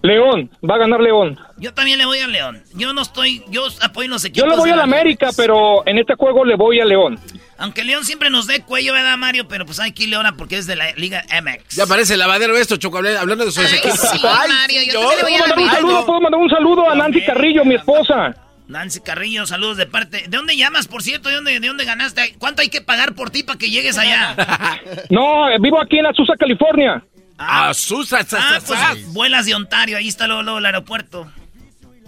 [0.03, 1.39] León, va a ganar León.
[1.57, 2.63] Yo también le voy a León.
[2.75, 4.51] Yo no estoy, yo apoyo los Yo equipos.
[4.51, 7.19] le voy a la América, pero en este juego le voy a León.
[7.59, 9.49] Aunque León siempre nos dé cuello, ¿verdad, Mario?
[9.49, 11.75] Pero pues hay que irle ahora porque es de la Liga MX.
[11.77, 13.99] Ya parece lavadero esto, Choco, habl- hablando de sus Ay, equipos.
[13.99, 16.07] sí, Mario, yo también le voy a ¿Puedo la mandar un saludo?
[16.07, 18.37] ¿Puedo mandar un saludo a Nancy Carrillo, mi esposa?
[18.69, 20.25] Nancy Carrillo, saludos de parte.
[20.29, 21.31] ¿De dónde llamas, por cierto?
[21.31, 22.35] ¿De dónde, de dónde ganaste?
[22.39, 24.37] ¿Cuánto hay que pagar por ti para que llegues allá?
[25.11, 27.03] No, vivo aquí en Azusa, California.
[27.39, 31.31] Ah, Susa, sa, Ah, pues vuelas de Ontario, ahí está luego, luego el aeropuerto.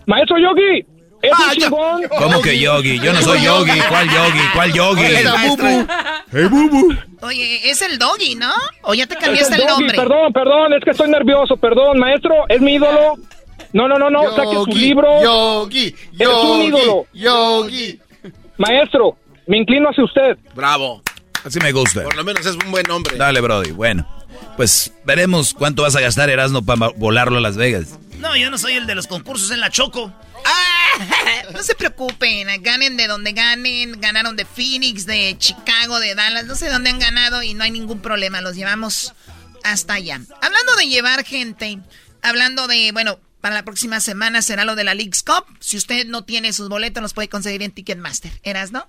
[0.07, 0.85] Maestro Yogi,
[1.23, 2.03] es Ah, chingón.
[2.19, 2.99] ¿Cómo que yogi?
[2.99, 3.79] Yo no soy yogi.
[3.89, 4.41] ¿Cuál yogi?
[4.55, 5.03] ¿Cuál yogi?
[5.05, 5.67] El maestro.
[6.33, 6.95] Hey, bubu.
[7.21, 8.51] Oye, es el doggy, ¿no?
[8.83, 9.97] ¿O ya te cambiaste el el nombre?
[9.97, 13.17] Perdón, perdón, es que estoy nervioso, perdón, maestro, es mi ídolo.
[13.73, 15.23] No, no, no, no, saque su libro.
[15.23, 17.07] Yogi, Es un ídolo.
[17.13, 18.01] Yogi.
[18.57, 19.17] Maestro,
[19.47, 20.39] me inclino hacia usted.
[20.55, 21.03] Bravo.
[21.45, 22.03] Así me gusta.
[22.03, 23.17] Por lo menos es un buen nombre.
[23.17, 23.71] Dale, Brody.
[23.73, 24.07] Bueno,
[24.57, 27.99] pues veremos cuánto vas a gastar, Erasmo, para volarlo a Las Vegas.
[28.19, 30.13] No, yo no soy el de los concursos en la Choco.
[31.53, 36.55] No se preocupen, ganen de donde ganen, ganaron de Phoenix, de Chicago, de Dallas, no
[36.55, 39.15] sé dónde han ganado y no hay ningún problema, los llevamos
[39.65, 40.21] hasta allá.
[40.43, 41.79] Hablando de llevar gente,
[42.23, 45.45] hablando de, bueno, para la próxima semana será lo de la League's Cup.
[45.61, 48.33] Si usted no tiene sus boletos, los puede conseguir en Ticketmaster.
[48.43, 48.87] ¿Eras, no?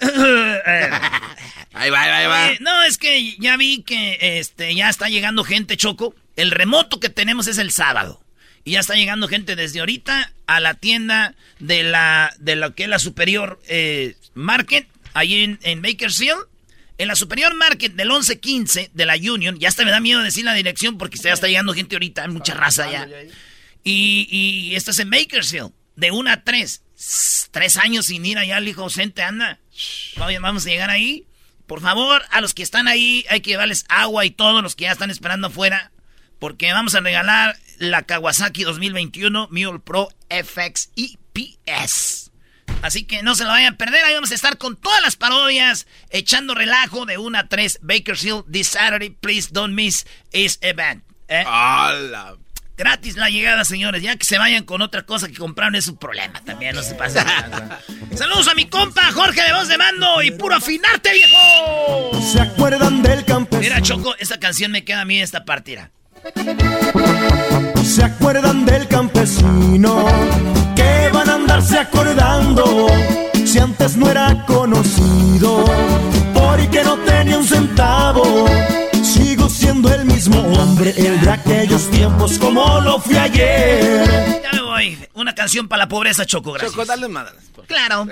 [1.72, 2.52] Ahí va, ahí va, ahí va.
[2.52, 6.14] Eh, no, es que ya vi que este ya está llegando gente, Choco.
[6.34, 8.20] El remoto que tenemos es el sábado.
[8.64, 12.84] Y ya está llegando gente desde ahorita a la tienda de la de lo que
[12.84, 16.40] es la Superior eh, Market, ahí en, en Bakersfield.
[16.98, 20.44] En la Superior Market del 1115 de la Union, ya hasta me da miedo decir
[20.44, 23.08] la dirección porque ya está llegando gente ahorita, hay mucha raza ya.
[23.84, 26.82] Y, y esto es en Bakersfield, de 1 a 3.
[27.52, 29.60] Tres años sin ir allá, el hijo ausente anda.
[30.16, 31.26] Vamos a llegar ahí.
[31.66, 34.84] Por favor, a los que están ahí hay que llevarles agua y todos los que
[34.84, 35.92] ya están esperando afuera.
[36.38, 42.30] Porque vamos a regalar la Kawasaki 2021 Mule Pro FX EPS.
[42.82, 44.04] Así que no se lo vayan a perder.
[44.04, 48.50] Ahí vamos a estar con todas las parodias, echando relajo de 1 a 3 Bakersfield
[48.50, 49.10] this Saturday.
[49.10, 51.02] Please don't miss this event.
[51.28, 51.44] ¿eh?
[52.78, 54.02] Gratis la llegada, señores.
[54.02, 56.76] Ya que se vayan con otra cosa que compraron es su problema también.
[56.76, 57.24] No se pasen.
[58.14, 62.22] Saludos a mi compa Jorge de Voz de Mando y puro afinarte, viejo.
[62.32, 63.60] ¿Se acuerdan del campesino?
[63.60, 65.90] Mira, Choco, esa canción me queda a mí esta partida.
[67.82, 70.06] ¿Se acuerdan del campesino?
[70.76, 72.86] Que van a andarse acordando
[73.44, 75.64] si antes no era conocido
[76.32, 78.46] porque no tenía un centavo.
[79.08, 84.42] Sigo siendo el mismo hombre, el de aquellos tiempos como lo fui ayer.
[84.42, 84.98] Ya me voy.
[85.14, 86.72] Una canción para la pobreza, Choco, gracias.
[86.72, 87.32] Choco, dale madre.
[87.66, 88.06] Claro.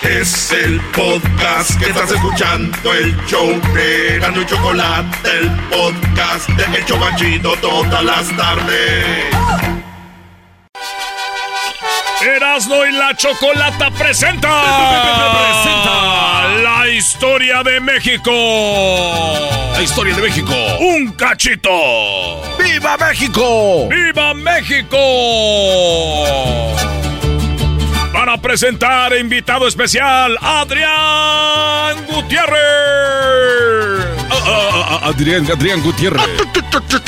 [0.00, 6.78] Es el podcast que estás escuchando, el show de Gano y Chocolate, el podcast de
[6.78, 9.26] El Chocachito todas las tardes.
[12.22, 16.45] Erasmo y la Chocolata presenta, la
[16.96, 18.32] historia de México.
[19.74, 20.54] La historia de México.
[20.80, 21.70] Un cachito.
[22.58, 23.86] ¡Viva México!
[23.88, 24.96] ¡Viva México!
[28.12, 32.56] Para presentar invitado especial, Adrián Gutiérrez.
[34.30, 36.22] Ah, ah, ah, Adrián, Adrián Gutiérrez.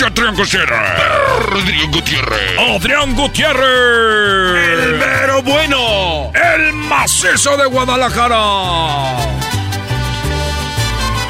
[0.05, 0.79] Adrián Gutiérrez.
[1.51, 2.59] Adrián Gutiérrez.
[2.59, 3.65] Adrián Gutiérrez.
[4.85, 6.31] El mero bueno.
[6.35, 9.48] El macizo de Guadalajara.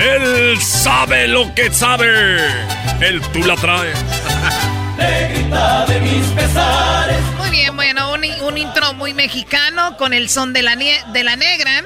[0.00, 2.38] Él sabe lo que sabe.
[3.00, 3.96] Él tú la traes.
[4.98, 7.18] de mis pesares.
[7.38, 11.24] Muy bien, bueno, un, un intro muy mexicano con el son de la, nie- de
[11.24, 11.84] la negra.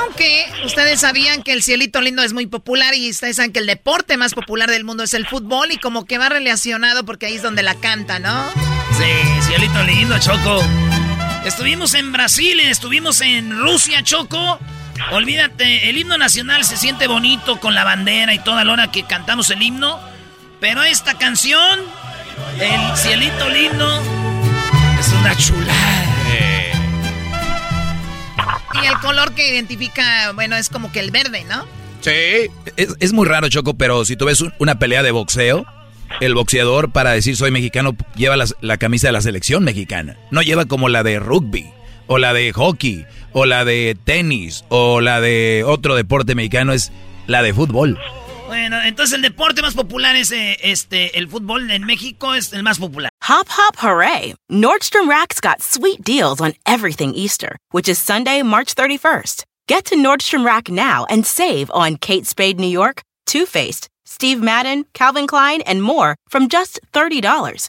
[0.00, 3.66] Aunque ustedes sabían que el cielito lindo es muy popular y ustedes saben que el
[3.66, 7.36] deporte más popular del mundo es el fútbol y como que va relacionado porque ahí
[7.36, 8.50] es donde la canta, ¿no?
[8.98, 10.62] Sí, cielito lindo, Choco.
[11.44, 14.58] Estuvimos en Brasil, estuvimos en Rusia, Choco.
[15.12, 19.04] Olvídate, el himno nacional se siente bonito con la bandera y toda la hora que
[19.04, 19.98] cantamos el himno.
[20.60, 21.80] Pero esta canción,
[22.60, 24.02] el cielito lindo,
[24.98, 26.04] es una chulada.
[28.82, 31.64] Y el color que identifica, bueno, es como que el verde, ¿no?
[32.00, 32.50] Sí.
[32.76, 35.66] Es, es muy raro, Choco, pero si tú ves un- una pelea de boxeo,
[36.20, 40.16] el boxeador para decir soy mexicano lleva las- la, camisa de la selección mexicana.
[40.30, 41.70] No lleva como la de rugby,
[42.08, 46.90] o la de hockey, o la de tenis, o la de otro deporte mexicano, es
[47.26, 47.98] la de fútbol.
[48.48, 52.62] Bueno, entonces el deporte más popular es eh, este, el fútbol en México es el
[52.62, 53.10] más popular.
[53.28, 54.34] Hop, hop, hooray!
[54.50, 59.44] Nordstrom Rack's got sweet deals on everything Easter, which is Sunday, March 31st.
[59.68, 64.40] Get to Nordstrom Rack now and save on Kate Spade New York, Too Faced, Steve
[64.40, 67.68] Madden, Calvin Klein, and more from just $30.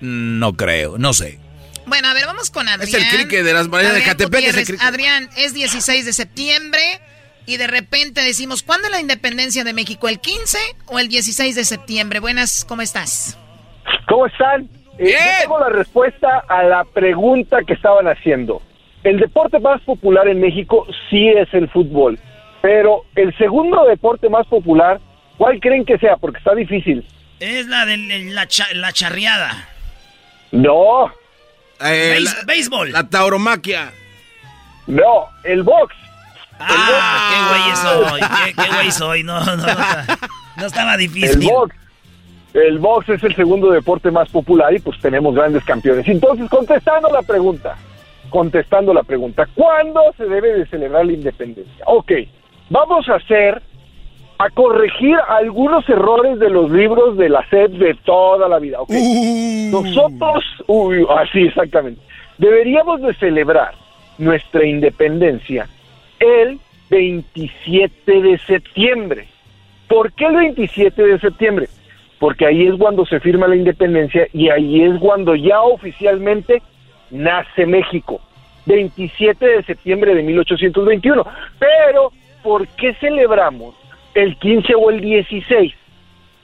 [0.00, 1.38] No creo, no sé.
[1.86, 2.88] Bueno, a ver, vamos con Adrián.
[2.88, 4.80] Es el cricket de las mareas de Adrián Catepec.
[4.80, 6.80] Adrián, es 16 de septiembre
[7.46, 10.08] y de repente decimos, ¿cuándo es la independencia de México?
[10.08, 12.20] ¿El 15 o el 16 de septiembre?
[12.20, 13.36] Buenas, ¿cómo estás?
[14.08, 14.68] ¿Cómo están?
[14.98, 18.62] Eh, yo tengo la respuesta a la pregunta que estaban haciendo.
[19.02, 22.18] El deporte más popular en México sí es el fútbol,
[22.60, 25.00] pero el segundo deporte más popular,
[25.38, 26.16] ¿cuál creen que sea?
[26.18, 27.04] Porque está difícil.
[27.40, 29.69] Es la de la, cha- la charreada.
[30.52, 31.06] No.
[31.80, 32.92] Eh, Béis- la, béisbol.
[32.92, 33.92] la tauromaquia.
[34.86, 35.94] No, el box.
[36.58, 37.76] Ah, qué güey
[38.10, 39.22] soy, qué, qué güey soy.
[39.22, 39.66] No, no, no,
[40.56, 41.40] no estaba difícil.
[41.42, 41.76] El box.
[42.52, 46.06] el box es el segundo deporte más popular y pues tenemos grandes campeones.
[46.08, 47.76] Entonces, contestando la pregunta,
[48.28, 51.84] contestando la pregunta, ¿cuándo se debe de celebrar la independencia?
[51.86, 52.12] Ok,
[52.68, 53.62] vamos a hacer,
[54.40, 58.80] a corregir algunos errores de los libros de la SED de toda la vida.
[58.80, 58.90] ok.
[59.70, 62.00] Nosotros, uy, así exactamente,
[62.38, 63.74] deberíamos de celebrar
[64.16, 65.68] nuestra independencia
[66.18, 66.58] el
[66.88, 69.28] 27 de septiembre.
[69.88, 71.68] ¿Por qué el 27 de septiembre?
[72.18, 76.62] Porque ahí es cuando se firma la independencia y ahí es cuando ya oficialmente
[77.10, 78.22] nace México.
[78.64, 81.26] 27 de septiembre de 1821.
[81.58, 82.12] Pero,
[82.42, 83.74] ¿por qué celebramos
[84.14, 85.72] el 15 o el 16?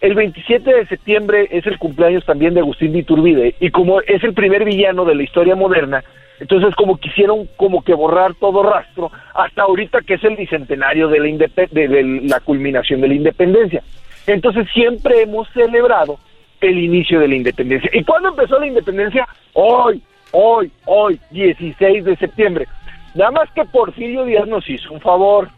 [0.01, 4.22] El 27 de septiembre es el cumpleaños también de Agustín de Iturbide y como es
[4.22, 6.05] el primer villano de la historia moderna,
[6.38, 11.18] entonces como quisieron como que borrar todo rastro hasta ahorita que es el bicentenario de
[11.18, 13.82] la, de la culminación de la independencia.
[14.26, 16.18] Entonces siempre hemos celebrado
[16.60, 17.90] el inicio de la independencia.
[17.93, 19.26] ¿Y cuándo empezó la independencia?
[19.55, 20.02] Hoy,
[20.32, 22.66] hoy, hoy, 16 de septiembre.
[23.14, 25.48] Nada más que Porfirio Díaz nos hizo un favor.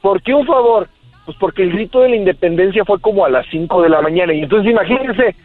[0.00, 0.88] ¿Por qué un favor?
[1.24, 4.32] Pues porque el grito de la independencia fue como a las 5 de la mañana.
[4.32, 5.36] Y entonces imagínense,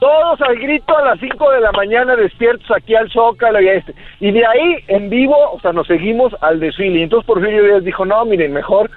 [0.00, 3.74] todos al grito a las 5 de la mañana despiertos aquí al Zócalo y a
[3.74, 3.94] este.
[4.20, 6.98] Y de ahí, en vivo, o sea, nos seguimos al desfile.
[6.98, 8.90] Y entonces Porfirio Díaz dijo, no, miren, mejor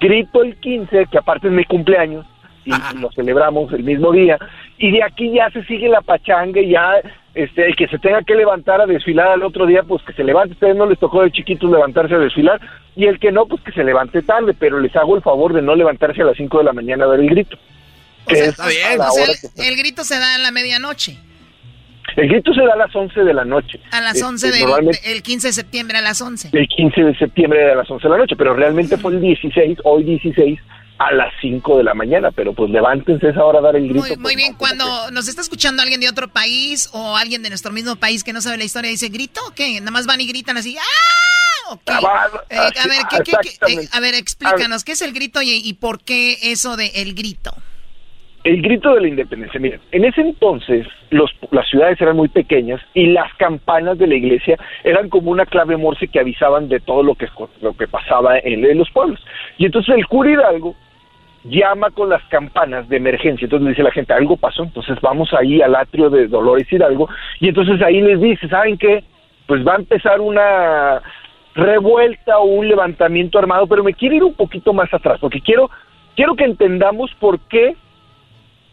[0.00, 2.24] grito el 15, que aparte es mi cumpleaños,
[2.68, 4.38] y lo celebramos el mismo día.
[4.78, 6.94] Y de aquí ya se sigue la pachanga y ya
[7.34, 10.24] este, el que se tenga que levantar a desfilar al otro día, pues que se
[10.24, 10.52] levante.
[10.52, 12.60] A ustedes no les tocó de chiquitos levantarse a desfilar.
[12.96, 14.54] Y el que no, pues que se levante tarde.
[14.58, 17.08] Pero les hago el favor de no levantarse a las 5 de la mañana a
[17.08, 17.56] dar el grito.
[18.26, 18.64] Que es a
[18.96, 19.32] la O sea, hora
[19.68, 21.16] el, grito se da a la medianoche.
[22.16, 23.80] el grito se da a las 11 de la noche.
[23.92, 26.50] A las Este, 11 del normalmente- el 15 de septiembre a las 11.
[26.52, 29.78] el 15 de septiembre de las 11 de la noche, pero realmente fue el 16,
[29.84, 30.58] hoy 16
[30.98, 34.00] a las 5 de la mañana, pero pues levántense esa hora a dar el grito.
[34.06, 37.72] Muy, muy bien, cuando nos está escuchando alguien de otro país o alguien de nuestro
[37.72, 39.78] mismo país que no sabe la historia, dice grito, ¿o qué?
[39.80, 41.72] Nada más van y gritan así, ¡ah!
[41.72, 41.92] ¿O qué?
[42.50, 45.50] Eh, a ver, ¿qué- qué- qué- eh, a ver, explícanos, ¿qué es el grito y,
[45.52, 47.52] y por qué eso de el grito?
[48.44, 52.80] El grito de la independencia, miren, en ese entonces los, las ciudades eran muy pequeñas
[52.94, 57.02] y las campanas de la iglesia eran como una clave morse que avisaban de todo
[57.02, 57.28] lo que,
[57.60, 59.20] lo que pasaba en, en los pueblos.
[59.58, 60.74] Y entonces el cura Hidalgo
[61.48, 65.32] llama con las campanas de emergencia, entonces le dice la gente, algo pasó, entonces vamos
[65.34, 67.08] ahí al atrio de Dolores Hidalgo
[67.40, 69.04] y entonces ahí les dice, ¿saben qué?
[69.46, 71.02] Pues va a empezar una
[71.54, 75.70] revuelta o un levantamiento armado, pero me quiero ir un poquito más atrás, porque quiero,
[76.14, 77.74] quiero que entendamos por qué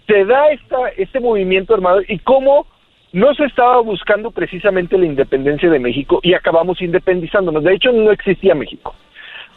[0.08, 2.68] se da esta, este movimiento armado y cómo
[3.12, 7.64] no se estaba buscando precisamente la independencia de México y acabamos independizándonos.
[7.64, 8.94] De hecho, no existía México.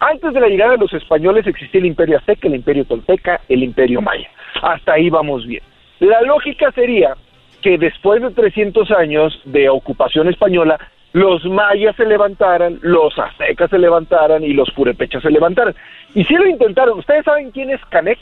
[0.00, 3.62] Antes de la llegada de los españoles existía el imperio azteca, el imperio tolteca, el
[3.62, 4.28] imperio maya.
[4.62, 5.62] Hasta ahí vamos bien.
[6.00, 7.16] La lógica sería
[7.62, 10.78] que después de 300 años de ocupación española,
[11.12, 15.74] los mayas se levantaran, los aztecas se levantaran y los purépechas se levantaran.
[16.14, 18.18] Y si lo intentaron, ¿ustedes saben quién es Canek?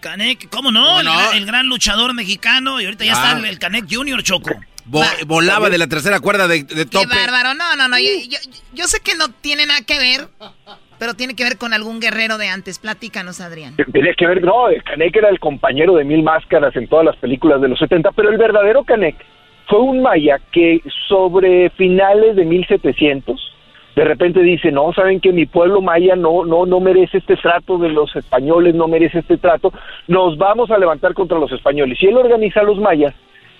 [0.00, 1.00] Canek, ¿cómo no?
[1.00, 3.32] El, gran- el gran luchador mexicano y ahorita ya Ah.
[3.36, 4.50] está el, Canek Junior Choco.
[4.84, 7.06] Vo- volaba de la tercera cuerda de, de Qué tope.
[7.06, 8.38] bárbaro, no, no, no, yo, yo,
[8.74, 10.28] yo sé que no tiene nada que ver,
[11.02, 12.78] pero tiene que ver con algún guerrero de antes.
[12.78, 13.74] Platícanos, Adrián.
[13.92, 17.16] Tenía que ver, no, el Canek era el compañero de Mil Máscaras en todas las
[17.16, 19.16] películas de los 70, pero el verdadero Canek
[19.66, 23.52] fue un maya que sobre finales de 1700
[23.96, 27.78] de repente dice, no, saben que mi pueblo maya no, no, no merece este trato
[27.78, 29.72] de los españoles, no merece este trato,
[30.06, 31.98] nos vamos a levantar contra los españoles.
[32.00, 33.12] Y él organiza a los mayas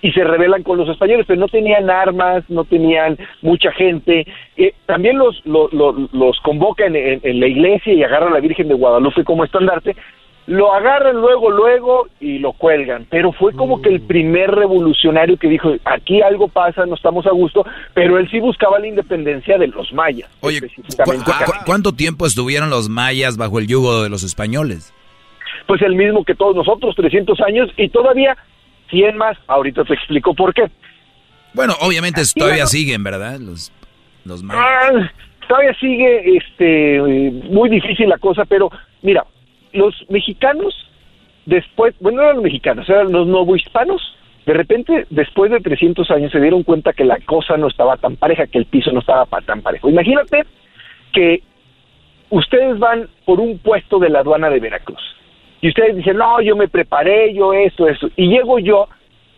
[0.03, 4.27] y se rebelan con los españoles, pero no tenían armas, no tenían mucha gente.
[4.57, 8.31] Eh, también los, lo- lo- los convoca en, en- en la iglesia y agarra a
[8.33, 9.95] la Virgen de Guadalupe como estandarte.
[10.49, 13.07] Lo agarran luego, luego y lo cuelgan.
[13.09, 17.31] Pero fue como que el primer revolucionario que dijo, aquí algo pasa, no estamos a
[17.31, 17.65] gusto,
[17.95, 20.29] pero él sí buscaba la independencia de los mayas.
[20.41, 21.25] Oye, ¿cu- específicamente.
[21.25, 24.93] cu- cu- cuánto tiempo estuvieron los mayas bajo el yugo de los españoles?
[25.67, 28.37] pues el mismo que todos nosotros, 300 años y todavía
[28.93, 29.37] 100 más.
[29.49, 30.71] Ahorita te explico por qué.
[31.55, 33.41] Bueno, obviamente todavía siguen, ¿verdad?
[33.41, 33.73] Los,
[34.25, 34.45] los.
[34.51, 35.11] Ah,
[35.49, 37.01] todavía sigue este
[37.51, 38.71] muy difícil la cosa, pero
[39.03, 39.27] mira,
[39.73, 40.75] los mexicanos
[41.47, 44.01] después, bueno, no eran los mexicanos, eran los novohispanos,
[44.47, 48.17] de repente, después de 300 años, se dieron cuenta que la cosa no estaba tan
[48.17, 49.89] pareja, que el piso no estaba tan parejo.
[49.89, 50.45] Imagínate
[51.13, 51.43] que
[52.31, 55.01] ustedes van por un puesto de la aduana de Veracruz
[55.63, 58.89] y ustedes dicen, no, yo me preparé, yo esto, eso, y llego yo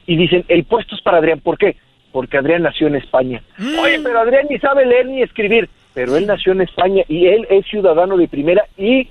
[0.07, 1.77] y dicen, el puesto es para Adrián, ¿por qué?
[2.13, 3.43] Porque Adrián nació en España.
[3.81, 7.47] Oye, pero Adrián ni sabe leer ni escribir, pero él nació en España y él
[7.51, 9.09] es ciudadano de primera y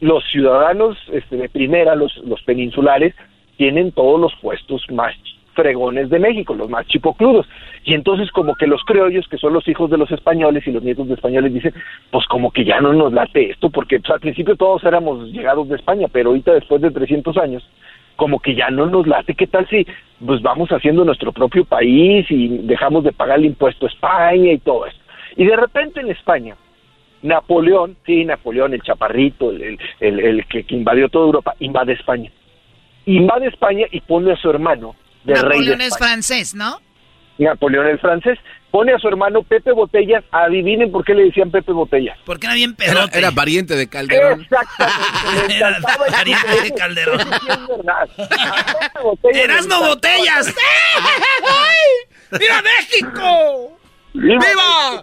[0.00, 3.14] los ciudadanos este, de primera, los, los peninsulares,
[3.56, 5.14] tienen todos los puestos más
[5.56, 7.46] fregones de México, los más chipocludos.
[7.84, 10.82] Y entonces como que los criollos, que son los hijos de los españoles y los
[10.82, 11.74] nietos de españoles, dicen,
[12.12, 15.68] pues como que ya no nos late esto, porque pues, al principio todos éramos llegados
[15.68, 17.68] de España, pero ahorita después de 300 años,
[18.14, 19.86] como que ya no nos late, ¿qué tal si
[20.24, 24.58] pues vamos haciendo nuestro propio país y dejamos de pagar el impuesto a España y
[24.58, 24.98] todo eso?
[25.36, 26.56] Y de repente en España,
[27.22, 32.30] Napoleón, sí, Napoleón, el chaparrito, el, que invadió toda Europa, invade España.
[33.04, 34.94] Invade España y pone a su hermano
[35.26, 36.80] de rey de Napoleón es francés, ¿no?
[37.38, 38.38] Napoleón el francés,
[38.70, 42.18] pone a su hermano Pepe Botellas, adivinen por qué le decían Pepe Botellas.
[42.24, 43.18] Porque era bien pedote.
[43.18, 44.40] era pariente de Calderón.
[44.42, 45.76] Exactamente, Era
[46.10, 47.20] pariente de Calderón.
[47.20, 50.54] Es Pepe Botellas.
[52.38, 53.78] ¡Viva México!
[54.14, 55.02] ¡Viva!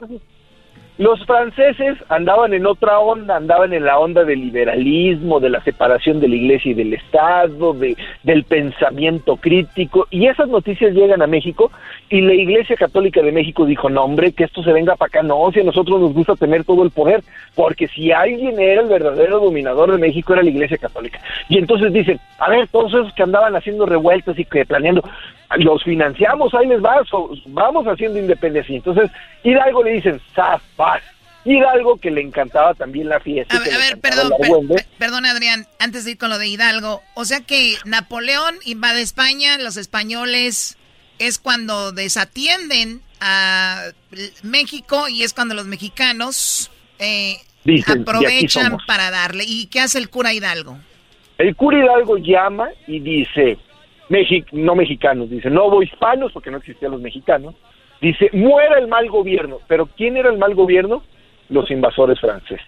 [0.99, 6.20] Los franceses andaban en otra onda, andaban en la onda del liberalismo, de la separación
[6.20, 11.28] de la iglesia y del Estado, de, del pensamiento crítico, y esas noticias llegan a
[11.28, 11.72] México
[12.10, 15.24] y la Iglesia Católica de México dijo, no hombre, que esto se venga para acá,
[15.24, 17.24] no, si a nosotros nos gusta tener todo el poder,
[17.56, 21.20] porque si alguien era el verdadero dominador de México era la Iglesia Católica.
[21.49, 25.03] Y entonces dicen, a ver, todos esos que andaban haciendo revueltas y que planeando,
[25.58, 28.76] los financiamos, ahí les va, so- vamos haciendo independencia.
[28.76, 29.10] Entonces,
[29.44, 31.02] Hidalgo le dicen, zafas.
[31.46, 33.58] Hidalgo que le encantaba también la fiesta.
[33.58, 34.32] A ver, ver, perdón,
[34.70, 37.02] per- perdón, Adrián, antes de ir con lo de Hidalgo.
[37.16, 40.78] O sea que Napoleón invade España, los españoles
[41.20, 43.90] es cuando desatienden a
[44.42, 48.84] México y es cuando los mexicanos eh, Dicen, "Y aquí aprovechan somos".
[48.88, 49.44] para darle.
[49.46, 50.78] ¿Y qué hace el cura Hidalgo?
[51.38, 53.58] El cura Hidalgo llama y dice,
[54.14, 57.56] Mexi- no mexicanos, dice, no hispanos, porque no existían los mexicanos,
[57.99, 59.57] dice, muera el mal gobierno.
[59.68, 61.02] Pero ¿quién era el mal gobierno?
[61.49, 62.65] Los invasores franceses.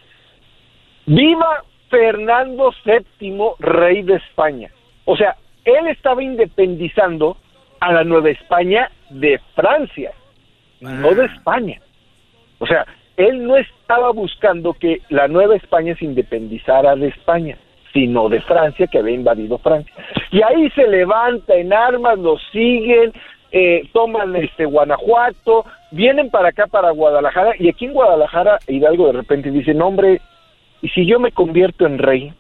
[1.06, 4.70] Viva Fernando VII, rey de España.
[5.06, 7.38] O sea, él estaba independizando
[7.80, 10.12] a la Nueva España de Francia,
[10.82, 11.80] no de España.
[12.60, 12.86] O sea,
[13.18, 17.58] él no estaba buscando que la Nueva España se independizara de España,
[17.96, 19.96] sino de Francia, que había invadido Francia.
[20.30, 23.14] Y ahí se levanta en armas, lo siguen,
[23.54, 29.14] eh, toman este Guanajuato, vienen para acá, para Guadalajara, y aquí en Guadalajara Hidalgo de
[29.14, 30.20] repente dice, no hombre,
[30.82, 32.34] ¿y si yo me convierto en rey?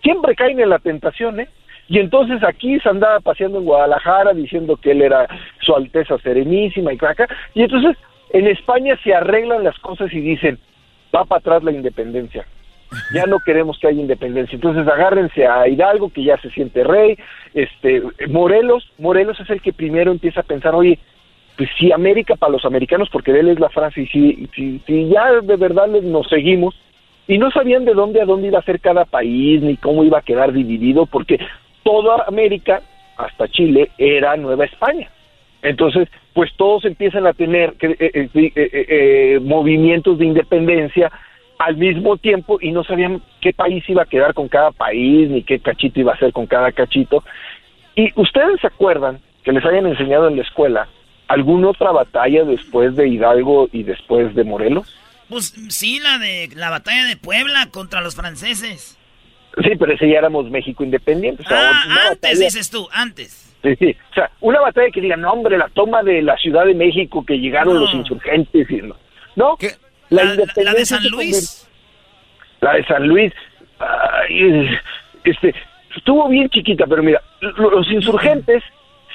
[0.00, 1.48] Siempre caen en la tentación, ¿eh?
[1.88, 5.26] Y entonces aquí se andaba paseando en Guadalajara diciendo que él era
[5.60, 7.26] su Alteza Serenísima y acá.
[7.54, 7.96] Y entonces
[8.30, 10.58] en España se arreglan las cosas y dicen,
[11.12, 12.46] va para atrás la independencia.
[13.12, 14.56] Ya no queremos que haya independencia.
[14.56, 17.18] Entonces agárrense a Hidalgo, que ya se siente rey.
[17.54, 20.98] Este, Morelos, Morelos es el que primero empieza a pensar, oye,
[21.56, 25.32] pues si América para los americanos, porque él es la frase, y si, si, ya
[25.40, 26.80] de verdad nos seguimos,
[27.26, 30.18] y no sabían de dónde a dónde iba a ser cada país, ni cómo iba
[30.18, 31.38] a quedar dividido, porque
[31.82, 32.80] toda América,
[33.16, 35.10] hasta Chile, era Nueva España.
[35.60, 41.10] Entonces, pues todos empiezan a tener eh, eh, eh, eh, eh, movimientos de independencia
[41.58, 45.42] al mismo tiempo y no sabían qué país iba a quedar con cada país, ni
[45.42, 47.24] qué cachito iba a ser con cada cachito.
[47.96, 50.88] ¿Y ustedes se acuerdan que les hayan enseñado en la escuela
[51.26, 54.94] alguna otra batalla después de Hidalgo y después de Morelos?
[55.28, 58.96] Pues sí, la de la batalla de Puebla contra los franceses.
[59.62, 61.42] Sí, pero ese ya éramos México independiente.
[61.42, 63.56] o sea, Ah, antes batalla- dices tú, antes.
[63.62, 63.96] Sí, sí.
[64.12, 67.24] O sea, una batalla que diga, no, hombre, la toma de la Ciudad de México,
[67.26, 67.80] que llegaron No.
[67.80, 68.70] los insurgentes.
[68.70, 68.94] Y no,
[69.34, 69.56] ¿No?
[69.60, 69.68] La-
[70.10, 71.68] La, la- la de San Luis.
[72.60, 73.32] La de San Luis.
[73.78, 74.68] ay,
[75.24, 75.54] este,
[75.96, 78.62] estuvo bien chiquita, pero mira, lo- los insurgentes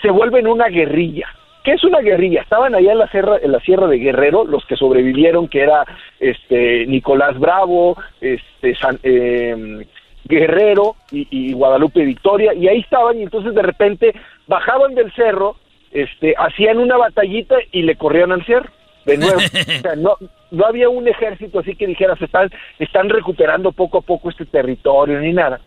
[0.01, 1.27] se vuelven una guerrilla.
[1.63, 2.41] ¿Qué es una guerrilla?
[2.41, 5.85] Estaban allá en la sierra, en la sierra de Guerrero, los que sobrevivieron, que era
[6.19, 9.85] este Nicolás Bravo, este San- eh,
[10.25, 14.13] Guerrero y, y Guadalupe Victoria, y ahí estaban, y entonces de repente
[14.47, 15.55] bajaban del cerro,
[15.91, 18.69] este, hacían una batallita y le corrían al cerro,
[19.05, 19.37] de nuevo.
[19.77, 20.17] o sea, no,
[20.53, 25.19] no había un ejército así que dijera, se están, recuperando poco a poco este territorio
[25.19, 25.59] ni nada.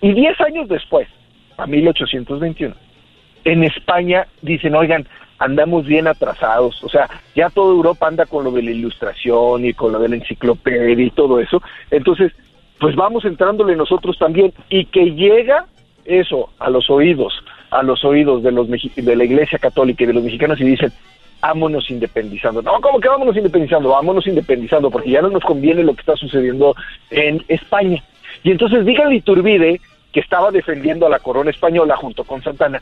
[0.00, 1.08] Y diez años después,
[1.56, 2.74] a 1821,
[3.44, 5.06] en España dicen, oigan,
[5.38, 9.72] andamos bien atrasados, o sea, ya toda Europa anda con lo de la ilustración y
[9.72, 12.32] con lo de la enciclopedia y todo eso, entonces,
[12.80, 15.66] pues vamos entrándole nosotros también, y que llega
[16.04, 17.32] eso a los oídos,
[17.70, 20.92] a los oídos de los de la Iglesia Católica y de los mexicanos y dicen,
[21.48, 22.62] vámonos independizando.
[22.62, 23.90] No, ¿cómo que vámonos independizando?
[23.90, 26.74] Vámonos independizando, porque ya no nos conviene lo que está sucediendo
[27.10, 28.02] en España.
[28.42, 29.80] Y entonces díganle Iturbide,
[30.12, 32.80] que estaba defendiendo a la corona española junto con Santana,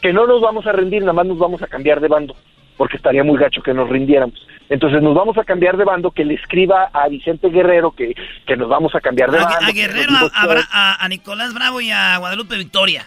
[0.00, 2.34] que no nos vamos a rendir, nada más nos vamos a cambiar de bando,
[2.78, 4.46] porque estaría muy gacho que nos rindiéramos.
[4.70, 8.14] Entonces nos vamos a cambiar de bando, que le escriba a Vicente Guerrero que,
[8.46, 9.66] que nos vamos a cambiar de A, bando.
[9.66, 10.12] a Guerrero,
[10.72, 13.04] a- a Nicolás Bravo y a Guadalupe Victoria.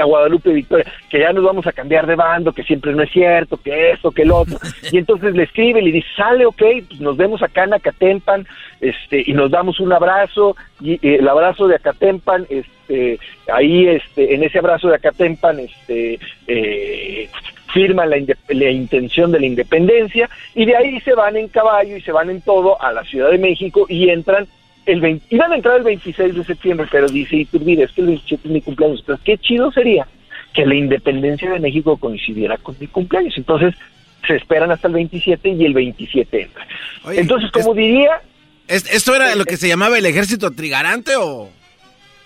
[0.00, 3.10] A Guadalupe Victoria, que ya nos vamos a cambiar de bando, que siempre no es
[3.10, 4.58] cierto, que esto, que el otro.
[4.92, 8.46] Y entonces le escribe y le dice, sale, ok, pues nos vemos acá en Acatempan,
[8.80, 13.18] este, y nos damos un abrazo, y eh, el abrazo de Acatempan, este,
[13.52, 17.28] ahí, este, en ese abrazo de Acatempan, este, eh,
[17.72, 18.16] firman la,
[18.48, 22.28] la intención de la independencia, y de ahí se van en caballo y se van
[22.28, 24.46] en todo a la Ciudad de México y entran
[24.86, 28.08] el 20, iban a entrar el 26 de septiembre, pero dice Iturbide, es que el
[28.08, 29.00] 27 es mi cumpleaños.
[29.00, 30.06] Entonces, qué chido sería
[30.52, 33.34] que la independencia de México coincidiera con mi cumpleaños.
[33.36, 33.74] Entonces,
[34.26, 36.66] se esperan hasta el 27 y el 27 entra.
[37.12, 38.20] Entonces, como diría...
[38.68, 41.48] ¿Es- ¿Esto era lo que se llamaba el ejército trigarante o...?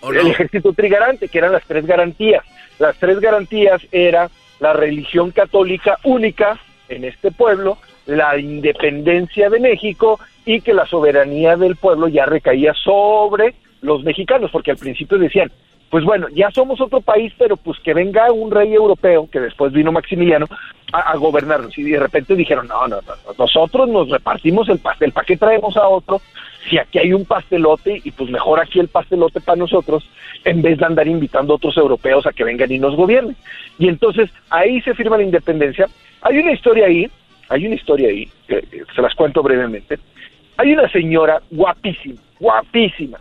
[0.01, 0.21] o no?
[0.21, 2.45] el ejército trigarante, que eran las tres garantías.
[2.79, 4.31] Las tres garantías era
[4.61, 6.59] la religión católica única
[6.89, 12.73] en este pueblo, la independencia de México y que la soberanía del pueblo ya recaía
[12.75, 15.51] sobre los mexicanos, porque al principio decían,
[15.91, 19.73] pues bueno, ya somos otro país, pero pues que venga un rey europeo, que después
[19.73, 20.47] vino Maximiliano,
[20.93, 21.77] a, gobernarnos.
[21.79, 25.37] Y de repente dijeron, no, no, no, no, nosotros nos repartimos el pastel, ¿para qué
[25.37, 26.21] traemos a otro?
[26.69, 30.09] Si aquí hay un pastelote, y pues mejor aquí el pastelote para nosotros,
[30.45, 33.37] en vez de andar invitando a otros europeos a que vengan y nos gobiernen.
[33.79, 35.89] Y entonces ahí se firma la independencia.
[36.23, 37.09] Hay una historia ahí,
[37.49, 39.99] hay una historia ahí, que, que se las cuento brevemente.
[40.57, 43.19] Hay una señora guapísima, guapísima,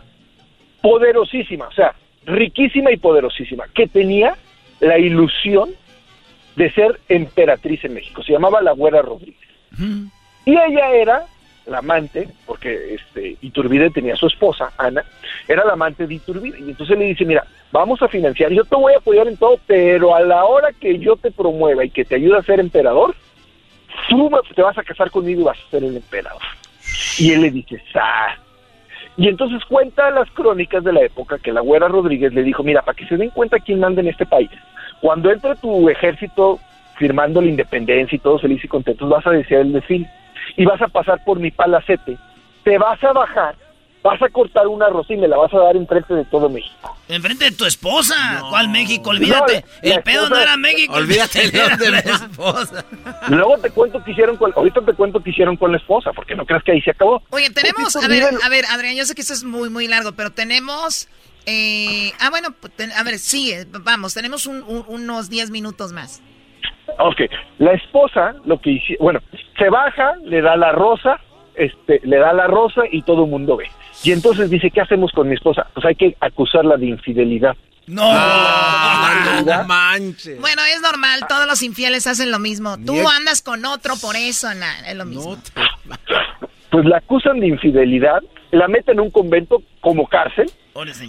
[0.82, 1.94] poderosísima, o sea,
[2.24, 4.36] riquísima y poderosísima, que tenía
[4.80, 5.70] la ilusión
[6.56, 8.22] de ser emperatriz en México.
[8.22, 9.36] Se llamaba la Güera Rodríguez.
[10.44, 11.26] Y ella era
[11.66, 15.04] la amante, porque este Iturbide tenía su esposa, Ana,
[15.48, 16.60] era la amante de Iturbide.
[16.60, 19.58] Y entonces le dice, mira, vamos a financiar, yo te voy a apoyar en todo,
[19.66, 23.14] pero a la hora que yo te promueva y que te ayude a ser emperador,
[24.08, 26.42] tú te vas a casar conmigo y vas a ser el emperador.
[27.18, 28.36] Y él le dice, ¡sa!
[29.16, 32.82] Y entonces cuenta las crónicas de la época que la güera Rodríguez le dijo, mira,
[32.82, 34.50] para que se den cuenta quién manda en este país,
[35.00, 36.58] cuando entre tu ejército
[36.96, 40.08] firmando la independencia y todos felices y contentos, vas a desear el desfile
[40.56, 42.16] y vas a pasar por mi palacete,
[42.62, 43.54] te vas a bajar,
[44.06, 46.96] vas a cortar una rosa y me la vas a dar enfrente de todo México.
[47.08, 48.14] Enfrente de tu esposa.
[48.50, 49.10] ¿Cuál México?
[49.10, 49.64] Olvídate.
[49.82, 50.96] No, el pedo no era México.
[50.96, 52.84] el Olvídate pedo de era la esposa.
[53.28, 56.34] Luego te cuento que hicieron con, ahorita te cuento que hicieron con la esposa, porque
[56.34, 57.22] no creas que ahí se acabó.
[57.30, 60.12] Oye, tenemos, a ver, a ver, Adrián, yo sé que esto es muy, muy largo,
[60.12, 61.08] pero tenemos,
[61.46, 66.22] eh, ah, bueno, pues, a ver, sigue, vamos, tenemos un- un- unos 10 minutos más.
[66.98, 67.22] Ok,
[67.58, 69.20] la esposa lo que hizo, bueno,
[69.58, 71.20] se baja, le da la rosa,
[71.56, 73.66] este, le da la rosa y todo el mundo ve.
[74.04, 75.66] Y entonces dice, ¿qué hacemos con mi esposa?
[75.74, 77.56] Pues hay que acusarla de infidelidad.
[77.86, 78.02] No,
[79.44, 80.40] no manches.
[80.40, 82.76] Bueno, es normal, todos los infieles hacen lo mismo.
[82.84, 85.36] Tú andas con otro por eso, na, es lo mismo.
[86.70, 90.50] Pues la acusan de infidelidad, la meten en un convento como cárcel,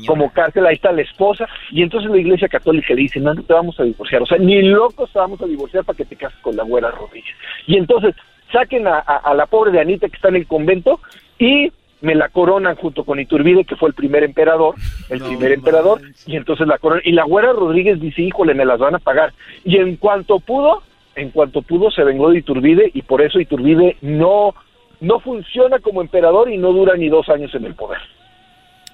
[0.06, 3.44] como cárcel, ahí está la esposa, y entonces la iglesia católica le dice, no, no
[3.44, 6.16] te vamos a divorciar, o sea, ni locos te vamos a divorciar para que te
[6.16, 7.36] cases con la güera Rodríguez.
[7.66, 8.16] Y entonces
[8.52, 11.00] saquen a, a- a la pobre de Anita que está en el convento
[11.40, 11.72] y
[12.02, 14.76] me la coronan junto con Iturbide, que fue el primer emperador,
[15.10, 18.78] el primer emperador, y entonces la coronan, y la güera Rodríguez dice, híjole, me las
[18.80, 19.34] van a pagar.
[19.66, 20.84] Y en cuanto pudo,
[21.16, 24.54] en cuanto pudo se vengó de Iturbide, y por eso Iturbide no,
[25.02, 28.00] no funciona como emperador y no dura ni dos años en el poder.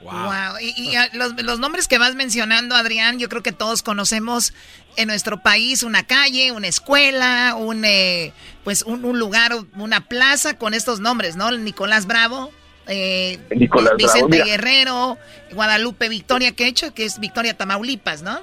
[0.04, 0.60] Wow.
[0.62, 4.54] Y, y, ah, los, los nombres que vas mencionando, Adrián, yo creo que todos conocemos
[4.96, 10.58] en nuestro país una calle, una escuela, un eh, pues un, un lugar, una plaza
[10.58, 11.52] con estos nombres, ¿no?
[11.52, 12.52] Nicolás Bravo,
[12.88, 14.44] eh, Nicolás Bravo, Vicente.
[14.44, 15.18] Guerrero,
[15.52, 18.40] Guadalupe Victoria, que he hecho, que es Victoria Tamaulipas, ¿no?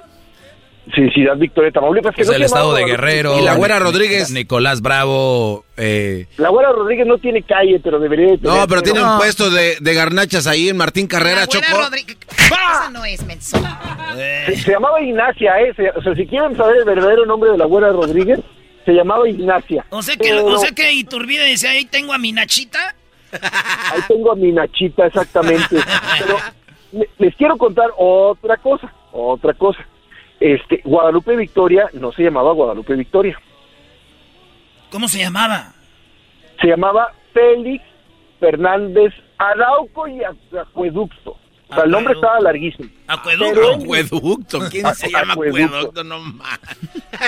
[0.95, 2.13] Sí, Ciudad Victoria, Tamaulipas.
[2.15, 2.85] que no el estado de.
[2.85, 3.39] Guerrero.
[3.39, 4.29] Y la güera Rodríguez.
[4.31, 5.63] Nicolás Bravo.
[5.77, 8.55] Eh, La güera Rodríguez no tiene calle, pero debería de tener.
[8.57, 11.81] No, pero tiene un puesto de, de garnachas ahí en Martín Carrera, Güera Choco.
[11.83, 12.17] Rodríguez.
[12.29, 13.57] Esa no es menso.
[14.15, 15.73] Se, se llamaba Ignacia, ¿eh?
[15.75, 18.39] Se- o sea, si quieren saber el verdadero nombre de la güera Rodríguez,
[18.85, 19.85] se llamaba Ignacia.
[19.89, 22.95] O sea que, Pero o sea que Iturbide decía, ahí tengo a mi Nachita.
[23.31, 25.77] Ahí tengo a mi Nachita, exactamente.
[26.19, 26.37] Pero
[26.91, 29.79] le- les quiero contar otra cosa, otra cosa.
[30.41, 33.39] Este, Guadalupe Victoria no se llamaba Guadalupe Victoria,
[34.89, 35.71] ¿Cómo se llamaba?
[36.59, 37.83] se llamaba Félix
[38.39, 41.37] Fernández Arauco y Acu- Acueducto.
[41.69, 42.89] O sea, el nombre estaba larguísimo.
[43.07, 43.53] Acueducto.
[43.53, 44.59] Pero- Acueducto.
[44.69, 45.65] ¿Quién se llama Acueducto.
[45.65, 46.03] acueducto?
[46.03, 46.59] No más.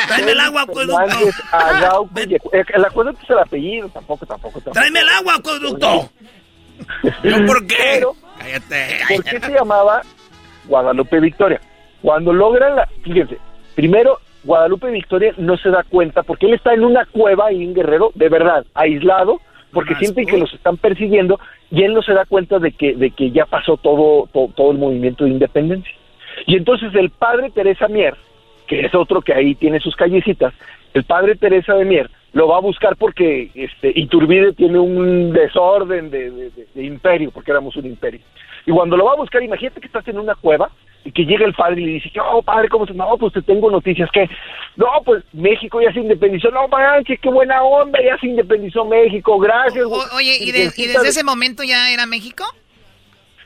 [0.07, 0.97] Tráeme el agua, acueducto.
[0.97, 2.35] Fernández Arauco y
[2.73, 4.73] El acueducto es el apellido, tampoco, tampoco, tampoco.
[4.73, 6.09] Tráeme el agua, acueducto.
[7.47, 7.75] ¿Por qué?
[7.93, 8.99] Pero, Cállate.
[9.15, 10.01] ¿Por qué se llamaba
[10.65, 11.61] Guadalupe Victoria?
[12.03, 12.87] Cuando logran la...
[13.03, 13.39] Fíjense,
[13.73, 17.73] primero, Guadalupe Victoria no se da cuenta porque él está en una cueva ahí en
[17.73, 21.39] Guerrero, de verdad, aislado, porque sienten que los están persiguiendo
[21.71, 24.71] y él no se da cuenta de que, de que ya pasó todo, todo, todo
[24.71, 25.93] el movimiento de independencia.
[26.45, 28.15] Y entonces el padre Teresa Mier
[28.67, 30.53] que es otro que ahí tiene sus callecitas,
[30.93, 36.09] el padre Teresa de Mier lo va a buscar porque este Iturbide tiene un desorden
[36.09, 38.21] de, de imperio, porque éramos un imperio.
[38.65, 41.45] Y cuando lo va a buscar, imagínate que estás en una cueva y que llega
[41.45, 44.29] el padre y le dice, oh, padre, ¿cómo se No, pues te tengo noticias que,
[44.75, 49.37] no, pues México ya se independizó, no manches, qué buena onda, ya se independizó México,
[49.39, 49.85] gracias.
[49.85, 52.45] oye, ¿y, desde ese momento ya era México?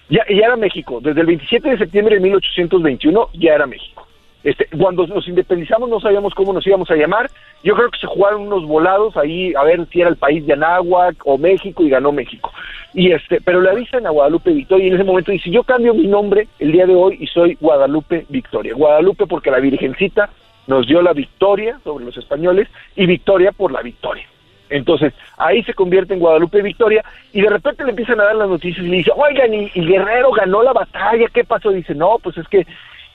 [0.10, 4.07] Ya, ya era México, desde el 27 de septiembre de 1821 ya era México.
[4.44, 7.30] Este, cuando nos independizamos no sabíamos cómo nos íbamos a llamar.
[7.64, 10.54] Yo creo que se jugaron unos volados ahí a ver si era el país de
[10.54, 12.52] Anáhuac o México y ganó México.
[12.94, 15.94] Y este, pero le avisan a Guadalupe Victoria y en ese momento dice, yo cambio
[15.94, 18.74] mi nombre el día de hoy y soy Guadalupe Victoria.
[18.74, 20.30] Guadalupe porque la Virgencita
[20.68, 24.28] nos dio la victoria sobre los españoles y Victoria por la victoria.
[24.70, 28.50] Entonces, ahí se convierte en Guadalupe Victoria y de repente le empiezan a dar las
[28.50, 31.72] noticias y le dice, oigan, y, y Guerrero ganó la batalla, ¿qué pasó?
[31.72, 32.66] dice, no, pues es que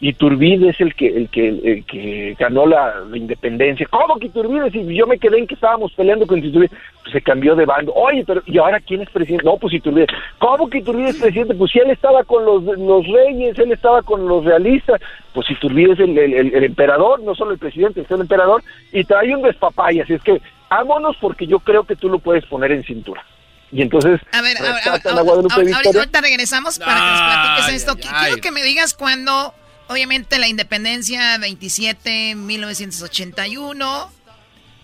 [0.02, 3.86] Iturbide es el que el que el que ganó la, independencia.
[3.88, 4.68] ¿Cómo que Iturbide?
[4.72, 6.70] Si yo me quedé en que estábamos peleando con Iturbide,
[7.02, 7.92] pues se cambió de bando.
[7.94, 9.44] Oye, pero ¿y ahora quién es presidente?
[9.44, 10.08] No, pues Iturbide.
[10.38, 11.54] ¿Cómo que Iturbide es presidente?
[11.54, 15.00] Pues si él estaba con los, los reyes, él estaba con los realistas,
[15.32, 18.60] pues Iturbide es el, el, emperador, no solo el presidente, es el emperador,
[18.92, 20.02] y trae un despapaya.
[20.02, 23.24] Así es que, vámonos porque yo creo que tú lo puedes poner en cintura.
[23.70, 27.94] Y entonces, a ver, ahorita regresamos para que nos platiques esto.
[27.94, 29.54] Quiero que me digas cuándo
[29.88, 34.12] Obviamente la independencia 27, 1981,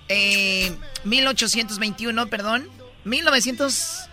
[0.08, 2.68] eh, 1821, perdón,
[3.04, 4.08] 1900...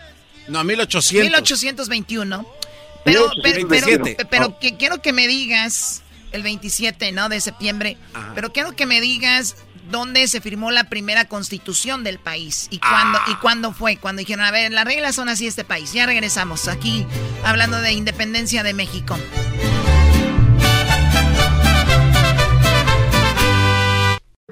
[0.48, 1.24] No, 1800.
[1.26, 2.48] 1821.
[3.04, 3.68] Pero, pero,
[4.30, 6.02] pero, que, quiero que me digas,
[6.32, 7.30] el 27, ¿no?
[7.30, 7.98] De septiembre,
[8.34, 9.56] pero quiero que me digas
[9.90, 13.40] dónde se firmó la primera constitución del país y cuándo, y ah.
[13.42, 15.94] cuándo fue, cuando dijeron, a ver, las reglas son así este país.
[15.94, 17.06] Ya regresamos aquí
[17.44, 19.18] hablando de independencia de México.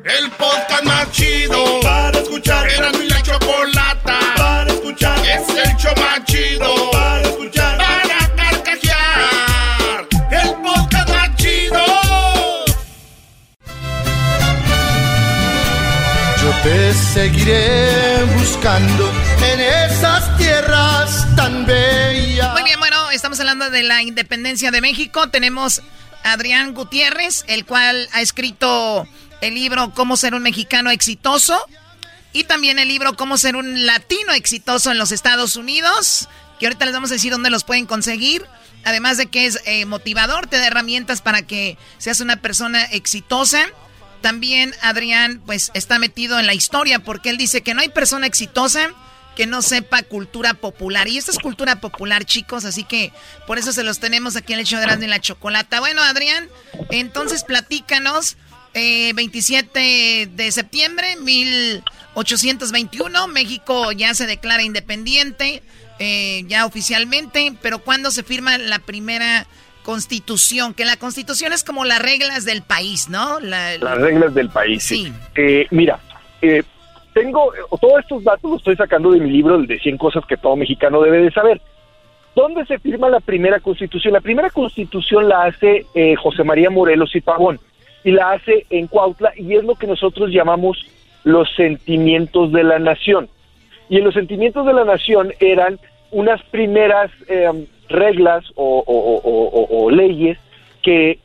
[0.05, 2.69] El podcast más chido para escuchar.
[2.69, 5.17] Era mi la chocolata para escuchar.
[5.19, 7.77] Es el show más chido para escuchar.
[7.77, 10.07] Para carcajear.
[10.29, 11.85] El podcast más chido.
[16.41, 19.09] Yo te seguiré buscando
[19.53, 22.51] en esas tierras tan bellas.
[22.51, 25.29] Muy bien, bueno, estamos hablando de la independencia de México.
[25.29, 25.81] Tenemos
[26.25, 29.07] a Adrián Gutiérrez, el cual ha escrito
[29.43, 31.59] el libro Cómo ser un mexicano exitoso
[32.31, 36.29] y también el libro Cómo ser un latino exitoso en los Estados Unidos,
[36.59, 38.45] que ahorita les vamos a decir dónde los pueden conseguir.
[38.85, 43.65] Además de que es eh, motivador, te da herramientas para que seas una persona exitosa.
[44.21, 48.27] También Adrián pues está metido en la historia porque él dice que no hay persona
[48.27, 48.91] exitosa
[49.35, 51.07] que no sepa cultura popular.
[51.07, 53.11] Y esta es cultura popular, chicos, así que
[53.47, 55.79] por eso se los tenemos aquí en el show de la Chocolata.
[55.79, 56.47] Bueno, Adrián,
[56.91, 58.37] entonces platícanos
[58.73, 65.61] 27 eh, de septiembre 1821, México ya se declara independiente,
[65.99, 69.45] eh, ya oficialmente, pero ¿cuándo se firma la primera
[69.83, 70.73] constitución?
[70.73, 73.39] Que la constitución es como las reglas del país, ¿no?
[73.39, 75.13] las reglas del país, sí.
[75.35, 75.99] Eh, mira,
[77.13, 80.37] tengo todos estos datos los estoy sacando de mi libro, el de 100 cosas que
[80.37, 81.61] todo mexicano debe de saber.
[82.35, 84.13] ¿Dónde se firma la primera constitución?
[84.13, 85.85] La primera constitución la hace
[86.17, 87.59] José María Morelos y Pavón
[88.03, 90.85] y la hace en Cuautla y es lo que nosotros llamamos
[91.23, 93.29] los sentimientos de la nación.
[93.89, 95.79] Y en los sentimientos de la nación eran
[96.11, 100.37] unas primeras em, reglas o, leyes
[100.81, 101.19] que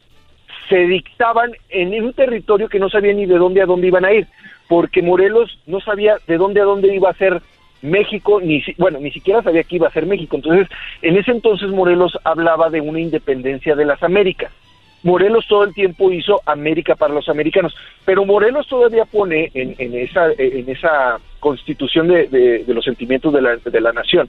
[0.68, 4.12] se dictaban en un territorio que no sabía ni de dónde a dónde iban a
[4.12, 4.26] ir,
[4.68, 7.40] porque Morelos no sabía de dónde a dónde iba a ser
[7.80, 10.36] México, ni bueno, ni siquiera sabía que iba a ser México.
[10.36, 10.68] Entonces,
[11.00, 14.52] en ese entonces Morelos hablaba de una independencia de las Américas.
[15.02, 20.32] Morelos todo el tiempo hizo América para los americanos, pero Morelos todavía pone en, esa,
[20.36, 24.28] en esa constitución de, los sentimientos de la, de la, nación,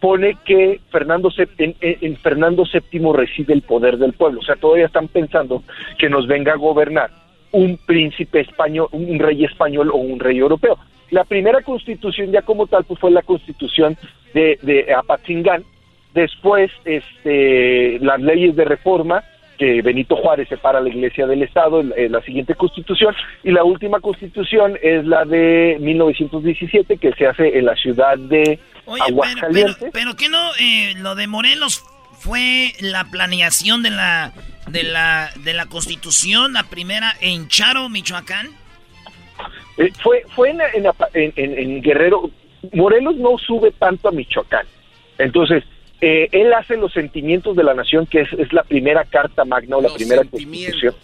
[0.00, 4.86] pone que Fernando en, en, Fernando VII reside el poder del pueblo, o sea, todavía
[4.86, 5.64] están pensando
[5.98, 7.10] que nos venga a gobernar
[7.50, 10.78] un príncipe español, un rey español o un rey europeo.
[11.10, 13.96] La primera constitución ya como tal pues fue la constitución
[14.32, 15.64] de, de Apatzingán,
[16.12, 19.22] después este, las leyes de reforma,
[19.58, 24.00] que Benito Juárez separa la iglesia del Estado, en, la siguiente constitución, y la última
[24.00, 29.90] constitución es la de 1917, que se hace en la ciudad de Aguascalientes.
[29.92, 31.84] Pero, que no, eh, lo de Morelos
[32.18, 34.32] fue la planeación de la,
[34.68, 38.48] de la, de la constitución, la primera en Charo, Michoacán.
[39.76, 42.30] Eh, fue fue en, en Guerrero,
[42.72, 44.66] Morelos no sube tanto a Michoacán,
[45.18, 45.64] entonces
[46.06, 49.80] eh, él hace los sentimientos de la nación, que es, la primera carta magna o
[49.80, 50.94] la primera constitución.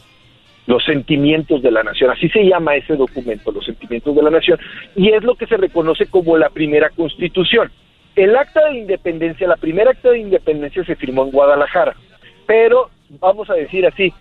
[0.66, 4.58] los sentimientos de la nación, así se llama ese documento, los sentimientos de la nación,
[4.94, 7.72] y es lo que se reconoce como la primera constitución.
[8.14, 11.96] El acta de independencia, la primera acta de independencia se firmó en Guadalajara,
[12.46, 14.12] pero vamos a decir así,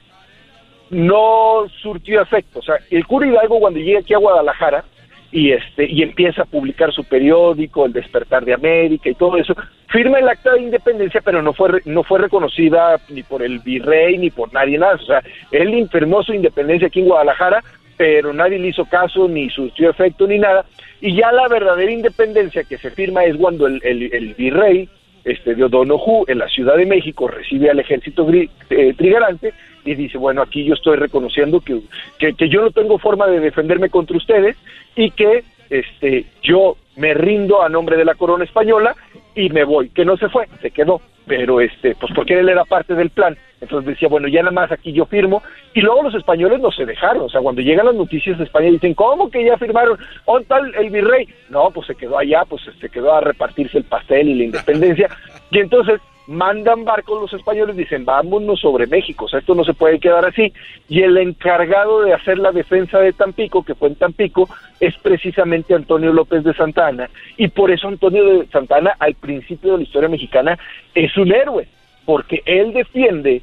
[0.92, 2.60] no surtió efecto.
[2.60, 4.86] O sea, el cura Hidalgo cuando llega aquí a Guadalajara
[5.32, 9.56] y este y empieza a publicar su periódico, El Despertar de América y todo eso,
[9.88, 14.18] firma el acta de independencia, pero no fue no fue reconocida ni por el virrey
[14.18, 15.02] ni por nadie más.
[15.02, 17.64] O sea, él informó su independencia aquí en Guadalajara,
[17.98, 20.66] pero nadie le hizo caso ni surtió efecto ni nada.
[21.02, 24.90] Y ya la verdadera independencia que se firma es cuando el, el virrey
[25.24, 29.54] este, de O'Donoghue en la Ciudad de México recibe al ejército eh, trigarante
[29.86, 31.82] y dice, bueno, aquí yo estoy reconociendo que,
[32.18, 34.56] que, yo no tengo forma de defenderme contra ustedes
[34.96, 38.96] y que este, yo me rindo a nombre de la corona española
[39.40, 42.66] y me voy, que no se fue, se quedó, pero este, pues porque él era
[42.66, 45.42] parte del plan, entonces decía, bueno, ya nada más aquí yo firmo,
[45.74, 48.70] y luego los españoles no se dejaron, o sea, cuando llegan las noticias de España
[48.70, 49.98] dicen, ¿cómo que ya firmaron?
[50.28, 51.26] ¿Dónde tal el virrey?
[51.50, 55.10] No, pues se quedó allá, pues se quedó a repartirse el pastel y la independencia,
[55.52, 59.74] y entonces mandan barcos los españoles, dicen, vámonos sobre México, o sea, esto no se
[59.74, 60.54] puede quedar así.
[60.88, 64.48] Y el encargado de hacer la defensa de Tampico, que fue en Tampico,
[64.80, 67.10] es precisamente Antonio López de Santana.
[67.36, 70.58] Y por eso Antonio de Santana, al principio de la historia mexicana,
[70.94, 71.68] es un héroe,
[72.06, 73.42] porque él defiende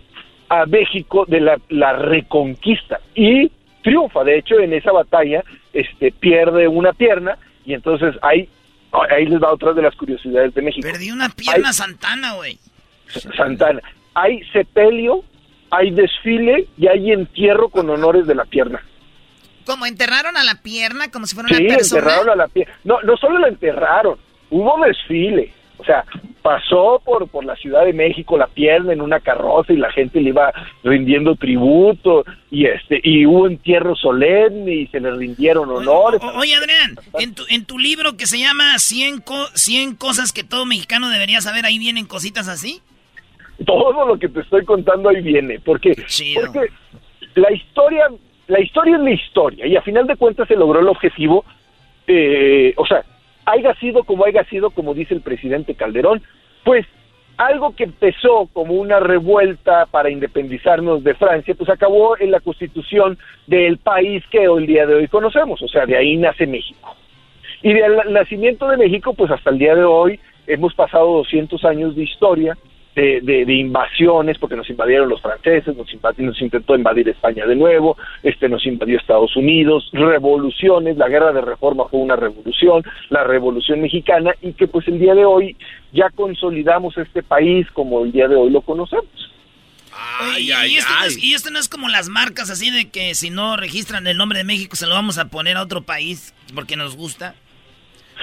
[0.49, 3.51] a México de la, la reconquista y
[3.83, 4.23] triunfa.
[4.23, 5.43] De hecho, en esa batalla
[5.73, 8.49] este, pierde una pierna y entonces ahí,
[9.11, 10.87] ahí les va otra de las curiosidades de México.
[10.89, 12.61] Perdí una pierna Santana, güey.
[13.37, 13.81] Santana.
[14.15, 15.25] Hay sepelio,
[15.71, 18.83] hay desfile y hay entierro con honores de la pierna.
[19.65, 21.85] ¿Cómo enterraron a la pierna como si fuera una persona?
[21.85, 22.73] Sí, enterraron a la pierna.
[22.85, 24.17] No, no solo la enterraron,
[24.51, 25.53] hubo desfile.
[25.79, 26.05] O sea,
[26.41, 30.21] pasó por, por la Ciudad de México la pierna en una carroza y la gente
[30.21, 30.53] le iba
[30.83, 36.21] rindiendo tributo y este y hubo entierro solemne y se le rindieron honores.
[36.37, 40.65] Oye, Adrián, en tu, en tu libro que se llama 100, 100 cosas que todo
[40.65, 42.81] mexicano debería saber, ahí vienen cositas así
[43.65, 45.95] todo lo que te estoy contando ahí viene, porque,
[46.35, 46.71] porque
[47.35, 48.09] la historia,
[48.49, 51.45] la historia es la historia, y a final de cuentas se logró el objetivo,
[52.07, 53.05] eh, o sea,
[53.47, 56.23] haya sido como haya sido, como dice el presidente Calderón,
[56.65, 56.87] pues
[57.37, 63.19] algo que empezó como una revuelta para independizarnos de Francia, pues acabó en la constitución
[63.47, 66.97] del país que hoy día de hoy conocemos, o sea, de ahí nace México.
[67.63, 71.97] Y del nacimiento de México, pues hasta el día de hoy hemos pasado 200 años
[71.97, 72.57] de historia,
[72.97, 75.87] de, invasiones, porque nos invadieron los franceses, nos,
[76.17, 81.43] nos intentó invadir España de nuevo, este nos invadió Estados Unidos, revoluciones, la guerra de
[81.43, 85.57] reforma fue una revolución, la revolución mexicana, y que pues el día de hoy
[85.93, 89.05] ya consolidamos este país como el día de hoy lo conocemos.
[90.39, 93.29] y, esto No es, y, esto No es, como las marcas así de que si
[93.29, 96.77] no registran el nombre de México se lo vamos a poner a otro país porque
[96.77, 97.35] nos gusta.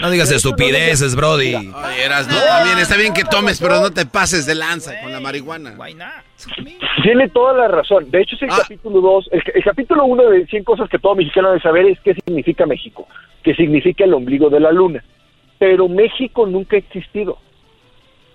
[0.04, 1.56] No digas estupideces, Brody.
[1.56, 5.14] Oye, eras, no, también está bien que tomes, pero no te pases de lanza con
[5.14, 5.78] la marihuana.
[7.04, 8.12] Tiene toda la razón.
[8.12, 8.58] De hecho, es el ah.
[8.64, 9.30] capítulo 2.
[9.32, 13.08] El, capítulo 1 de 100 cosas que todo mexicano debe saber es qué significa México,
[13.44, 15.02] qué significa el ombligo de la luna.
[15.58, 17.38] Pero México nunca ha existido.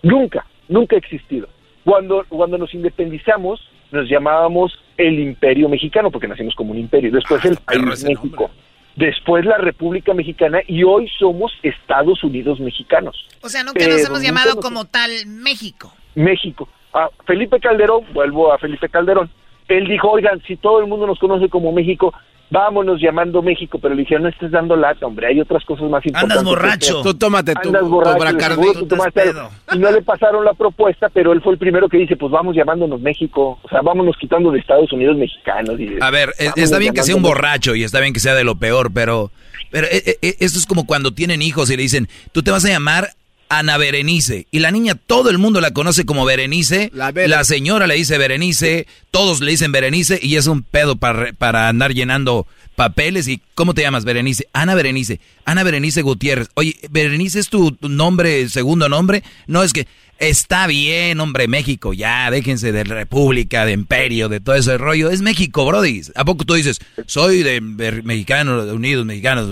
[0.02, 1.50] Nunca, nunca ha existido.
[1.84, 7.12] Cuando, cuando nos independizamos, nos llamábamos el Imperio Mexicano, porque nacimos como un imperio.
[7.12, 8.50] Después ah, el país México
[8.98, 13.28] después la República Mexicana y hoy somos Estados Unidos mexicanos.
[13.42, 15.94] O sea, nunca nos hemos llamado como tal México.
[16.16, 16.68] México.
[16.92, 19.30] A Felipe Calderón, vuelvo a Felipe Calderón,
[19.68, 22.12] él dijo, oigan, si todo el mundo nos conoce como México,
[22.50, 26.04] vámonos llamando México, pero le dijeron, no estés dando lata, hombre, hay otras cosas más
[26.04, 26.38] importantes.
[26.38, 27.02] Andas borracho.
[27.02, 31.58] Tú tómate tu, Andas borracho, y no le pasaron la propuesta, pero él fue el
[31.58, 35.78] primero que dice, pues vamos llamándonos México, o sea, vámonos quitando de Estados Unidos mexicanos.
[35.78, 38.44] Y a ver, está bien que sea un borracho y está bien que sea de
[38.44, 39.30] lo peor, pero,
[39.70, 42.64] pero eh, eh, esto es como cuando tienen hijos y le dicen, tú te vas
[42.64, 43.10] a llamar
[43.48, 44.46] Ana Berenice.
[44.50, 46.90] Y la niña, todo el mundo la conoce como Berenice.
[46.92, 51.68] La, señora le dice Berenice, todos le dicen Berenice y es un pedo para, para
[51.68, 52.46] andar llenando
[52.76, 53.28] papeles.
[53.28, 54.48] ¿Y cómo te llamas, Berenice?
[54.52, 55.20] Ana Berenice.
[55.44, 56.48] Ana Berenice Gutiérrez.
[56.54, 59.22] Oye, ¿Berenice es tu nombre, segundo nombre?
[59.46, 59.86] No, es que
[60.18, 65.10] está bien, hombre, México, ya, déjense de República, de Imperio, de todo ese rollo.
[65.10, 66.02] Es México, Brody.
[66.14, 69.48] ¿A poco tú dices, soy de Mexicanos, Unidos, Mexicanos?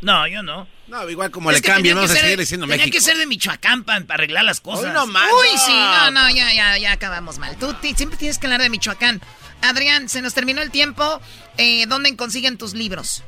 [0.00, 0.66] No, yo no.
[0.90, 2.96] No, igual como le cambien, vamos a seguir diciendo tenía México.
[2.96, 4.92] que ser de Michoacán para, arreglar las cosas.
[4.92, 7.56] no Uy, sí, no, no, ya, ya, ya acabamos mal.
[7.56, 9.20] Tú siempre tienes que hablar de Michoacán.
[9.62, 11.20] Adrián, se nos terminó el tiempo.
[11.58, 13.22] Eh, ¿Dónde consiguen tus libros?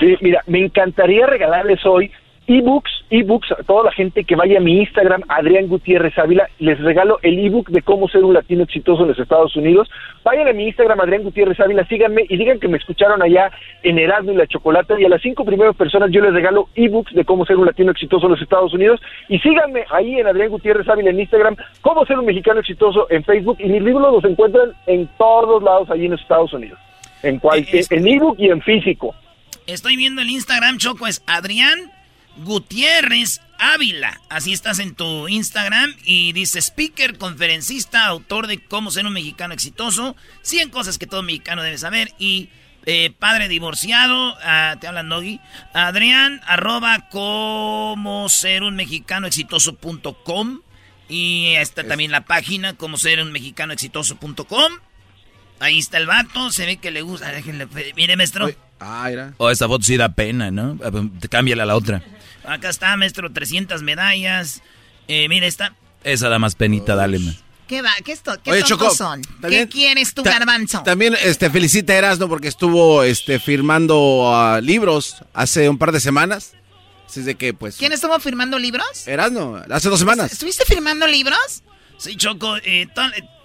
[0.00, 2.10] Sí, mira, me encantaría regalarles hoy
[2.46, 6.78] ebooks, ebooks, a toda la gente que vaya a mi Instagram, Adrián Gutiérrez Ávila, les
[6.80, 9.90] regalo el ebook de cómo ser un latino exitoso en los Estados Unidos.
[10.24, 13.50] Vayan a mi Instagram, Adrián Gutiérrez Ávila, síganme y digan que me escucharon allá
[13.82, 17.14] en Erasmo y la Chocolata y a las cinco primeras personas yo les regalo ebooks
[17.14, 20.50] de cómo ser un latino exitoso en los Estados Unidos y síganme ahí en Adrián
[20.50, 24.24] Gutiérrez Ávila en Instagram, cómo ser un mexicano exitoso en Facebook y mis libros los
[24.24, 26.78] encuentran en todos lados allí en los Estados Unidos,
[27.22, 29.14] en cualquier, en ebook y en físico.
[29.66, 31.95] Estoy viendo el Instagram, Choco, es Adrián
[32.38, 34.20] Gutiérrez Ávila.
[34.28, 39.54] Así estás en tu Instagram y dice speaker, conferencista, autor de cómo ser un mexicano
[39.54, 42.50] exitoso, 100 cosas que todo mexicano debe saber y
[42.84, 45.40] eh, padre divorciado, ah, te hablan Doggy,
[45.74, 50.60] Adrián, arroba cómo ser un mexicano exitoso.com
[51.08, 54.72] y está también la página cómo ser un mexicano exitoso.com.
[55.58, 57.32] Ahí está el vato, se ve que le gusta.
[57.32, 58.50] Déjenle, mire, maestro.
[58.78, 60.78] Ah, O esta foto sí da pena, ¿no?
[61.30, 62.02] Cámbiala a la otra.
[62.46, 64.62] Acá está, maestro, 300 medallas.
[65.08, 65.74] Eh, mira, esta.
[66.04, 67.36] Esa da más penita, dale, man.
[67.66, 67.90] ¿Qué va?
[68.04, 68.62] ¿Qué, esto, qué
[68.94, 69.22] son?
[69.48, 70.84] ¿Qué quieres tu garbanzo?
[70.84, 75.98] También este, felicita a Erasno porque estuvo este, firmando uh, libros hace un par de
[75.98, 76.52] semanas.
[77.08, 77.76] Así de que, pues...
[77.76, 79.06] ¿Quién estuvo firmando libros?
[79.08, 80.32] Erasno, hace dos semanas.
[80.32, 81.64] ¿Estuviste firmando libros?
[81.98, 82.56] Sí, Choco.
[82.58, 82.88] Eh,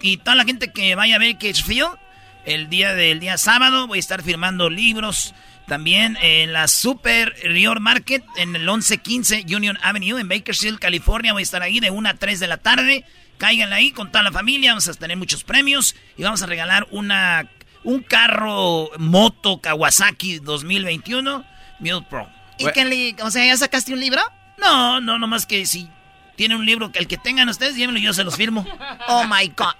[0.01, 1.97] y toda la gente que vaya a ver Field,
[2.45, 5.33] el día del día sábado voy a estar firmando libros
[5.71, 11.31] también en la Super Rio Market en el 1115 Union Avenue en Bakersfield, California.
[11.31, 13.05] Voy a estar ahí de 1 a 3 de la tarde.
[13.37, 14.71] Cáiganle ahí con toda la familia.
[14.71, 17.49] Vamos a tener muchos premios y vamos a regalar una
[17.85, 21.45] un carro moto Kawasaki 2021
[21.79, 22.27] Mule Pro.
[22.57, 24.21] ¿Y qué o sea, ya sacaste un libro?
[24.57, 25.87] No, no, nomás que si
[26.35, 28.67] tiene un libro que el que tengan ustedes, llévenlo y yo se los firmo.
[29.07, 29.75] Oh my god.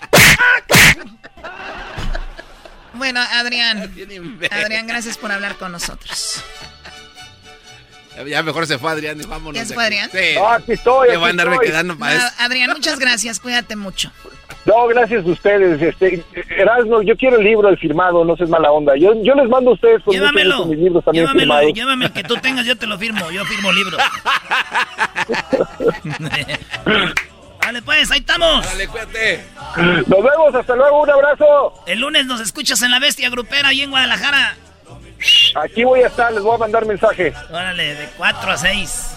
[3.01, 3.79] Bueno, Adrián.
[4.51, 6.43] Adrián, gracias por hablar con nosotros.
[8.27, 9.59] Ya mejor se fue Adrián y vámonos.
[9.59, 10.11] ¿Ya se fue Adrián?
[10.11, 10.35] Sí.
[10.47, 11.09] aquí estoy.
[11.09, 13.39] Aquí a andarme quedando para Adrián, muchas gracias.
[13.39, 14.11] Cuídate mucho.
[14.65, 15.81] No, gracias a ustedes.
[15.81, 16.23] Este,
[16.55, 18.95] Erasmo, yo quiero el libro, el firmado, no seas mala onda.
[18.95, 21.73] Yo, yo les mando a ustedes con llévamelo, mis libros también llévamelo, firmados.
[21.73, 23.31] Llévame el que tú tengas, yo te lo firmo.
[23.31, 23.99] Yo firmo libros.
[27.71, 28.65] Dale pues, ahí estamos.
[28.65, 29.45] Dale, cuídate.
[29.77, 31.73] Nos vemos, hasta luego, un abrazo.
[31.87, 34.57] El lunes nos escuchas en la Bestia Grupera ahí en Guadalajara.
[35.55, 37.31] Aquí voy a estar, les voy a mandar mensaje.
[37.49, 39.15] Órale, de 4 a 6.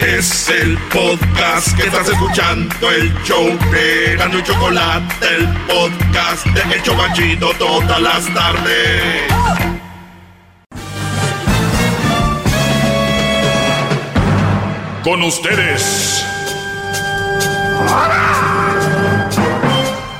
[0.00, 6.76] Es el podcast que estás escuchando, el show de Gano y Chocolate, el podcast de
[6.76, 9.83] Hecho Banchito todas las tardes.
[15.04, 16.24] Con ustedes.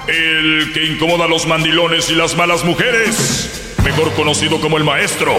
[0.07, 5.33] El que incomoda a los mandilones y las malas mujeres, mejor conocido como el maestro.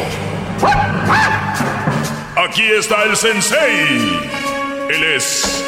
[2.35, 4.19] Aquí está el sensei.
[4.89, 5.63] Él es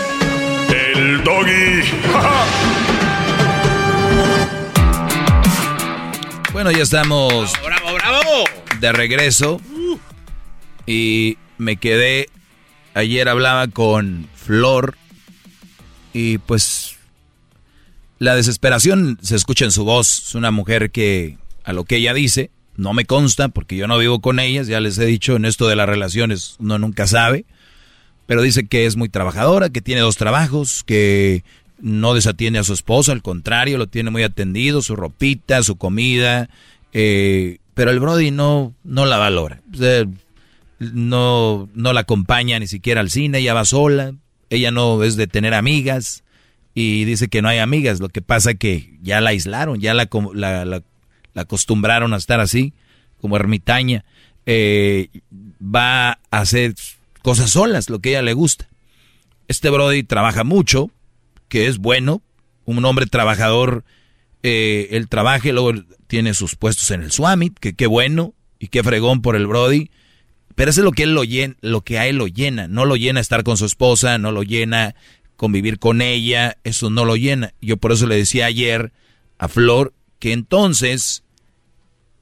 [0.70, 1.84] el doggy.
[6.54, 8.44] Bueno, ya estamos bravo, bravo.
[8.80, 9.62] de regreso.
[10.88, 12.30] Y me quedé
[12.98, 14.98] ayer hablaba con Flor
[16.14, 16.95] y pues
[18.19, 20.28] la desesperación se escucha en su voz.
[20.28, 23.98] Es una mujer que a lo que ella dice, no me consta porque yo no
[23.98, 27.45] vivo con ellas, ya les he dicho, en esto de las relaciones uno nunca sabe,
[28.26, 31.44] pero dice que es muy trabajadora, que tiene dos trabajos, que
[31.80, 36.49] no desatiende a su esposo, al contrario, lo tiene muy atendido, su ropita, su comida,
[36.94, 39.61] eh, pero el Brody no, no la valora
[40.80, 44.14] no, no la acompaña ni siquiera al cine, ella va sola,
[44.49, 46.24] ella no es de tener amigas
[46.74, 50.08] y dice que no hay amigas, lo que pasa que ya la aislaron, ya la,
[50.34, 50.84] la,
[51.36, 52.74] acostumbraron a estar así,
[53.20, 54.06] como ermitaña,
[54.45, 55.10] eh,
[55.60, 56.76] va a hacer
[57.24, 58.70] cosas solas, lo que ella le gusta.
[59.48, 60.91] Este Brody trabaja mucho,
[61.48, 62.22] que es bueno,
[62.66, 63.84] un hombre trabajador,
[64.44, 65.74] eh, él trabaja y luego
[66.06, 69.90] tiene sus puestos en el Swamit, que qué bueno y qué fregón por el Brody
[70.58, 72.68] pero eso es lo que, él lo, llena, lo que a él lo llena.
[72.68, 74.96] No lo llena estar con su esposa, no lo llena
[75.36, 77.54] convivir con ella, eso no lo llena.
[77.62, 78.92] Yo por eso le decía ayer
[79.38, 81.24] a Flor que entonces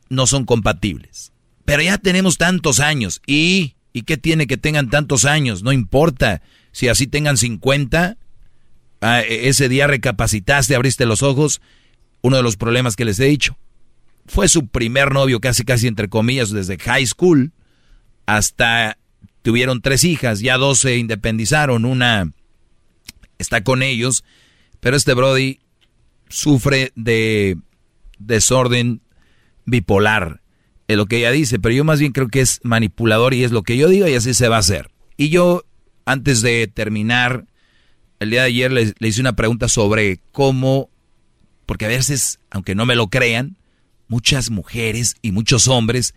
[0.09, 1.31] no son compatibles.
[1.63, 3.21] Pero ya tenemos tantos años.
[3.25, 5.63] ¿Y, ¿y qué tiene que tengan tantos años?
[5.63, 6.41] No importa.
[6.73, 8.17] Si así tengan 50,
[8.99, 11.61] ah, e, ese día recapacitaste, abriste los ojos.
[12.19, 13.55] Uno de los problemas que les he dicho.
[14.25, 17.53] Fue su primer novio, casi casi entre comillas, desde high school
[18.25, 18.97] hasta
[19.41, 22.31] tuvieron tres hijas, ya dos se independizaron, una
[23.37, 24.23] está con ellos,
[24.79, 25.59] pero este Brody
[26.29, 27.57] sufre de
[28.17, 29.01] desorden
[29.65, 30.41] bipolar.
[30.87, 33.51] Es lo que ella dice, pero yo más bien creo que es manipulador y es
[33.51, 34.91] lo que yo digo y así se va a hacer.
[35.17, 35.63] Y yo,
[36.05, 37.45] antes de terminar,
[38.19, 40.89] el día de ayer le, le hice una pregunta sobre cómo,
[41.65, 43.57] porque a veces, aunque no me lo crean,
[44.07, 46.13] muchas mujeres y muchos hombres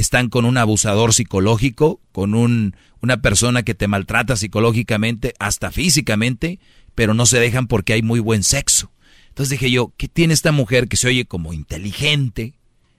[0.00, 6.58] están con un abusador psicológico, con un, una persona que te maltrata psicológicamente, hasta físicamente,
[6.94, 8.92] pero no se dejan porque hay muy buen sexo.
[9.28, 12.54] Entonces dije yo, ¿qué tiene esta mujer que se oye como inteligente,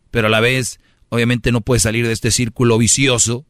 [0.10, 0.80] pero a la vez
[1.10, 3.45] obviamente no puede salir de este círculo vicioso?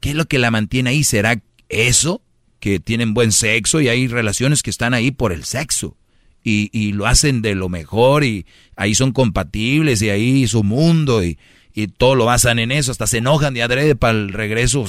[0.00, 1.04] ¿Qué es lo que la mantiene ahí?
[1.04, 2.22] ¿Será eso?
[2.60, 5.96] Que tienen buen sexo y hay relaciones que están ahí por el sexo.
[6.42, 8.44] Y, y lo hacen de lo mejor y
[8.76, 11.38] ahí son compatibles y ahí su mundo y,
[11.74, 14.84] y todo lo basan en eso, hasta se enojan de adrede para el regreso.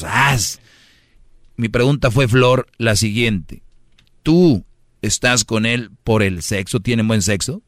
[1.57, 3.61] Mi pregunta fue, Flor, la siguiente.
[4.23, 4.63] ¿Tú
[5.01, 6.79] estás con él por el sexo?
[6.79, 7.61] ¿Tienen buen sexo?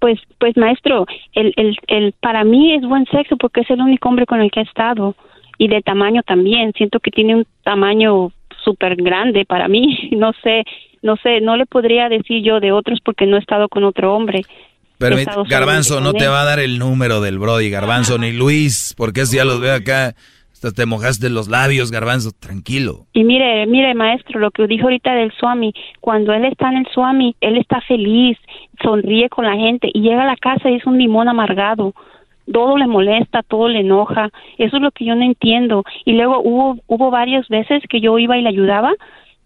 [0.00, 4.08] Pues, pues maestro, el, el, el, para mí es buen sexo porque es el único
[4.08, 5.16] hombre con el que he estado
[5.56, 6.72] y de tamaño también.
[6.76, 8.32] Siento que tiene un tamaño
[8.64, 10.10] súper grande para mí.
[10.18, 10.64] No sé,
[11.02, 14.14] no sé, no le podría decir yo de otros porque no he estado con otro
[14.14, 14.42] hombre.
[14.98, 15.16] Pero
[15.48, 19.36] Garbanzo no te va a dar el número del Brody, Garbanzo, ni Luis, porque si
[19.36, 20.14] ya los veo acá.
[20.52, 23.06] Hasta te mojaste los labios, Garbanzo, tranquilo.
[23.12, 26.86] Y mire, mire, maestro, lo que dijo ahorita del Swami, cuando él está en el
[26.92, 28.36] Swami, él está feliz,
[28.82, 31.94] sonríe con la gente y llega a la casa y es un limón amargado.
[32.52, 34.30] Todo le molesta, todo le enoja.
[34.56, 35.84] Eso es lo que yo no entiendo.
[36.04, 38.90] Y luego hubo, hubo varias veces que yo iba y le ayudaba,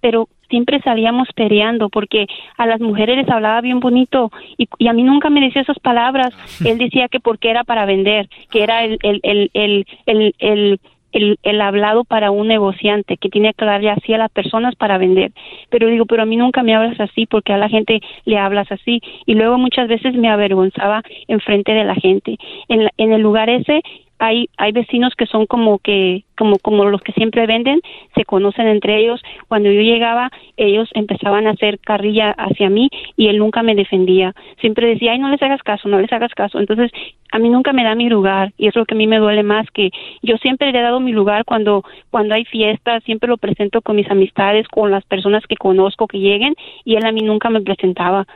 [0.01, 2.27] pero siempre salíamos peleando porque
[2.59, 5.79] a las mujeres les hablaba bien bonito y, y, a mí nunca me decía esas
[5.79, 6.35] palabras.
[6.62, 10.81] Él decía que porque era para vender, que era el, el, el, el, el, el
[11.12, 14.97] el, el, hablado para un negociante que tiene que hablarle así a las personas para
[14.97, 15.33] vender.
[15.69, 18.73] Pero digo, pero a mí nunca me hablas así porque a la gente le hablas
[18.73, 19.03] así.
[19.27, 22.39] Y luego muchas veces me avergonzaba enfrente de la gente.
[22.69, 23.83] En, en el lugar ese
[24.23, 27.81] hay, hay vecinos que son como que, como, como los que siempre venden,
[28.15, 29.20] se conocen entre ellos.
[29.49, 34.32] Cuando yo llegaba, ellos empezaban a hacer carrilla hacia mí y él nunca me defendía.
[34.61, 36.61] Siempre decía, ay, no les hagas caso, no les hagas caso.
[36.61, 36.93] Entonces,
[37.32, 39.43] a mí nunca me da mi lugar y es lo que a mí me duele
[39.43, 39.90] más, que
[40.23, 43.97] yo siempre le he dado mi lugar cuando, cuando hay fiestas, siempre lo presento con
[43.97, 46.55] mis amistades, con las personas que conozco que lleguen
[46.85, 48.28] y él a mí nunca me presentaba.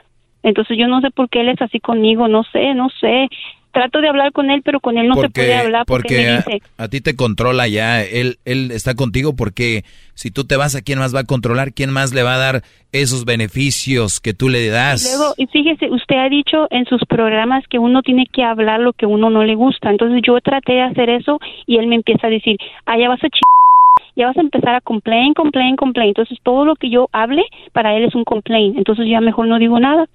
[0.42, 3.28] Entonces yo no sé por qué él es así conmigo, no sé, no sé
[3.76, 6.62] trato de hablar con él, pero con él no se puede hablar porque, me dice,
[6.78, 9.84] a, ti te controla ya, él él está contigo porque
[10.14, 12.38] si tú te vas a quién más va a controlar, quién más le va a
[12.38, 12.62] dar
[12.92, 15.04] esos beneficios que tú le das.
[15.04, 18.80] Y luego, y fíjese, usted ha dicho en sus programas que uno tiene que hablar
[18.80, 19.90] lo que uno no le gusta.
[19.90, 23.22] Entonces yo traté de hacer eso y él me empieza a decir, "Ah, ya vas
[23.22, 23.40] a ch
[24.16, 27.44] ya vas a empezar a complain, complain, complain." Entonces todo lo que yo hable
[27.74, 28.78] para él es un complain.
[28.78, 30.08] Entonces ya mejor no digo nada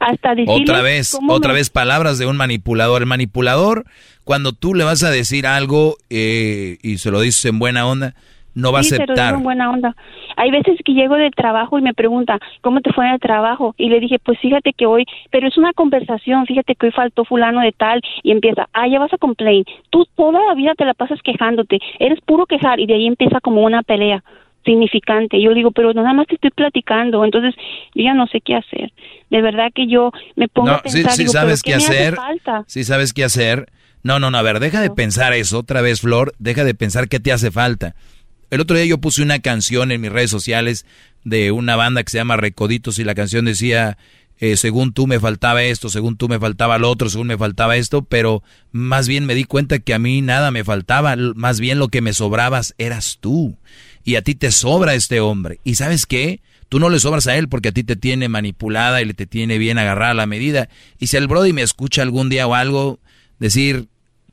[0.00, 3.02] hasta otra vez, otra vez palabras de un manipulador.
[3.02, 3.84] El manipulador,
[4.24, 8.14] cuando tú le vas a decir algo eh, y se lo dices en buena onda,
[8.54, 9.34] no va a aceptar.
[9.34, 9.94] en buena onda.
[10.36, 13.74] Hay veces que llego del trabajo y me pregunta, ¿cómo te fue en el trabajo?
[13.76, 17.24] Y le dije, pues fíjate que hoy, pero es una conversación, fíjate que hoy faltó
[17.24, 19.64] fulano de tal y empieza, ah, ya vas a complain.
[19.90, 23.40] Tú toda la vida te la pasas quejándote, eres puro quejar y de ahí empieza
[23.40, 24.22] como una pelea
[24.68, 25.40] significante.
[25.42, 27.54] Yo digo, pero nada más te estoy platicando, entonces
[27.94, 28.92] yo ya no sé qué hacer.
[29.30, 32.16] De verdad que yo me pongo a pensar, sí, sabes qué, hacer.
[32.66, 33.70] Sí sabes qué hacer.
[34.02, 37.08] No, no, no, a ver, deja de pensar eso otra vez, Flor, deja de pensar
[37.08, 37.94] qué te hace falta.
[38.50, 40.86] El otro día yo puse una canción en mis redes sociales
[41.24, 43.98] de una banda que se llama Recoditos y la canción decía,
[44.38, 47.76] eh, según tú me faltaba esto, según tú me faltaba lo otro, según me faltaba
[47.76, 51.78] esto, pero más bien me di cuenta que a mí nada me faltaba, más bien
[51.78, 53.58] lo que me sobrabas eras tú
[54.08, 55.60] y a ti te sobra este hombre.
[55.64, 56.40] ¿Y sabes qué?
[56.70, 59.26] Tú no le sobras a él porque a ti te tiene manipulada y le te
[59.26, 60.70] tiene bien agarrada la medida.
[60.98, 63.00] Y si el Brody me escucha algún día o algo,
[63.38, 63.88] decir,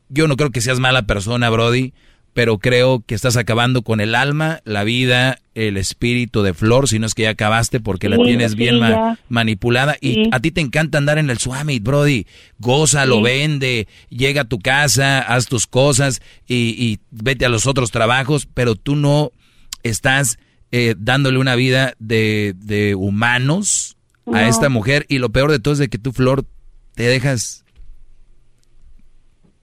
[0.07, 1.91] yo no creo que seas mala persona, Brody,
[2.33, 6.97] pero creo que estás acabando con el alma, la vida, el espíritu de Flor, si
[6.97, 8.79] no es que ya acabaste porque la tienes bien
[9.27, 9.97] manipulada.
[9.99, 12.27] Y a ti te encanta andar en el Swami, Brody.
[12.59, 17.91] Gózalo, vende, llega a tu casa, haz tus cosas y, y vete a los otros
[17.91, 19.33] trabajos, pero tú no
[19.89, 20.37] estás
[20.71, 23.97] eh, dándole una vida de, de humanos
[24.33, 26.43] a esta mujer y lo peor de todo es de que tú, Flor,
[26.95, 27.63] te dejas,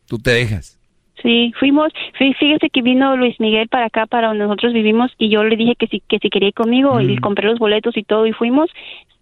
[0.06, 0.78] tú te dejas.
[1.22, 5.44] Sí, fuimos, fíjese que vino Luis Miguel para acá, para donde nosotros vivimos, y yo
[5.44, 8.26] le dije que si, que si quería ir conmigo, y compré los boletos y todo,
[8.26, 8.70] y fuimos,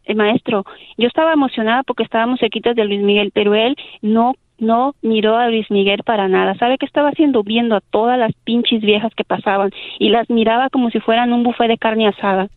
[0.05, 0.65] el maestro,
[0.97, 5.49] yo estaba emocionada porque estábamos cerquitas de Luis Miguel, pero él no no miró a
[5.49, 6.55] Luis Miguel para nada.
[6.59, 7.43] ¿Sabe qué estaba haciendo?
[7.43, 11.43] Viendo a todas las pinches viejas que pasaban y las miraba como si fueran un
[11.43, 12.49] buffet de carne asada.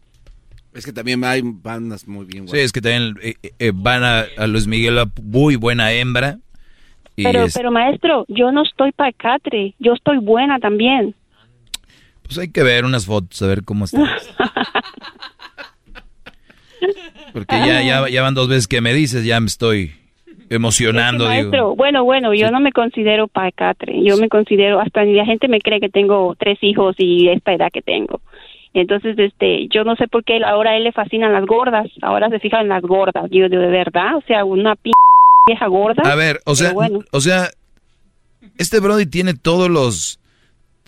[0.74, 2.48] Es que también hay bandas muy bien.
[2.48, 6.40] Sí, es que también eh, eh, van a, Luis Miguel, muy buena hembra.
[7.16, 11.16] pero, pero maestro, yo no estoy para catre, yo estoy buena también.
[12.24, 14.30] Pues hay que ver unas fotos, a ver cómo estás.
[17.34, 19.94] Porque ya, ya, ya van dos veces que me dices, ya me estoy
[20.50, 21.26] emocionando.
[21.26, 25.60] maestro, bueno, bueno, yo no me considero pacatre, yo me considero, hasta la gente me
[25.60, 28.22] cree que tengo tres hijos y esta edad que tengo.
[28.74, 32.30] Entonces, este, yo no sé por qué ahora a él le fascinan las gordas, ahora
[32.30, 34.92] se fija en las gordas, yo de verdad, o sea, una p
[35.48, 36.04] vieja gorda.
[36.10, 36.74] A ver, o sea,
[37.12, 37.50] o sea,
[38.58, 40.20] este Brody tiene todos los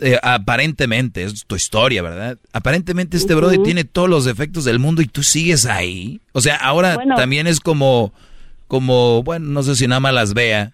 [0.02, 2.38] eh, aparentemente, es tu historia, ¿verdad?
[2.52, 6.20] Aparentemente este Brody tiene todos los defectos del mundo y tú sigues ahí.
[6.34, 8.14] O sea, ahora también es como,
[8.68, 10.74] como, bueno, no sé si nada más las vea,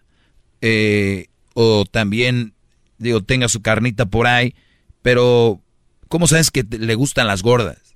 [0.61, 2.53] eh, o también,
[2.97, 4.53] digo, tenga su carnita por ahí,
[5.01, 5.59] pero
[6.07, 7.95] ¿cómo sabes que le gustan las gordas?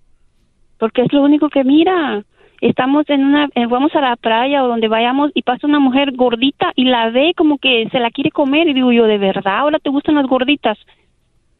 [0.77, 2.23] Porque es lo único que mira
[2.61, 6.11] estamos en una, eh, vamos a la playa o donde vayamos y pasa una mujer
[6.13, 9.59] gordita y la ve como que se la quiere comer y digo yo, ¿de verdad
[9.59, 10.77] ahora te gustan las gorditas?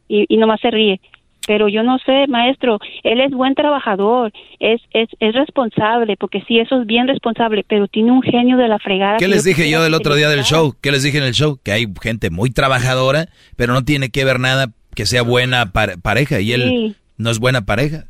[0.08, 1.00] Y, y nomás se ríe.
[1.46, 6.58] Pero yo no sé, maestro, él es buen trabajador, es, es, es responsable, porque sí,
[6.58, 9.16] eso es bien responsable, pero tiene un genio de la fregada.
[9.18, 10.74] ¿Qué les dije yo el otro día del show?
[10.80, 11.58] ¿Qué les dije en el show?
[11.62, 16.40] Que hay gente muy trabajadora, pero no tiene que ver nada que sea buena pareja
[16.40, 18.06] y él no es buena pareja.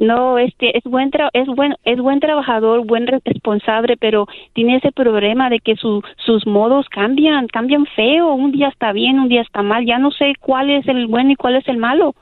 [0.00, 5.50] No, este es buen es buen es buen trabajador, buen responsable, pero tiene ese problema
[5.50, 9.62] de que su, sus modos cambian, cambian feo, un día está bien, un día está
[9.62, 12.14] mal, ya no sé cuál es el bueno y cuál es el malo.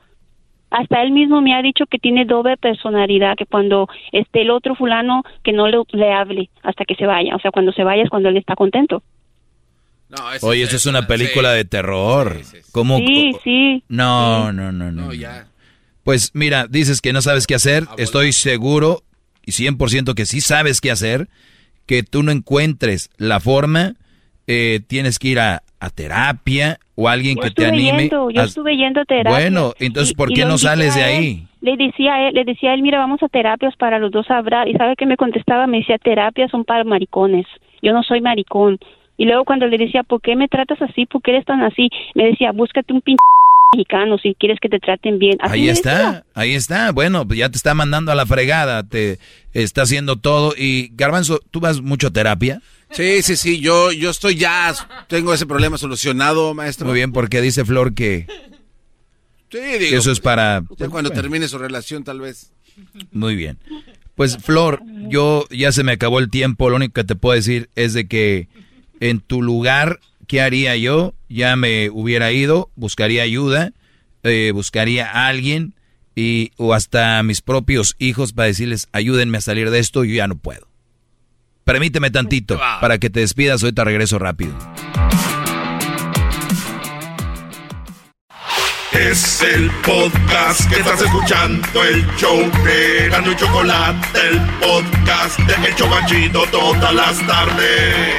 [0.69, 4.75] Hasta él mismo me ha dicho que tiene doble personalidad, que cuando esté el otro
[4.75, 8.03] fulano que no le, le hable hasta que se vaya, o sea, cuando se vaya
[8.03, 9.01] es cuando él está contento.
[10.41, 12.41] Oye, eso es una película de terror.
[12.71, 12.97] ¿Cómo?
[12.97, 13.83] Sí, sí.
[13.87, 15.03] No, no, no, no.
[15.03, 15.47] no ya.
[16.03, 17.85] Pues mira, dices que no sabes qué hacer.
[17.87, 19.03] Ah, Estoy seguro
[19.45, 21.29] y 100% que sí sabes qué hacer.
[21.85, 23.93] Que tú no encuentres la forma.
[24.51, 25.61] Eh, tienes que ir a,
[25.93, 28.09] terapia o alguien que te anime.
[28.09, 29.31] yo estuve yendo a terapia.
[29.31, 31.47] Bueno, entonces, ¿por qué no sales de ahí?
[31.61, 34.29] le decía a él, le decía a él, mira, vamos a terapias para los dos
[34.31, 34.67] hablar.
[34.67, 37.45] Y sabe que me contestaba, me decía, terapias son para maricones.
[37.81, 38.79] Yo no soy maricón.
[39.17, 41.05] Y luego cuando le decía, ¿por qué me tratas así?
[41.05, 41.89] ¿Por qué eres tan así?
[42.15, 43.19] Me decía, búscate un pinche
[43.73, 45.37] mexicano si quieres que te traten bien.
[45.41, 46.91] ahí está, ahí está.
[46.91, 49.19] Bueno, pues ya te está mandando a la fregada, te
[49.53, 50.53] está haciendo todo.
[50.57, 52.61] Y Garbanzo, ¿tú vas mucho a terapia?
[52.91, 54.73] Sí, sí, sí, yo, yo estoy ya,
[55.07, 56.87] tengo ese problema solucionado, maestro.
[56.87, 58.25] Muy bien, porque dice Flor que,
[59.51, 60.63] sí, digo, eso es para...
[60.89, 62.51] cuando termine su relación, tal vez.
[63.11, 63.59] Muy bien.
[64.15, 67.69] Pues Flor, yo ya se me acabó el tiempo, lo único que te puedo decir
[67.75, 68.49] es de que
[68.99, 69.99] en tu lugar
[70.29, 71.15] ¿qué haría yo?
[71.27, 73.73] Ya me hubiera ido, buscaría ayuda,
[74.23, 75.73] eh, buscaría a alguien
[76.15, 80.27] y, o hasta mis propios hijos para decirles, ayúdenme a salir de esto, yo ya
[80.27, 80.68] no puedo.
[81.69, 84.57] Permíteme tantito para que te despidas, ahorita regreso rápido.
[88.91, 95.67] Es el podcast que estás escuchando, el show de Gano y Chocolate, el podcast de
[95.67, 98.15] El Chocachito todas las tardes.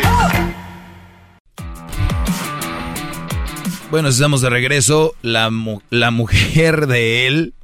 [3.90, 5.16] Bueno, estamos de regreso.
[5.22, 5.50] La,
[5.90, 7.54] la mujer de él,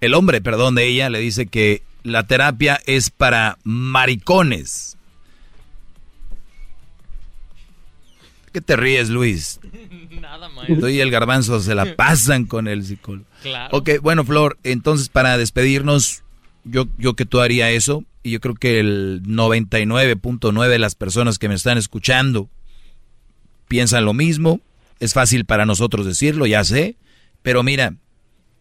[0.00, 4.96] el hombre, perdón, de ella, le dice que la terapia es para maricones.
[8.52, 9.60] ¿Qué te ríes, Luis?
[10.20, 10.66] Nada más.
[10.66, 13.26] Tú y el garbanzo se la pasan con el psicólogo.
[13.42, 13.76] Claro.
[13.76, 16.22] Ok, bueno, Flor, entonces para despedirnos,
[16.64, 21.38] yo, yo que tú haría eso, y yo creo que el 99.9 de las personas
[21.38, 22.48] que me están escuchando
[23.68, 24.60] piensan lo mismo.
[25.00, 26.96] Es fácil para nosotros decirlo, ya sé,
[27.42, 27.96] pero mira,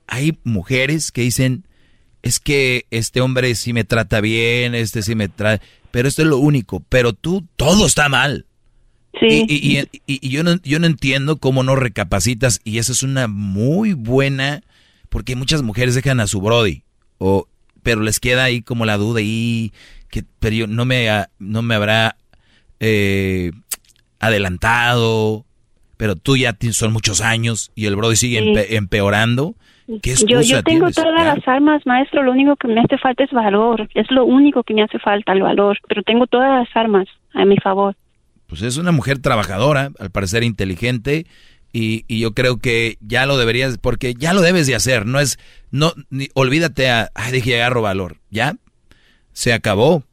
[0.08, 1.68] hay mujeres que dicen,
[2.24, 6.28] es que este hombre sí me trata bien, este sí me trata, pero esto es
[6.28, 8.48] lo único, pero tú, todo está mal.
[9.22, 9.46] Sí.
[9.48, 13.94] Y, y, yo, no, yo no entiendo cómo no recapacitas y esa es una muy
[13.94, 14.64] buena,
[15.10, 16.84] porque muchas mujeres dejan a su Brody,
[17.20, 17.48] o,
[17.84, 19.72] pero les queda ahí como la duda y
[20.10, 21.08] que pero yo, no, me,
[21.40, 22.18] no me habrá
[22.80, 23.52] eh,
[24.20, 25.46] adelantado
[26.02, 29.54] pero tú ya son muchos años y el Brody sigue empeorando.
[30.02, 33.30] ¿Qué yo, yo tengo todas las armas, maestro, lo único que me hace falta es
[33.30, 37.06] valor, es lo único que me hace falta, el valor, pero tengo todas las armas
[37.36, 37.96] a mi favor.
[38.52, 41.26] Pues es una mujer trabajadora, al parecer inteligente,
[41.72, 45.22] y, y, yo creo que ya lo deberías, porque ya lo debes de hacer, no
[45.22, 45.40] es,
[45.72, 48.56] no, ni, olvídate a, ay, dije, agarro valor, ya,
[49.32, 50.04] se acabó,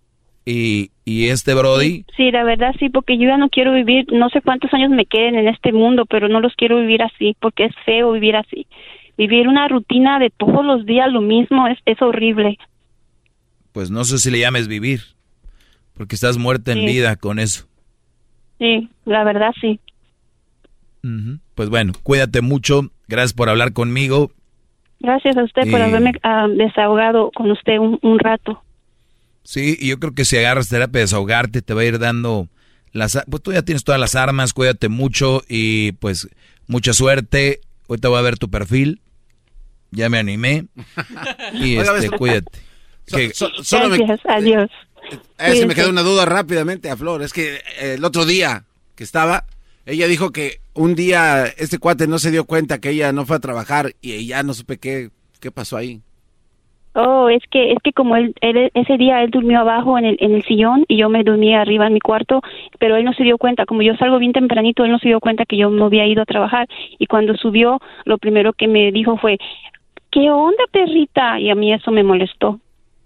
[0.47, 2.05] y, y este Brody.
[2.16, 5.06] Sí, la verdad sí, porque yo ya no quiero vivir, no sé cuántos años me
[5.06, 8.69] queden en este mundo, pero no los quiero vivir así, porque es feo vivir así.
[9.16, 12.56] Vivir una rutina de todos los días lo mismo es, es horrible.
[13.73, 15.01] Pues no sé si le llames vivir,
[15.94, 17.66] porque estás muerta en vida con eso.
[18.59, 19.80] Sí, la verdad sí.
[21.55, 22.90] Pues bueno, cuídate mucho.
[23.06, 24.30] Gracias por hablar conmigo.
[25.01, 28.62] Gracias a usted por haberme ah, desahogado con usted un, un rato.
[29.43, 32.48] Sí, y yo creo que si agarras terapia de desahogarte, te va a ir dando
[32.93, 33.18] las...
[33.30, 36.28] Pues tú ya tienes todas las armas, cuídate mucho y pues
[36.66, 37.60] mucha suerte.
[37.89, 39.01] Ahorita voy a ver tu perfil.
[39.90, 40.66] Ya me animé.
[41.55, 42.59] Y este, cuídate.
[43.06, 44.70] So- Que- so- solo me- Gracias, adiós.
[45.39, 47.22] Eh, se me queda una duda rápidamente a Flor.
[47.22, 48.64] Es que eh, el otro día
[48.97, 49.44] que estaba,
[49.86, 53.36] ella dijo que un día este cuate no se dio cuenta que ella no fue
[53.36, 55.10] a trabajar y ya no supe qué,
[55.40, 56.01] qué pasó ahí.
[56.94, 60.16] Oh, es que es que como él, él- ese día él durmió abajo en el
[60.20, 62.40] en el sillón y yo me dormí arriba en mi cuarto,
[62.80, 65.20] pero él no se dio cuenta, como yo salgo bien tempranito, él no se dio
[65.20, 66.66] cuenta que yo no había ido a trabajar
[66.98, 69.39] y cuando subió lo primero que me dijo fue
[70.10, 71.39] ¿Qué onda, perrita?
[71.39, 72.59] Y a mí eso me molestó.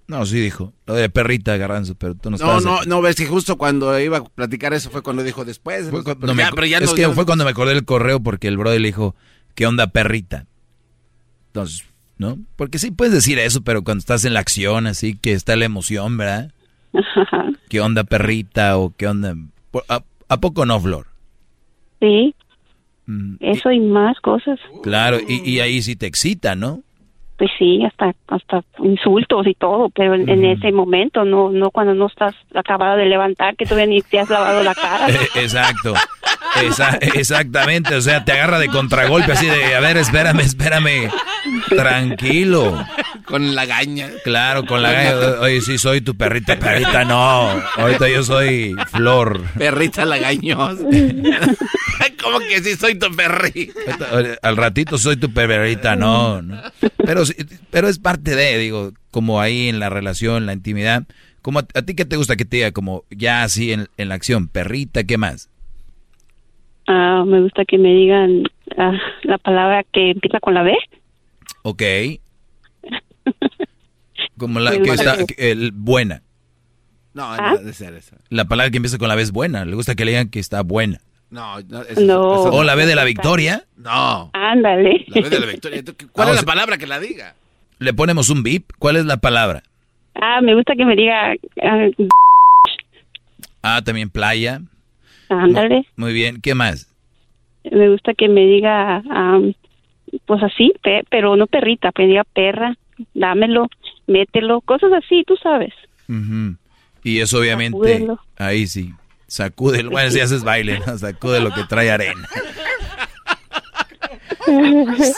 [0.09, 0.73] No, sí dijo.
[0.87, 2.89] Lo de perrita, garbanzo, pero tú no No, estabas no, aquí.
[2.89, 5.89] no, ves que justo cuando iba a platicar eso fue cuando dijo después.
[5.91, 7.51] Fue cuando pero me- ya- pero ya es no- que ya no- fue cuando me
[7.51, 9.15] acordé del correo porque el brother le dijo,
[9.55, 10.47] ¿qué onda perrita?
[11.49, 11.85] Entonces,
[12.19, 12.39] ¿no?
[12.57, 15.65] Porque sí puedes decir eso, pero cuando estás en la acción, así que está la
[15.65, 16.53] emoción, ¿verdad?
[17.69, 19.35] ¿Qué onda perrita o qué onda?
[19.71, 21.07] Por- ¿A, a poco no, Flor?
[22.01, 22.35] Sí,
[23.05, 24.61] Mm, eso y más cosas.
[24.85, 26.83] Claro, y, y ahí sí te excita, ¿no?
[27.39, 31.93] Pues sí, hasta hasta insultos y todo, pero en, en ese momento, no no cuando
[31.95, 35.09] no estás acabado de levantar, que todavía ni te has lavado la cara.
[35.09, 35.95] Eh, Exacto.
[36.63, 41.09] Esa- exactamente, o sea, te agarra de contragolpe así de, a ver, espérame, espérame.
[41.71, 42.79] Tranquilo.
[43.25, 44.09] Con la gaña.
[44.23, 45.13] Claro, con la gaña.
[45.41, 46.57] Oye, sí, soy tu perrita.
[46.59, 47.49] Perrita, no.
[47.77, 49.41] Ahorita yo soy Flor.
[49.57, 50.83] Perrita lagañosa.
[52.23, 53.73] ¿Cómo que sí soy tu perrita?
[54.11, 56.43] Ahorita, Al ratito soy tu perrita, no.
[56.43, 56.61] no.
[57.05, 57.23] Pero,
[57.71, 61.05] pero es parte de, digo, como ahí en la relación, la intimidad.
[61.41, 64.09] Como a, a ti que te gusta que te diga, como ya así en, en
[64.09, 65.51] la acción, perrita, ¿qué más?
[66.87, 68.43] Ah, me gusta que me digan
[68.77, 68.93] ah,
[69.23, 70.75] la palabra que empieza con la B.
[71.63, 71.83] Ok.
[74.37, 76.23] Como la que está, el, buena.
[77.15, 77.53] No, ¿Ah?
[77.53, 78.17] no debe ser eso.
[78.31, 79.65] La palabra que empieza con la B es buena.
[79.65, 81.01] Le gusta que le digan que está buena.
[81.33, 81.57] No,
[81.97, 83.65] no, O la B de la victoria.
[83.77, 84.31] No.
[84.35, 85.05] Ándale.
[85.09, 85.83] La B de la victoria.
[86.13, 87.35] ¿Cuál Ah, es la palabra que la diga?
[87.79, 88.71] Le ponemos un bip.
[88.79, 89.63] ¿Cuál es la palabra?
[90.15, 91.33] Ah, me gusta que me diga
[91.65, 91.89] ah,
[93.63, 94.61] Ah, también playa.
[95.29, 95.87] ándale.
[95.97, 96.41] Muy bien.
[96.41, 96.89] ¿Qué más?
[97.71, 99.41] Me gusta que me diga ah,
[100.27, 102.77] pues así, pe- pero no perrita, que me diga perra,
[103.15, 103.69] dámelo,
[104.07, 105.73] mételo, cosas así, tú sabes.
[106.09, 106.57] Ujú.
[107.05, 108.21] Y eso obviamente, Sacúdelo.
[108.37, 108.93] ahí sí,
[109.33, 109.91] sacúdelo.
[109.91, 110.99] Bueno, si haces baile, ¿no?
[110.99, 112.29] sacude lo que trae arena.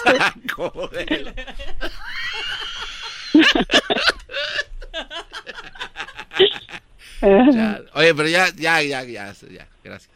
[0.05, 1.32] Sacúdelo.
[7.20, 10.11] Ya, Oye, pero ya, ya, ya, ya, ya, gracias.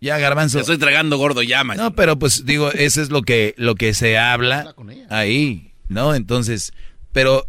[0.00, 0.58] Ya, garbanzo.
[0.58, 1.90] Te estoy tragando gordo maestro.
[1.90, 4.74] No, pero pues digo, eso es lo que, lo que se habla
[5.10, 6.14] ahí, ¿no?
[6.14, 6.72] Entonces,
[7.12, 7.46] pero,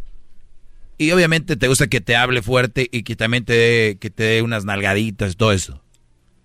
[1.02, 4.22] y obviamente te gusta que te hable fuerte y que también te dé, que te
[4.22, 5.82] dé unas nalgaditas, todo eso.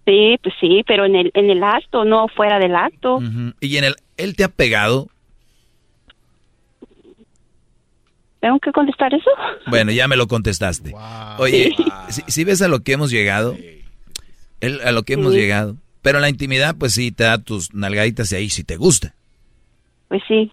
[0.05, 3.19] Sí, pues sí, pero en el, en el acto, no fuera del acto.
[3.59, 5.09] Y en el, él te ha pegado,
[8.39, 9.29] ¿Tengo que contestar eso?
[9.67, 10.93] bueno, ya me lo contestaste.
[11.39, 11.75] Oye,
[12.09, 13.57] si, si ves a lo que hemos llegado,
[14.61, 15.39] él, a lo que hemos Sí.
[15.39, 18.77] llegado, pero en la intimidad, pues sí, te da tus nalgaditas y ahí sí te
[18.77, 19.15] gusta.
[20.07, 20.51] Pues sí.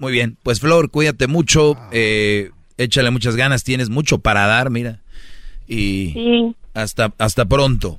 [0.00, 4.98] Muy bien, pues Flor, cuídate mucho, eh, échale muchas ganas, tienes mucho para dar, mira.
[5.68, 6.54] Y Sí.
[6.74, 7.98] hasta, hasta pronto.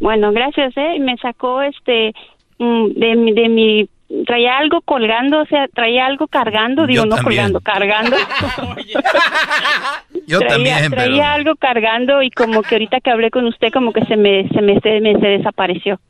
[0.00, 0.98] Bueno, gracias, ¿eh?
[1.00, 2.14] Me sacó este
[2.58, 3.88] mm, de mi, de mi
[4.26, 7.52] traía algo colgando, o sea, traía algo cargando, digo, Yo no también.
[7.52, 8.16] colgando, cargando.
[10.26, 11.24] Yo traía, también, traía pero...
[11.24, 14.62] algo cargando y como que ahorita que hablé con usted como que se me se
[14.62, 16.00] me se, me- se desapareció.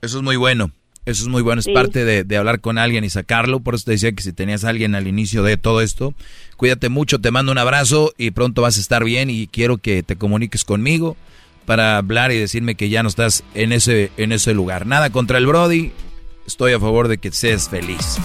[0.00, 0.70] Eso es muy bueno.
[1.06, 1.72] Eso es muy bueno, es Sí.
[1.74, 3.60] parte de, de hablar con alguien y sacarlo.
[3.60, 6.14] Por eso te decía que si tenías a alguien al inicio de todo esto,
[6.56, 10.02] cuídate mucho, te mando un abrazo y pronto vas a estar bien y quiero que
[10.02, 11.16] te comuniques conmigo
[11.66, 14.86] para hablar y decirme que ya no estás en ese, en ese lugar.
[14.86, 15.92] Nada contra el Brody,
[16.46, 18.16] estoy a favor de que seas feliz.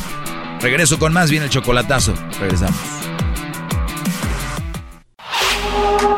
[0.62, 2.14] Regreso con más, viene el chocolatazo.
[2.40, 2.80] Regresamos.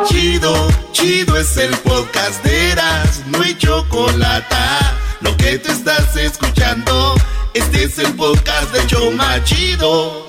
[0.08, 4.56] Chido, chido es el podcast de Eras, no hay chocolate.
[5.22, 7.16] Lo que te estás escuchando,
[7.54, 10.28] este es el podcast de Choma Chido.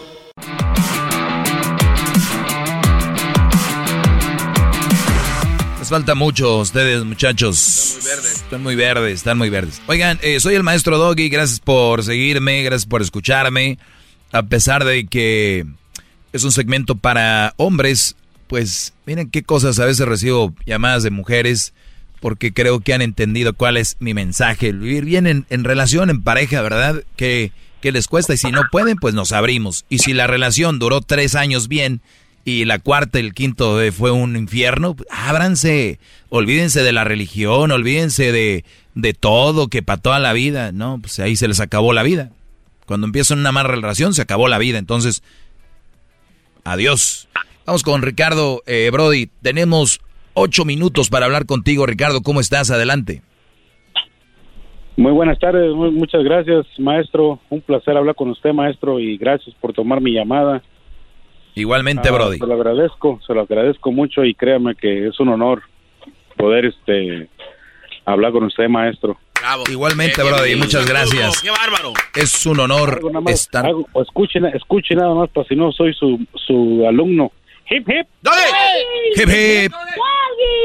[5.78, 7.97] Les falta mucho a ustedes, muchachos.
[7.98, 8.35] Están muy verdes.
[8.35, 9.82] Están muy verdes, están muy verdes.
[9.86, 13.78] Oigan, eh, soy el maestro Doggy, gracias por seguirme, gracias por escucharme.
[14.31, 15.64] A pesar de que
[16.35, 18.14] es un segmento para hombres,
[18.47, 21.73] pues miren qué cosas, a veces recibo llamadas de mujeres
[22.22, 24.70] porque creo que han entendido cuál es mi mensaje.
[24.70, 27.02] Vivir bien en, en relación, en pareja, ¿verdad?
[27.16, 27.50] Que,
[27.82, 29.84] les cuesta y si no pueden, pues nos abrimos.
[29.88, 32.00] Y si la relación duró tres años bien
[32.44, 38.64] y la cuarta el quinto fue un infierno, ábranse, olvídense de la religión, olvídense de,
[38.94, 41.00] de todo, que para toda la vida, ¿no?
[41.00, 42.30] Pues ahí se les acabó la vida.
[42.86, 44.78] Cuando empiezan una mala relación, se acabó la vida.
[44.78, 45.24] Entonces,
[46.62, 47.26] adiós.
[47.66, 49.28] Vamos con Ricardo eh, Brody.
[49.42, 50.00] Tenemos
[50.34, 52.22] ocho minutos para hablar contigo, Ricardo.
[52.22, 52.70] ¿Cómo estás?
[52.70, 53.22] Adelante.
[54.96, 57.40] Muy buenas tardes, muchas gracias, maestro.
[57.48, 60.62] Un placer hablar con usted, maestro, y gracias por tomar mi llamada.
[61.54, 62.38] Igualmente, Ah, Brody.
[62.38, 65.62] Se lo agradezco, se lo agradezco mucho y créame que es un honor
[66.36, 67.28] poder este
[68.04, 69.16] hablar con usted, maestro.
[69.70, 70.54] Igualmente, Brody.
[70.56, 71.40] Muchas gracias.
[71.42, 71.94] ¡Qué bárbaro!
[72.14, 73.64] Es un honor Algo nada más, estar.
[73.66, 73.86] algo-
[74.54, 77.32] escuchen nada más, para si no soy su, su alumno.
[77.72, 78.06] Hip hip.
[79.16, 79.72] Hip hip.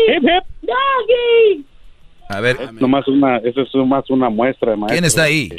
[0.10, 1.66] Hip hip.
[2.30, 4.94] A ver, Es nomás una, eso es más una muestra, maestro.
[4.94, 5.50] ¿quién está ahí?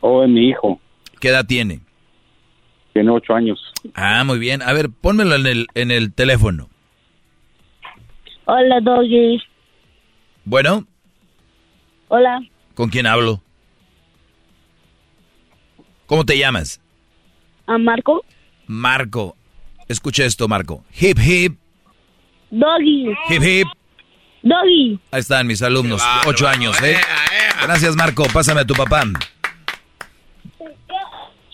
[0.00, 0.78] Oh, es mi hijo.
[1.18, 1.80] ¿Qué edad tiene?
[2.92, 3.58] Tiene ocho años.
[3.94, 4.60] Ah, muy bien.
[4.60, 6.68] A ver, pónmelo en el, en el teléfono.
[8.44, 9.40] Hola, Doggy.
[10.44, 10.86] Bueno,
[12.08, 12.40] Hola.
[12.74, 13.40] ¿con quién hablo?
[16.06, 16.80] ¿Cómo te llamas?
[17.66, 18.22] ¿A Marco?
[18.66, 19.36] Marco.
[19.88, 20.84] Escucha esto, Marco.
[21.00, 21.58] Hip hip,
[22.50, 23.08] Doggy.
[23.28, 23.68] hip hip.
[24.42, 24.98] Doggy.
[25.10, 26.96] Ahí están mis alumnos, ocho años, ¿eh?
[27.62, 28.24] Gracias, Marco.
[28.32, 29.04] Pásame a tu papá.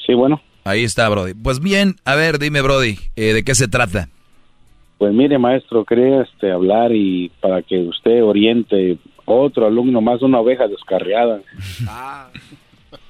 [0.06, 0.40] Sí, bueno.
[0.64, 1.34] Ahí está, Brody.
[1.34, 4.09] Pues bien, a ver, dime, Brody, eh, ¿de qué se trata?
[4.98, 10.40] Pues mire, maestro, quería este, hablar y para que usted oriente otro alumno más, una
[10.40, 11.40] oveja descarriada.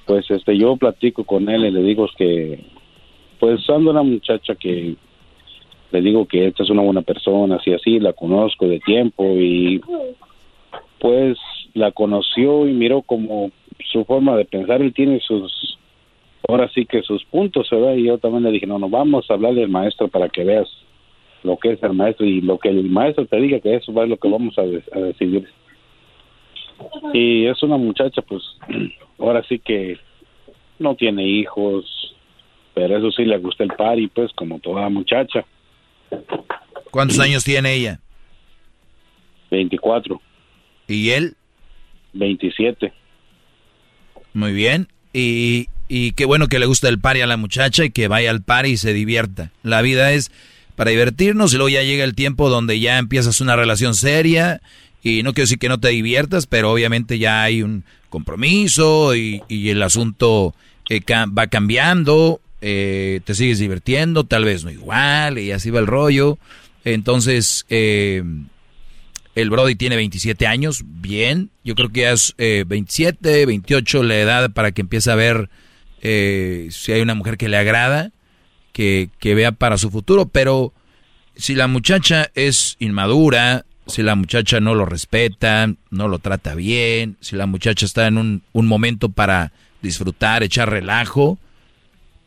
[0.05, 2.65] Pues este, yo platico con él y le digo que,
[3.39, 4.95] pues ando una muchacha que
[5.91, 9.81] le digo que esta es una buena persona, así así, la conozco de tiempo y
[10.99, 11.37] pues
[11.73, 13.51] la conoció y miró como
[13.91, 15.77] su forma de pensar, él tiene sus,
[16.47, 17.95] ahora sí que sus puntos, ¿verdad?
[17.95, 20.67] Y yo también le dije, no, no, vamos a hablarle al maestro para que veas
[21.43, 24.09] lo que es el maestro y lo que el maestro te diga que eso es
[24.09, 25.47] lo que vamos a, a decidir.
[27.13, 28.43] Y es una muchacha, pues,
[29.19, 29.97] ahora sí que
[30.77, 32.15] no tiene hijos,
[32.73, 35.45] pero eso sí le gusta el party, pues, como toda muchacha.
[36.91, 37.99] ¿Cuántos años tiene ella?
[39.51, 40.21] 24.
[40.87, 41.35] ¿Y él?
[42.13, 42.93] 27.
[44.33, 44.87] Muy bien.
[45.13, 48.29] Y, y qué bueno que le gusta el party a la muchacha y que vaya
[48.31, 49.51] al party y se divierta.
[49.63, 50.31] La vida es
[50.75, 54.61] para divertirnos y luego ya llega el tiempo donde ya empiezas una relación seria
[55.01, 59.41] y no quiero decir que no te diviertas, pero obviamente ya hay un compromiso y,
[59.47, 60.55] y el asunto
[60.89, 61.01] eh,
[61.37, 66.37] va cambiando, eh, te sigues divirtiendo, tal vez no igual y así va el rollo.
[66.83, 68.23] Entonces, eh,
[69.35, 71.49] el Brody tiene 27 años, bien.
[71.63, 75.49] Yo creo que ya es eh, 27, 28 la edad para que empiece a ver
[76.01, 78.11] eh, si hay una mujer que le agrada,
[78.73, 80.27] que, que vea para su futuro.
[80.27, 80.73] Pero
[81.35, 87.17] si la muchacha es inmadura, si la muchacha no lo respeta, no lo trata bien,
[87.21, 91.37] si la muchacha está en un, un momento para disfrutar, echar relajo,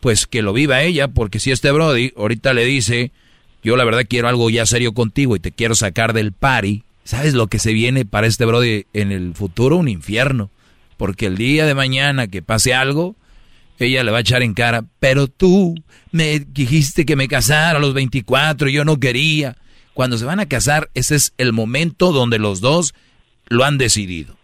[0.03, 3.13] pues que lo viva ella, porque si este Brody ahorita le dice,
[3.63, 7.35] yo la verdad quiero algo ya serio contigo y te quiero sacar del party, ¿sabes
[7.35, 9.77] lo que se viene para este Brody en el futuro?
[9.77, 10.51] Un infierno,
[10.97, 13.15] porque el día de mañana que pase algo,
[13.79, 15.77] ella le va a echar en cara, pero tú
[16.11, 19.57] me dijiste que me casara a los 24 y yo no quería.
[19.95, 22.93] Cuando se van a casar, ese es el momento donde los dos
[23.47, 24.37] lo han decidido.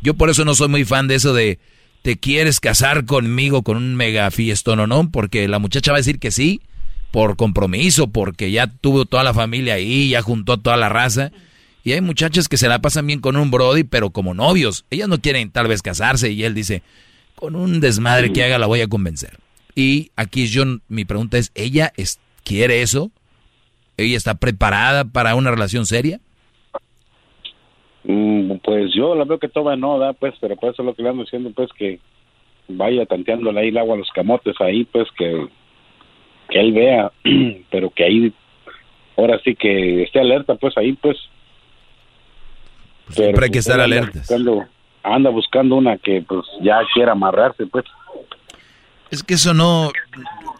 [0.00, 1.58] Yo por eso no soy muy fan de eso de
[2.02, 6.00] te quieres casar conmigo con un mega fiestón o no, porque la muchacha va a
[6.00, 6.60] decir que sí
[7.12, 11.30] por compromiso, porque ya tuvo toda la familia ahí, ya juntó a toda la raza.
[11.84, 14.86] Y hay muchachas que se la pasan bien con un Brody, pero como novios.
[14.90, 16.82] Ellas no quieren tal vez casarse y él dice,
[17.34, 19.38] con un desmadre que haga la voy a convencer.
[19.74, 23.10] Y aquí yo, mi pregunta es, ¿ella es, quiere eso?
[23.98, 26.18] ¿Ella está preparada para una relación seria?
[28.04, 30.94] Mm, pues yo la veo que todavía no da, pues, pero pues eso es lo
[30.94, 32.00] que le ando diciendo, pues, que
[32.68, 35.48] vaya tanteándole ahí el agua a los camotes ahí, pues, que,
[36.48, 37.12] que él vea,
[37.70, 38.32] pero que ahí,
[39.16, 41.16] ahora sí que esté alerta, pues, ahí, pues.
[43.08, 44.22] siempre hay que pues, estar alertas.
[44.28, 44.64] Buscando,
[45.02, 47.84] anda buscando una que, pues, ya quiera amarrarse, pues.
[49.10, 49.92] Es que eso no,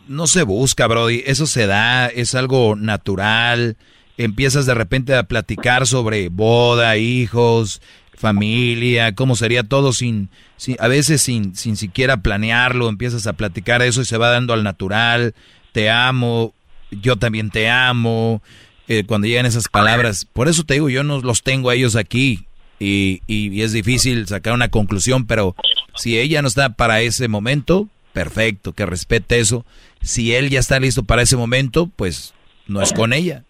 [0.07, 1.23] no se busca, Brody.
[1.25, 3.77] Eso se da, es algo natural.
[4.19, 7.81] Empiezas de repente a platicar sobre boda, hijos,
[8.15, 12.89] familia, cómo sería todo sin, sin a veces sin, sin siquiera planearlo.
[12.89, 15.35] Empiezas a platicar eso y se va dando al natural.
[15.73, 16.55] Te amo,
[16.91, 18.43] yo también te amo.
[18.89, 20.27] eh, cuando llegan esas palabras.
[20.33, 22.47] Por eso te digo, yo no los tengo a ellos aquí
[22.79, 25.55] y, y, es difícil sacar una conclusión, pero
[25.97, 29.65] si ella no está para ese momento, perfecto, que respete eso.
[30.03, 32.35] Si él ya está listo para ese momento, pues
[32.67, 33.45] no es con ella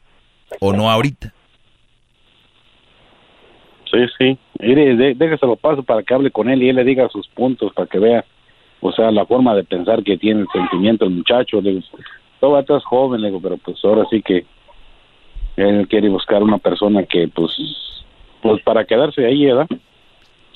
[0.60, 1.32] o no ahorita.
[3.90, 4.38] Sí, sí.
[4.60, 7.86] Mire, déjeselo paso para que hable con él y él le diga sus puntos para
[7.86, 8.24] que vea,
[8.80, 11.60] o sea, la forma de pensar que tiene el sentimiento el muchacho.
[11.60, 14.46] Le digo, estás joven, le digo, pero pues ahora sí que
[15.56, 17.52] él quiere buscar una persona que, pues,
[18.40, 19.66] pues para quedarse ahí, ¿verdad?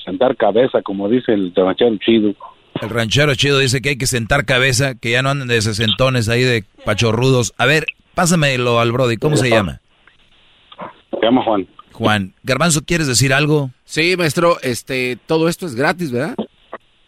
[0.03, 2.33] Sentar cabeza, como dice el ranchero chido.
[2.81, 6.29] El ranchero chido dice que hay que sentar cabeza, que ya no anden de sesentones
[6.29, 7.53] ahí de pachorrudos.
[7.57, 7.85] A ver,
[8.15, 9.81] pásamelo al Brody, ¿cómo se llama?
[11.19, 11.67] Se llama Juan.
[11.93, 12.33] Juan.
[12.43, 13.71] Garbanzo, ¿quieres decir algo?
[13.85, 16.35] Sí, maestro, este, todo esto es gratis, ¿verdad?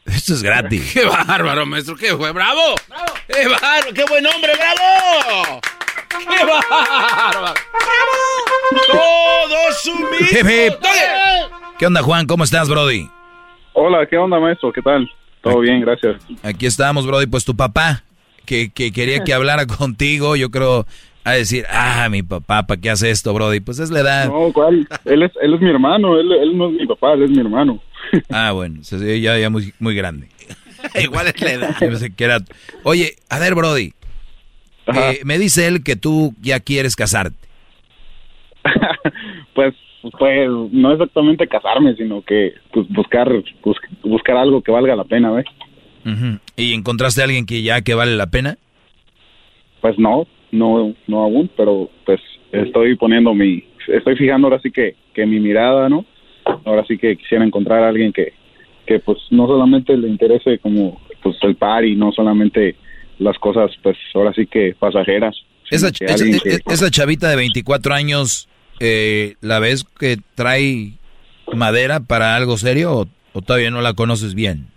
[0.06, 0.92] Esto es gratis.
[0.94, 1.96] ¡Qué bárbaro, maestro!
[1.96, 2.32] ¡Qué fue!
[2.32, 2.76] ¡Bravo!
[2.88, 3.14] ¡Bravo!
[3.28, 3.94] ¡Qué bárbaro!
[3.94, 4.52] ¡Qué buen hombre!
[4.56, 5.62] ¡Bravo!
[6.10, 7.54] ¡Qué bárbaro!
[8.88, 10.80] ¡Todos sumisos!
[11.78, 12.26] ¿Qué onda, Juan?
[12.26, 13.10] ¿Cómo estás, Brody?
[13.74, 14.74] Hola, ¿qué onda, maestro?
[14.74, 15.10] ¿Qué tal?
[15.42, 16.22] Todo bien, gracias.
[16.44, 17.28] Aquí estamos, Brody.
[17.28, 18.04] Pues tu papá,
[18.46, 20.86] que, que quería que hablara contigo, yo creo
[21.24, 23.60] a decir, ah, mi papá, ¿para qué hace esto, Brody?
[23.60, 24.28] Pues es la edad.
[24.28, 24.88] No, ¿cuál?
[25.06, 27.40] Él es, él es mi hermano, él, él no es mi papá, él es mi
[27.40, 27.82] hermano.
[28.32, 30.30] Ah, bueno, ya, ya muy, muy grande.
[31.04, 32.42] Igual es la edad.
[32.84, 33.94] Oye, a ver, Brody,
[34.88, 37.48] eh, me dice él que tú ya quieres casarte.
[39.54, 39.76] pues,
[40.18, 43.30] pues, no exactamente casarme, sino que pues, buscar,
[44.04, 45.46] buscar algo que valga la pena, ¿ves?
[46.56, 48.58] ¿Y encontraste a alguien que ya que vale la pena?
[49.82, 52.20] Pues no, no, no aún, pero pues
[52.52, 56.06] estoy poniendo mi, estoy fijando ahora sí que, que mi mirada, ¿no?
[56.66, 58.34] Ahora sí que quisiera encontrar a alguien que,
[58.86, 62.76] que pues no solamente le interese como pues el par y no solamente
[63.20, 65.36] las cosas pues ahora sí que pasajeras.
[65.70, 70.94] Esa, esa, chavita de 24 años, eh, ¿la ves que trae
[71.54, 74.68] madera para algo serio o, o todavía no la conoces bien?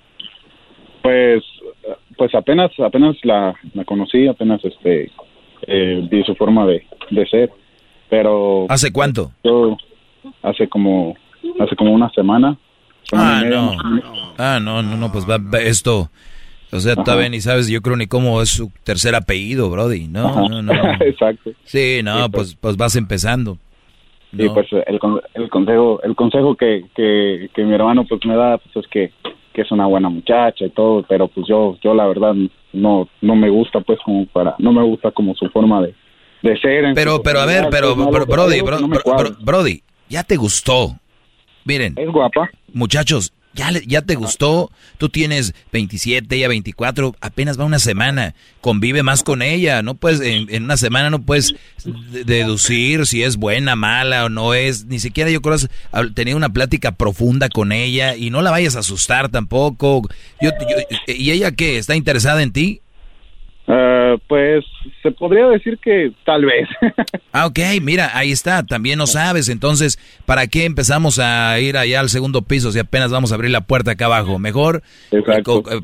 [1.02, 1.42] Pues
[2.16, 5.10] pues apenas apenas la, la conocí, apenas este
[5.66, 7.50] eh, vi su forma de, de ser.
[8.08, 8.66] Pero...
[8.68, 9.32] ¿Hace cuánto?
[9.44, 9.76] Yo,
[10.42, 11.14] hace como,
[11.60, 12.58] hace como una semana.
[13.12, 13.72] Ah, no.
[14.38, 16.10] Ah, no, no, no, pues va, esto...
[16.74, 20.08] O sea, todavía ni sabes, yo creo ni cómo es su tercer apellido, Brody.
[20.08, 20.72] No, no, no.
[21.00, 21.50] Exacto.
[21.64, 23.58] Sí, no, pues, pues vas empezando.
[24.36, 24.98] Sí, pues el,
[25.34, 29.12] el consejo, el consejo que, que, que mi hermano pues me da pues es que
[29.52, 32.34] que es una buena muchacha y todo, pero pues yo, yo la verdad
[32.72, 35.94] no, no me gusta pues como para, no me gusta como su forma de,
[36.42, 36.94] de ser.
[36.94, 38.60] Pero, pero a ver, pero, Brody,
[39.40, 40.92] Brody, ya te gustó.
[41.64, 41.94] Miren.
[41.96, 42.50] Es guapa.
[42.72, 49.02] Muchachos, ya, ya te gustó, tú tienes 27, ella 24, apenas va una semana, convive
[49.02, 51.54] más con ella, no puedes, en, una semana no puedes
[52.24, 55.56] deducir si es buena, mala o no es, ni siquiera yo creo
[56.14, 60.08] tener una plática profunda con ella y no la vayas a asustar tampoco.
[60.40, 60.50] Yo,
[61.06, 61.78] ¿Y ella qué?
[61.78, 62.81] ¿Está interesada en ti?
[63.64, 64.64] Uh, pues
[65.02, 66.68] se podría decir que tal vez.
[67.32, 69.48] ah, ok, mira, ahí está, también no sabes.
[69.48, 73.52] Entonces, ¿para qué empezamos a ir allá al segundo piso si apenas vamos a abrir
[73.52, 74.40] la puerta acá abajo?
[74.40, 74.82] Mejor,
[75.12, 75.22] eh,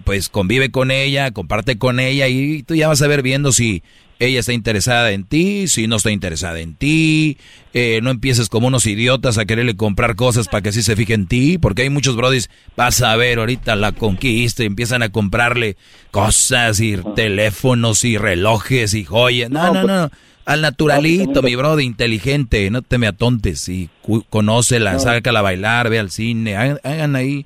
[0.04, 3.84] pues convive con ella, comparte con ella y tú ya vas a ver viendo si
[4.18, 7.38] ella está interesada en ti, si no está interesada en ti,
[7.72, 11.14] eh, no empieces como unos idiotas a quererle comprar cosas para que así se fije
[11.14, 15.10] en ti, porque hay muchos brodis, vas a ver ahorita la conquista y empiezan a
[15.10, 15.76] comprarle
[16.10, 19.50] cosas y teléfonos y relojes y joyas.
[19.50, 20.10] No, no, no,
[20.48, 23.90] al naturalito, mi brody, inteligente, no te me atontes y
[24.30, 27.44] conócela, sácala a bailar, ve al cine, hagan ahí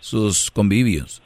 [0.00, 1.22] sus convivios.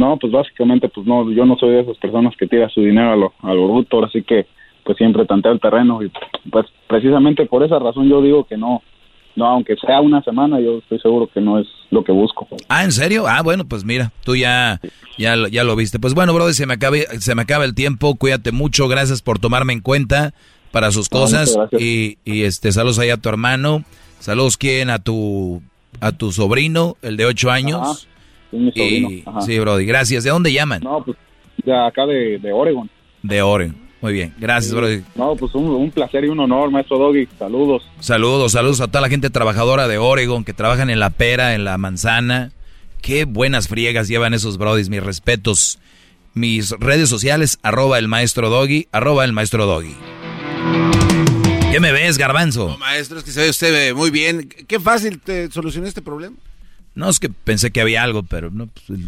[0.00, 3.12] No, pues básicamente, pues no, yo no soy de esas personas que tira su dinero
[3.12, 4.46] a lo, a lo bruto, así que
[4.82, 6.10] pues siempre tanteo el terreno y
[6.50, 8.82] pues precisamente por esa razón yo digo que no,
[9.36, 12.48] no, aunque sea una semana, yo estoy seguro que no es lo que busco.
[12.70, 13.26] Ah, ¿en serio?
[13.28, 14.80] Ah, bueno, pues mira, tú ya,
[15.18, 15.98] ya, ya lo viste.
[15.98, 19.38] Pues bueno, brother, se me acaba, se me acaba el tiempo, cuídate mucho, gracias por
[19.38, 20.32] tomarme en cuenta
[20.70, 23.84] para sus cosas y, y este, saludos ahí a tu hermano,
[24.18, 25.60] saludos quién a tu,
[26.00, 28.06] a tu sobrino, el de ocho años.
[28.52, 30.24] Y, sí, Brody, gracias.
[30.24, 30.82] ¿De dónde llaman?
[30.82, 31.16] No, pues
[31.64, 32.90] de acá de, de Oregon.
[33.22, 33.90] De Oregon.
[34.00, 35.02] Muy bien, gracias, Brody.
[35.14, 37.28] No, pues un, placer y un honor, maestro Doggy.
[37.38, 37.82] Saludos.
[38.00, 41.64] Saludos, saludos a toda la gente trabajadora de Oregon que trabajan en la pera, en
[41.64, 42.52] la manzana.
[43.02, 45.78] Qué buenas friegas llevan esos Brodis, mis respetos.
[46.32, 49.96] Mis redes sociales, arroba el maestro Doggy, arroba el maestro Doggy.
[51.70, 52.68] ¿Qué me ves, garbanzo?
[52.68, 54.48] No, maestro, es que se ve usted muy bien.
[54.48, 56.36] Qué fácil te solucionó este problema.
[56.94, 59.00] No, es que pensé que había algo, pero no, pues,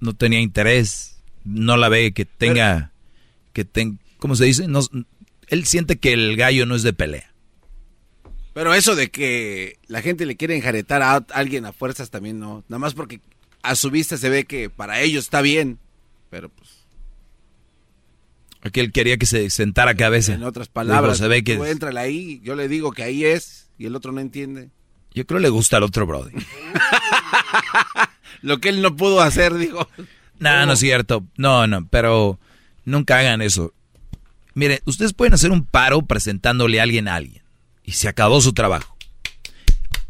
[0.00, 1.16] no tenía interés.
[1.44, 2.92] No la ve que tenga,
[3.52, 4.66] que tenga, ¿cómo se dice?
[4.66, 4.80] No,
[5.48, 7.34] Él siente que el gallo no es de pelea.
[8.54, 12.64] Pero eso de que la gente le quiere enjaretar a alguien a fuerzas también no.
[12.68, 13.20] Nada más porque
[13.62, 15.78] a su vista se ve que para ellos está bien.
[16.30, 16.70] Pero pues.
[18.62, 20.34] Aquí él quería que se sentara cabeza.
[20.34, 21.56] En otras palabras, se ve que.
[21.56, 21.64] Tú
[21.98, 24.70] ahí, yo le digo que ahí es y el otro no entiende.
[25.14, 26.32] Yo creo que le gusta al otro Brody.
[28.42, 29.88] Lo que él no pudo hacer, dijo.
[30.38, 31.24] No, no es cierto.
[31.36, 32.38] No, no, pero
[32.84, 33.72] nunca hagan eso.
[34.54, 37.42] Miren, ustedes pueden hacer un paro presentándole a alguien a alguien.
[37.84, 38.96] Y se acabó su trabajo.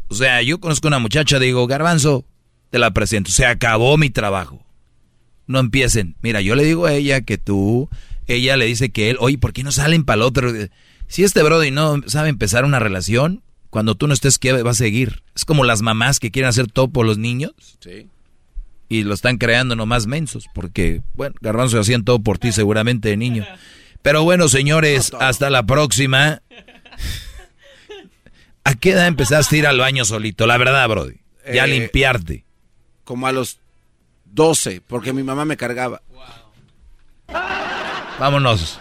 [0.07, 2.25] O sea, yo conozco a una muchacha, digo, Garbanzo,
[2.69, 3.31] te la presento.
[3.31, 4.65] Se acabó mi trabajo.
[5.47, 6.15] No empiecen.
[6.21, 7.89] Mira, yo le digo a ella que tú,
[8.27, 10.51] ella le dice que él, oye, ¿por qué no salen para el otro?
[11.07, 13.43] Si este Brody no sabe empezar una relación,
[13.75, 15.21] cuando tú no estés, ¿qué va a seguir?
[15.35, 17.51] Es como las mamás que quieren hacer todo por los niños.
[17.81, 18.07] Sí.
[18.87, 23.17] Y lo están creando nomás mensos, porque, bueno, Garbanzo hacían todo por ti seguramente de
[23.17, 23.45] niño.
[24.01, 26.41] Pero bueno, señores, hasta la próxima.
[28.63, 30.47] ¿A qué edad empezaste a ir al baño solito?
[30.47, 31.17] La verdad, Brody.
[31.53, 32.45] Ya Eh, limpiarte.
[33.03, 33.59] Como a los
[34.23, 36.01] 12, porque mi mamá me cargaba.
[38.21, 38.79] Vámonos.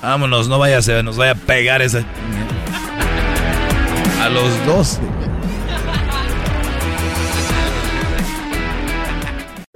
[0.00, 2.06] Vámonos, no vaya a ser, nos vaya a pegar esa.
[4.24, 5.00] A los 12.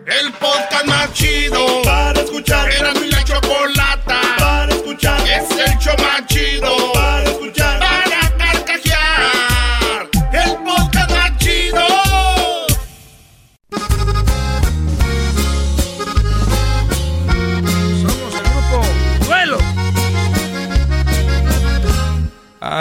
[0.07, 2.73] El podcast más chido para escuchar.
[2.73, 5.21] Era mi la chocolata para escuchar.
[5.29, 7.58] Es el show más chido para escuchar.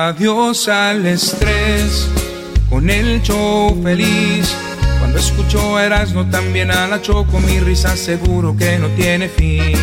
[0.08, 2.08] Adiós al estrés,
[2.70, 4.56] con el show feliz.
[5.00, 9.76] Cuando escucho Erasmo también a la Choco, mi risa seguro que no tiene fin.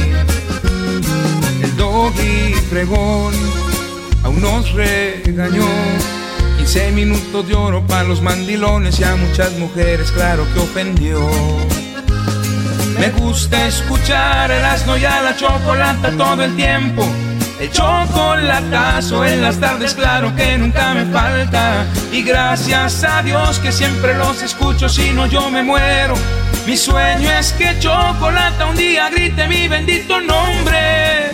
[1.62, 3.34] El doggy fregón
[4.22, 5.68] aún nos regañó.
[6.56, 11.20] 15 minutos de oro para los mandilones y a muchas mujeres, claro que ofendió.
[12.98, 17.06] Me gusta escuchar Erasmo y a la chocolata todo el tiempo.
[17.60, 21.86] El chocolatazo en las tardes, claro que nunca me falta.
[22.10, 26.14] Y gracias a Dios que siempre los escucho, si no yo me muero.
[26.66, 31.32] Mi sueño es que Chocolata un día grite mi bendito nombre.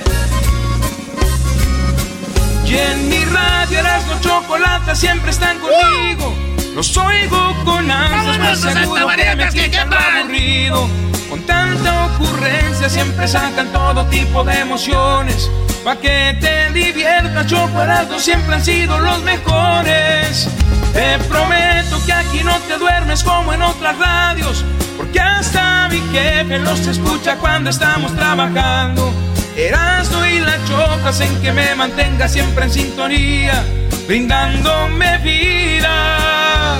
[2.66, 6.34] Y en mi radio Erasmo Chocolata siempre están conmigo.
[6.74, 10.88] Los oigo con ansias, más seguro que me quitan aburrido.
[11.28, 15.50] Con tanta ocurrencia siempre sacan todo tipo de emociones.
[15.84, 20.48] Pa' que te diviertas, Chocolate siempre han sido los mejores.
[20.92, 24.64] Te prometo que aquí no te duermes como en otras radios.
[24.98, 29.10] Porque hasta mi jefe los escucha cuando estamos trabajando.
[29.56, 33.64] Erasmo y la chocas en que me mantenga siempre en sintonía,
[34.06, 36.76] brindándome vida.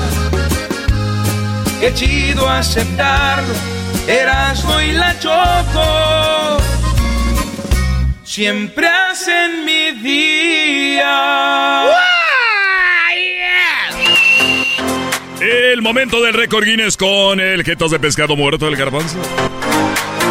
[1.81, 3.55] Qué chido aceptarlo,
[4.07, 6.50] Erasmo y la choco.
[8.31, 11.83] Siempre hacen mi día.
[15.41, 19.17] El momento del récord Guinness con el jetos de pescado muerto del garbanzo.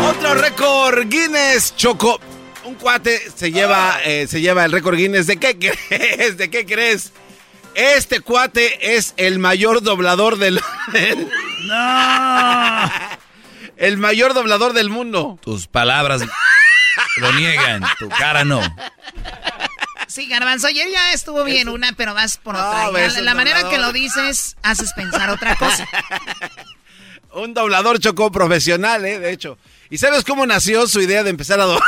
[0.08, 2.22] Otro récord Guinness, Choco.
[2.64, 5.28] Un cuate se lleva, eh, se lleva el récord Guinness.
[5.28, 5.58] ¿De qué
[5.90, 6.38] crees?
[6.38, 7.12] ¿De qué crees?
[7.76, 10.62] Este cuate es el mayor doblador del...
[11.68, 12.92] ¡No!
[13.76, 15.38] El mayor doblador del mundo.
[15.42, 16.22] Tus palabras
[17.20, 18.62] lo niegan, tu cara no.
[20.08, 22.90] Sí, Garbanzo, ayer ya estuvo bien una, pero vas por otra.
[23.22, 23.72] La manera doblador.
[23.72, 25.88] que lo dices, haces pensar otra cosa.
[27.34, 29.20] Un doblador Choco profesional, ¿eh?
[29.20, 29.58] De hecho.
[29.92, 31.80] ¿Y sabes cómo nació su idea de empezar a, do-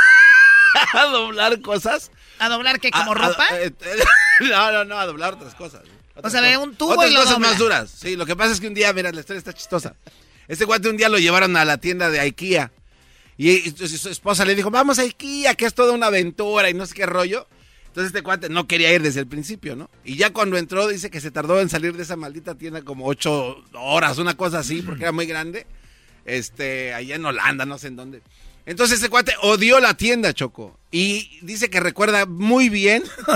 [0.94, 2.12] a doblar cosas?
[2.40, 3.48] ¿A doblar qué, como A- ropa?
[3.54, 4.04] eh, eh,
[4.42, 5.82] no, no, no, a doblar otras cosas.
[6.24, 7.48] O sea, ve un tubo Otras y lo cosas dobla.
[7.50, 7.92] más duras.
[8.00, 9.96] Sí, lo que pasa es que un día, mira, la historia está chistosa.
[10.48, 12.72] Este cuate un día lo llevaron a la tienda de IKEA.
[13.44, 16.86] Y, su, esposa le dijo, vamos a IKEA, que es toda una aventura y no
[16.86, 17.48] sé qué rollo.
[17.88, 19.90] Entonces este cuate no quería ir desde el principio, ¿no?
[20.06, 23.08] Y ya cuando entró dice que se tardó en salir de esa maldita tienda como
[23.08, 25.66] ocho horas, una cosa así, porque era muy grande.
[26.24, 28.22] Este, allá en Holanda, no sé en dónde.
[28.68, 30.78] Entonces ese cuate odió la tienda, Choco.
[30.92, 33.04] Y dice que recuerda muy bien.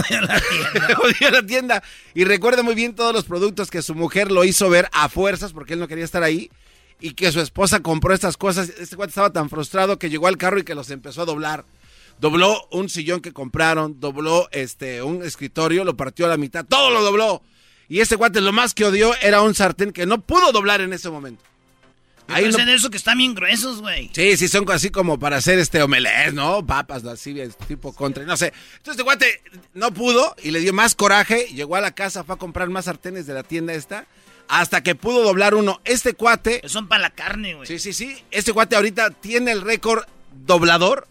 [1.03, 1.81] odió la tienda.
[2.13, 5.51] Y recuerda muy bien todos los productos que su mujer lo hizo ver a fuerzas
[5.51, 6.51] porque él no quería estar ahí.
[6.99, 8.69] Y que su esposa compró estas cosas.
[8.69, 11.65] Este cuate estaba tan frustrado que llegó al carro y que los empezó a doblar.
[12.19, 16.89] Dobló un sillón que compraron, dobló este un escritorio, lo partió a la mitad, todo
[16.89, 17.41] lo dobló.
[17.89, 20.93] Y este cuate lo más que odió era un sartén que no pudo doblar en
[20.93, 21.43] ese momento.
[22.27, 22.65] Uno...
[22.65, 24.09] de eso que están bien gruesos, güey.
[24.13, 26.65] Sí, sí, son así como para hacer este omelette, ¿no?
[26.65, 27.35] Papas, así,
[27.67, 28.47] tipo contra, no sé.
[28.77, 29.41] Entonces, este guate
[29.73, 31.47] no pudo y le dio más coraje.
[31.53, 34.07] Llegó a la casa, fue a comprar más sartenes de la tienda esta.
[34.47, 35.81] Hasta que pudo doblar uno.
[35.85, 36.61] Este cuate.
[36.65, 37.67] son para la carne, güey.
[37.67, 38.23] Sí, sí, sí.
[38.31, 41.07] Este cuate ahorita tiene el récord doblador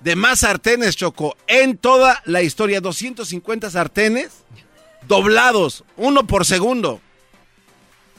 [0.00, 2.80] de más sartenes, Choco, en toda la historia.
[2.80, 4.44] 250 sartenes
[5.08, 7.00] doblados, uno por segundo.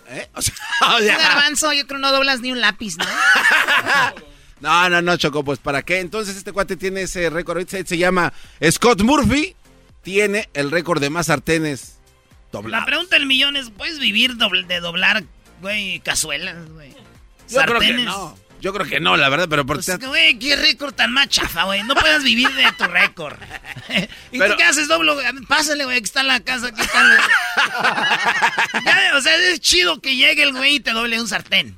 [0.10, 0.30] ¿Eh?
[0.34, 0.56] O sea,
[1.18, 3.06] Garbanzo, yo creo no doblas ni un lápiz, ¿no?
[4.62, 6.00] no, no, no, Choco, pues ¿para qué?
[6.00, 8.32] Entonces este cuate tiene ese récord, se, se llama
[8.70, 9.56] Scott Murphy,
[10.04, 11.97] tiene el récord de más sartenes
[12.66, 15.24] La pregunta del millón es, ¿puedes vivir de doblar,
[15.62, 16.96] güey, cazuelas, güey?
[17.50, 18.38] Yo creo que no.
[18.60, 21.66] Yo creo que no, la verdad, pero por pues, güey, qué récord tan más chafa,
[21.66, 21.84] güey.
[21.84, 23.38] No puedes vivir de tu récord.
[24.32, 25.16] ¿Y tú qué haces, doblo?
[25.48, 27.20] Pásale, güey, que está en la casa, aquí está.
[29.16, 31.78] o sea, es chido que llegue el güey y te doble un sartén.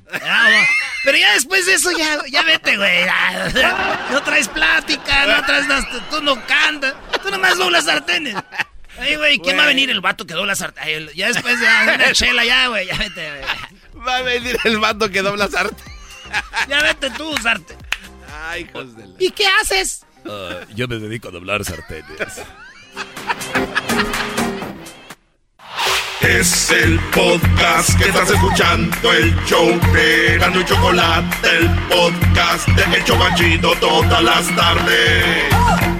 [1.04, 3.04] Pero ya después de eso, ya, ya vete, güey.
[4.10, 5.66] No traes plática, no traes...
[6.10, 8.36] Tú no cantas, tú nomás doblas sartenes.
[9.00, 9.90] Ay, güey, ¿quién va a venir?
[9.90, 11.08] El vato que dobla sartén.
[11.14, 14.06] Ya después de una chela, ya, güey, ya vete, güey.
[14.06, 15.90] Va a venir el vato que dobla sartén
[16.68, 17.76] ya vete tú, sartén.
[18.48, 20.04] Ay, hijos de ¿Y qué haces?
[20.24, 22.42] Uh, yo me dedico a doblar sartenes.
[26.20, 32.96] Es el podcast que estás escuchando, el show de Gano y Chocolate, el podcast de
[32.96, 35.99] El Chocachito todas las tardes.